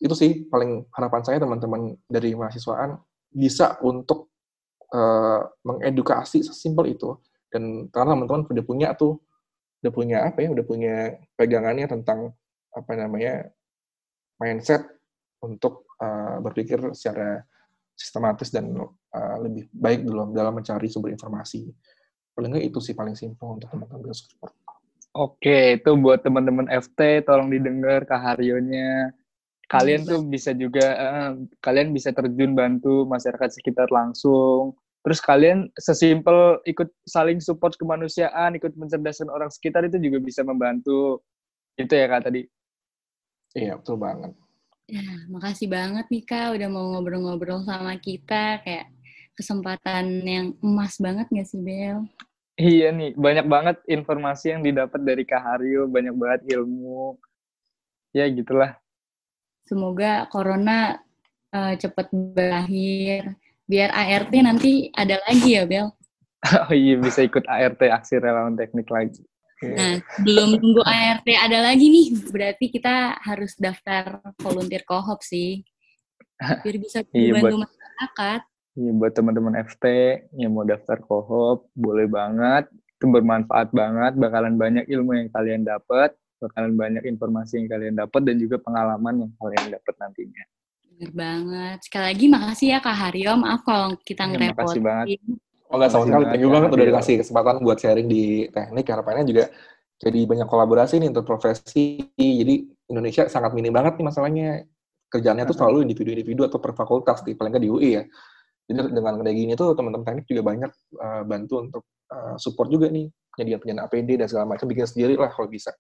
Itu 0.02 0.18
sih 0.18 0.50
paling 0.50 0.90
harapan 0.90 1.22
saya 1.22 1.38
teman-teman 1.38 1.94
dari 2.10 2.34
mahasiswaan 2.34 2.98
bisa 3.30 3.78
untuk 3.86 4.34
uh, 4.94 5.42
mengedukasi 5.66 6.46
sesimpel 6.46 6.94
itu 6.94 7.18
dan 7.50 7.90
karena 7.94 8.18
teman-teman 8.18 8.50
udah 8.50 8.66
punya 8.66 8.90
tuh 8.98 9.22
udah 9.84 9.92
punya 9.92 10.18
apa 10.26 10.42
ya 10.42 10.50
udah 10.54 10.66
punya 10.66 10.96
pegangannya 11.36 11.86
tentang 11.86 12.32
apa 12.74 12.92
namanya 12.98 13.52
mindset 14.40 14.82
untuk 15.44 15.86
uh, 16.00 16.40
berpikir 16.40 16.80
secara 16.96 17.44
sistematis 17.94 18.50
dan 18.50 18.74
uh, 18.80 19.38
lebih 19.44 19.70
baik 19.70 20.08
dalam 20.08 20.34
dalam 20.34 20.54
mencari 20.56 20.88
sumber 20.90 21.14
informasi. 21.14 21.70
Paling 22.34 22.58
itu 22.66 22.82
sih 22.82 22.98
paling 22.98 23.14
simpel 23.14 23.60
untuk 23.60 23.70
teman-teman 23.70 24.10
support. 24.16 24.63
Oke, 25.14 25.78
itu 25.78 25.92
buat 26.02 26.26
teman-teman 26.26 26.66
FT, 26.74 27.22
tolong 27.30 27.54
didengar 27.54 28.02
kaharyonya. 28.10 29.14
Kalian 29.70 30.10
tuh 30.10 30.26
bisa 30.26 30.58
juga, 30.58 30.86
uh, 30.98 31.32
kalian 31.62 31.94
bisa 31.94 32.10
terjun 32.10 32.58
bantu 32.58 33.06
masyarakat 33.06 33.54
sekitar 33.54 33.94
langsung. 33.94 34.74
Terus 35.06 35.22
kalian 35.22 35.70
sesimpel 35.78 36.58
ikut 36.66 36.90
saling 37.06 37.38
support 37.38 37.78
kemanusiaan, 37.78 38.58
ikut 38.58 38.74
mencerdaskan 38.74 39.30
orang 39.30 39.54
sekitar 39.54 39.86
itu 39.86 40.02
juga 40.02 40.18
bisa 40.18 40.42
membantu. 40.42 41.22
Itu 41.78 41.94
ya 41.94 42.10
kak 42.10 42.34
tadi? 42.34 42.50
Iya, 43.54 43.78
betul 43.78 44.02
banget. 44.02 44.34
Ya, 44.90 45.06
makasih 45.30 45.70
banget 45.72 46.06
nih 46.10 46.26
Kak 46.28 46.58
udah 46.58 46.68
mau 46.68 46.98
ngobrol-ngobrol 46.98 47.62
sama 47.64 47.96
kita. 48.02 48.60
Kayak 48.66 48.90
kesempatan 49.38 50.26
yang 50.26 50.48
emas 50.60 50.98
banget 50.98 51.30
gak 51.30 51.48
sih 51.48 51.62
Bel? 51.62 52.04
Iya 52.54 52.94
nih, 52.94 53.18
banyak 53.18 53.46
banget 53.50 53.78
informasi 53.90 54.54
yang 54.54 54.62
didapat 54.62 55.02
dari 55.02 55.26
Kak 55.26 55.42
Haryo, 55.42 55.90
banyak 55.90 56.14
banget 56.14 56.42
ilmu. 56.54 57.18
Ya 58.14 58.30
gitulah. 58.30 58.78
Semoga 59.66 60.30
corona 60.30 61.02
uh, 61.50 61.74
cepet 61.74 62.14
berakhir. 62.14 63.34
Biar 63.66 63.90
ART 63.90 64.30
nanti 64.38 64.94
ada 64.94 65.18
lagi 65.26 65.58
ya 65.58 65.66
Bel? 65.66 65.90
oh 66.70 66.74
iya, 66.76 67.00
bisa 67.02 67.26
ikut 67.26 67.42
ART, 67.50 67.82
Aksi 67.90 68.22
Relawan 68.22 68.54
Teknik 68.54 68.86
lagi. 68.92 69.24
Nah, 69.64 69.96
belum 70.20 70.60
tunggu 70.60 70.84
ART 70.84 71.24
ada 71.26 71.72
lagi 71.72 71.88
nih, 71.88 72.08
berarti 72.28 72.68
kita 72.68 73.18
harus 73.24 73.56
daftar 73.56 74.20
volunteer 74.38 74.84
kohop 74.84 75.24
sih. 75.24 75.64
Biar 76.64 76.78
bisa 76.78 77.02
iya, 77.16 77.34
bantu 77.34 77.66
masyarakat. 77.66 78.42
Iya, 78.74 78.92
buat 78.98 79.14
teman-teman 79.14 79.54
FT 79.70 79.86
yang 80.34 80.58
mau 80.58 80.66
daftar 80.66 80.98
kohop, 80.98 81.70
boleh 81.78 82.10
banget. 82.10 82.66
Itu 82.98 83.06
bermanfaat 83.06 83.70
banget, 83.70 84.18
bakalan 84.18 84.58
banyak 84.58 84.90
ilmu 84.90 85.14
yang 85.14 85.30
kalian 85.30 85.62
dapat, 85.62 86.18
bakalan 86.42 86.74
banyak 86.74 87.04
informasi 87.06 87.62
yang 87.62 87.70
kalian 87.70 87.96
dapat, 87.96 88.22
dan 88.26 88.36
juga 88.42 88.58
pengalaman 88.58 89.30
yang 89.30 89.32
kalian 89.38 89.78
dapat 89.78 89.94
nantinya. 90.02 90.44
Bener 90.94 91.12
banget. 91.14 91.78
Sekali 91.86 92.06
lagi 92.18 92.26
makasih 92.30 92.68
ya 92.74 92.80
Kak 92.82 92.98
Haryo, 92.98 93.34
maaf 93.38 93.62
kalau 93.62 93.94
kita 94.02 94.26
ngerepotin. 94.26 94.50
Ya, 94.50 94.58
makasih 94.58 94.82
banget. 94.82 95.08
Oh 95.70 95.76
enggak 95.82 95.90
sama 95.90 96.04
sekali. 96.06 96.26
Thank 96.30 96.42
you 96.46 96.50
banget 96.54 96.70
udah 96.70 96.88
dikasih 96.90 97.16
kesempatan 97.26 97.56
buat 97.66 97.78
sharing 97.82 98.08
di 98.10 98.24
teknik. 98.54 98.86
Harapannya 98.90 99.26
juga 99.26 99.50
jadi 99.98 100.20
banyak 100.30 100.46
kolaborasi 100.46 101.02
nih 101.02 101.10
untuk 101.10 101.26
profesi. 101.26 102.14
Jadi 102.14 102.70
Indonesia 102.94 103.26
sangat 103.26 103.58
minim 103.58 103.74
banget 103.74 103.98
nih 103.98 104.06
masalahnya. 104.06 104.50
Kerjaannya 105.10 105.46
tuh 105.50 105.58
selalu 105.58 105.86
individu-individu 105.86 106.46
atau 106.46 106.58
per 106.58 106.74
fakultas, 106.74 107.22
di, 107.22 107.38
paling 107.38 107.54
nggak 107.54 107.66
di 107.66 107.70
UI 107.70 107.90
ya. 108.02 108.04
Jadi 108.64 108.96
dengan 108.96 109.20
kayak 109.20 109.36
gini 109.36 109.54
tuh 109.60 109.76
teman-teman 109.76 110.06
teknik 110.08 110.26
juga 110.28 110.42
banyak 110.48 110.72
uh, 111.00 111.24
bantu 111.28 111.54
untuk 111.68 111.84
uh, 112.12 112.36
support 112.40 112.72
juga 112.72 112.88
nih. 112.88 113.12
Penyediaan 113.34 113.60
penyediaan 113.60 113.86
APD 113.90 114.10
dan 114.16 114.28
segala 114.30 114.46
macam 114.56 114.66
bikin 114.70 114.88
sendiri 114.88 115.20
lah 115.20 115.30
kalau 115.34 115.50
bisa. 115.50 115.74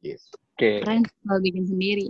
Gitu. 0.00 0.36
Oke. 0.54 0.56
Okay. 0.56 0.76
Keren 0.84 1.02
kalau 1.04 1.40
bikin 1.42 1.64
sendiri. 1.68 2.08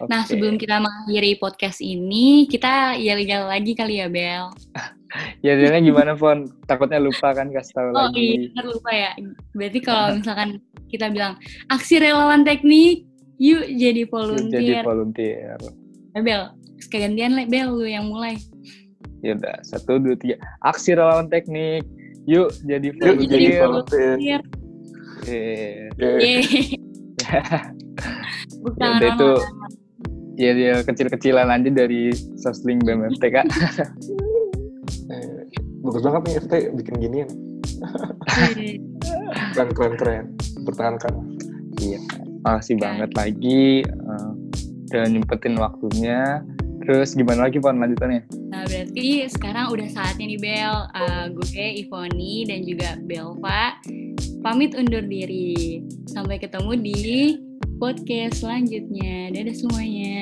Okay. 0.00 0.08
Nah, 0.08 0.24
sebelum 0.24 0.56
kita 0.56 0.80
mengakhiri 0.80 1.36
podcast 1.36 1.84
ini, 1.84 2.48
kita 2.48 2.96
yel-yel 2.96 3.44
lagi 3.44 3.76
kali 3.76 4.00
ya, 4.00 4.08
Bel. 4.08 4.48
ya 5.44 5.52
yelnya 5.52 5.84
gimana, 5.84 6.16
Fon? 6.16 6.48
Takutnya 6.64 6.96
lupa 6.96 7.36
kan 7.36 7.52
kasih 7.52 7.74
tahu 7.76 7.88
oh, 7.92 8.08
lagi. 8.08 8.48
Oh 8.48 8.56
iya, 8.56 8.62
lupa 8.64 8.90
ya. 8.96 9.10
Berarti 9.52 9.78
kalau 9.84 10.06
misalkan 10.24 10.50
kita 10.88 11.12
bilang, 11.12 11.36
aksi 11.68 12.00
relawan 12.00 12.48
teknik, 12.48 13.04
yuk 13.36 13.68
jadi 13.76 14.08
volunteer. 14.08 14.80
Jadi 14.80 14.88
volunteer. 14.88 15.58
Eh, 16.16 16.22
Bel, 16.24 16.48
segantian 16.80 17.36
lah, 17.36 17.44
Bel, 17.44 17.68
lu 17.68 17.84
yang 17.84 18.08
mulai. 18.08 18.40
Ya 19.20 19.36
udah, 19.36 19.56
satu, 19.62 20.00
dua, 20.00 20.16
tiga. 20.16 20.40
Aksi 20.64 20.96
relawan 20.96 21.28
teknik, 21.28 21.84
yuk 22.24 22.52
jadi 22.64 22.88
volunteer. 22.96 23.20
Yuk 23.20 23.28
jadi 23.28 23.48
volunteer. 23.60 24.16
Yeah. 24.16 24.42
Yeah. 25.28 26.18
yeah. 26.18 27.62
Bukan 28.60 28.90
ya, 29.00 29.12
itu 29.12 29.30
ya 30.40 30.56
dia 30.56 30.74
kecil-kecilan 30.80 31.52
aja 31.52 31.68
dari 31.68 32.16
sosling 32.40 32.80
BMFT 32.80 33.24
kak 33.28 33.44
eh, 35.12 35.44
bagus 35.84 36.00
banget 36.00 36.22
nih 36.24 36.34
FT 36.40 36.52
bikin 36.80 36.94
ginian 36.96 37.28
keren 39.52 39.70
keren 39.76 39.94
keren 40.00 40.24
pertahankan 40.64 41.12
iya 41.84 42.00
makasih 42.40 42.80
okay. 42.80 42.84
banget 42.88 43.10
lagi 43.12 43.64
uh, 43.84 44.32
udah 44.88 45.04
nyempetin 45.12 45.54
waktunya 45.60 46.40
terus 46.90 47.14
gimana 47.14 47.46
lagi 47.46 47.62
Pon 47.62 47.78
lanjutannya 47.78 48.26
nah 48.50 48.66
berarti 48.66 49.30
sekarang 49.30 49.70
udah 49.70 49.86
saatnya 49.86 50.34
nih 50.34 50.40
Bel 50.42 50.74
uh, 50.90 51.26
gue 51.30 51.66
Ivoni 51.86 52.50
dan 52.50 52.66
juga 52.66 52.98
Belva 52.98 53.78
pamit 54.42 54.74
undur 54.74 55.06
diri 55.06 55.86
sampai 56.10 56.42
ketemu 56.42 56.72
di 56.80 57.14
podcast 57.80 58.44
selanjutnya. 58.44 59.32
Dadah 59.32 59.56
semuanya. 59.56 60.20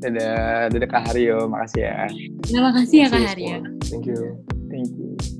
Dadah, 0.00 0.72
dadah 0.72 0.88
Kak 0.88 1.12
Haryo, 1.12 1.44
makasih 1.44 1.84
ya. 1.84 2.08
Terima 2.48 2.72
kasih 2.72 2.96
ya 3.04 3.06
Kak 3.12 3.24
Haryo. 3.36 3.56
Thank 3.84 4.08
you. 4.08 4.40
Thank 4.72 4.96
you. 4.96 5.39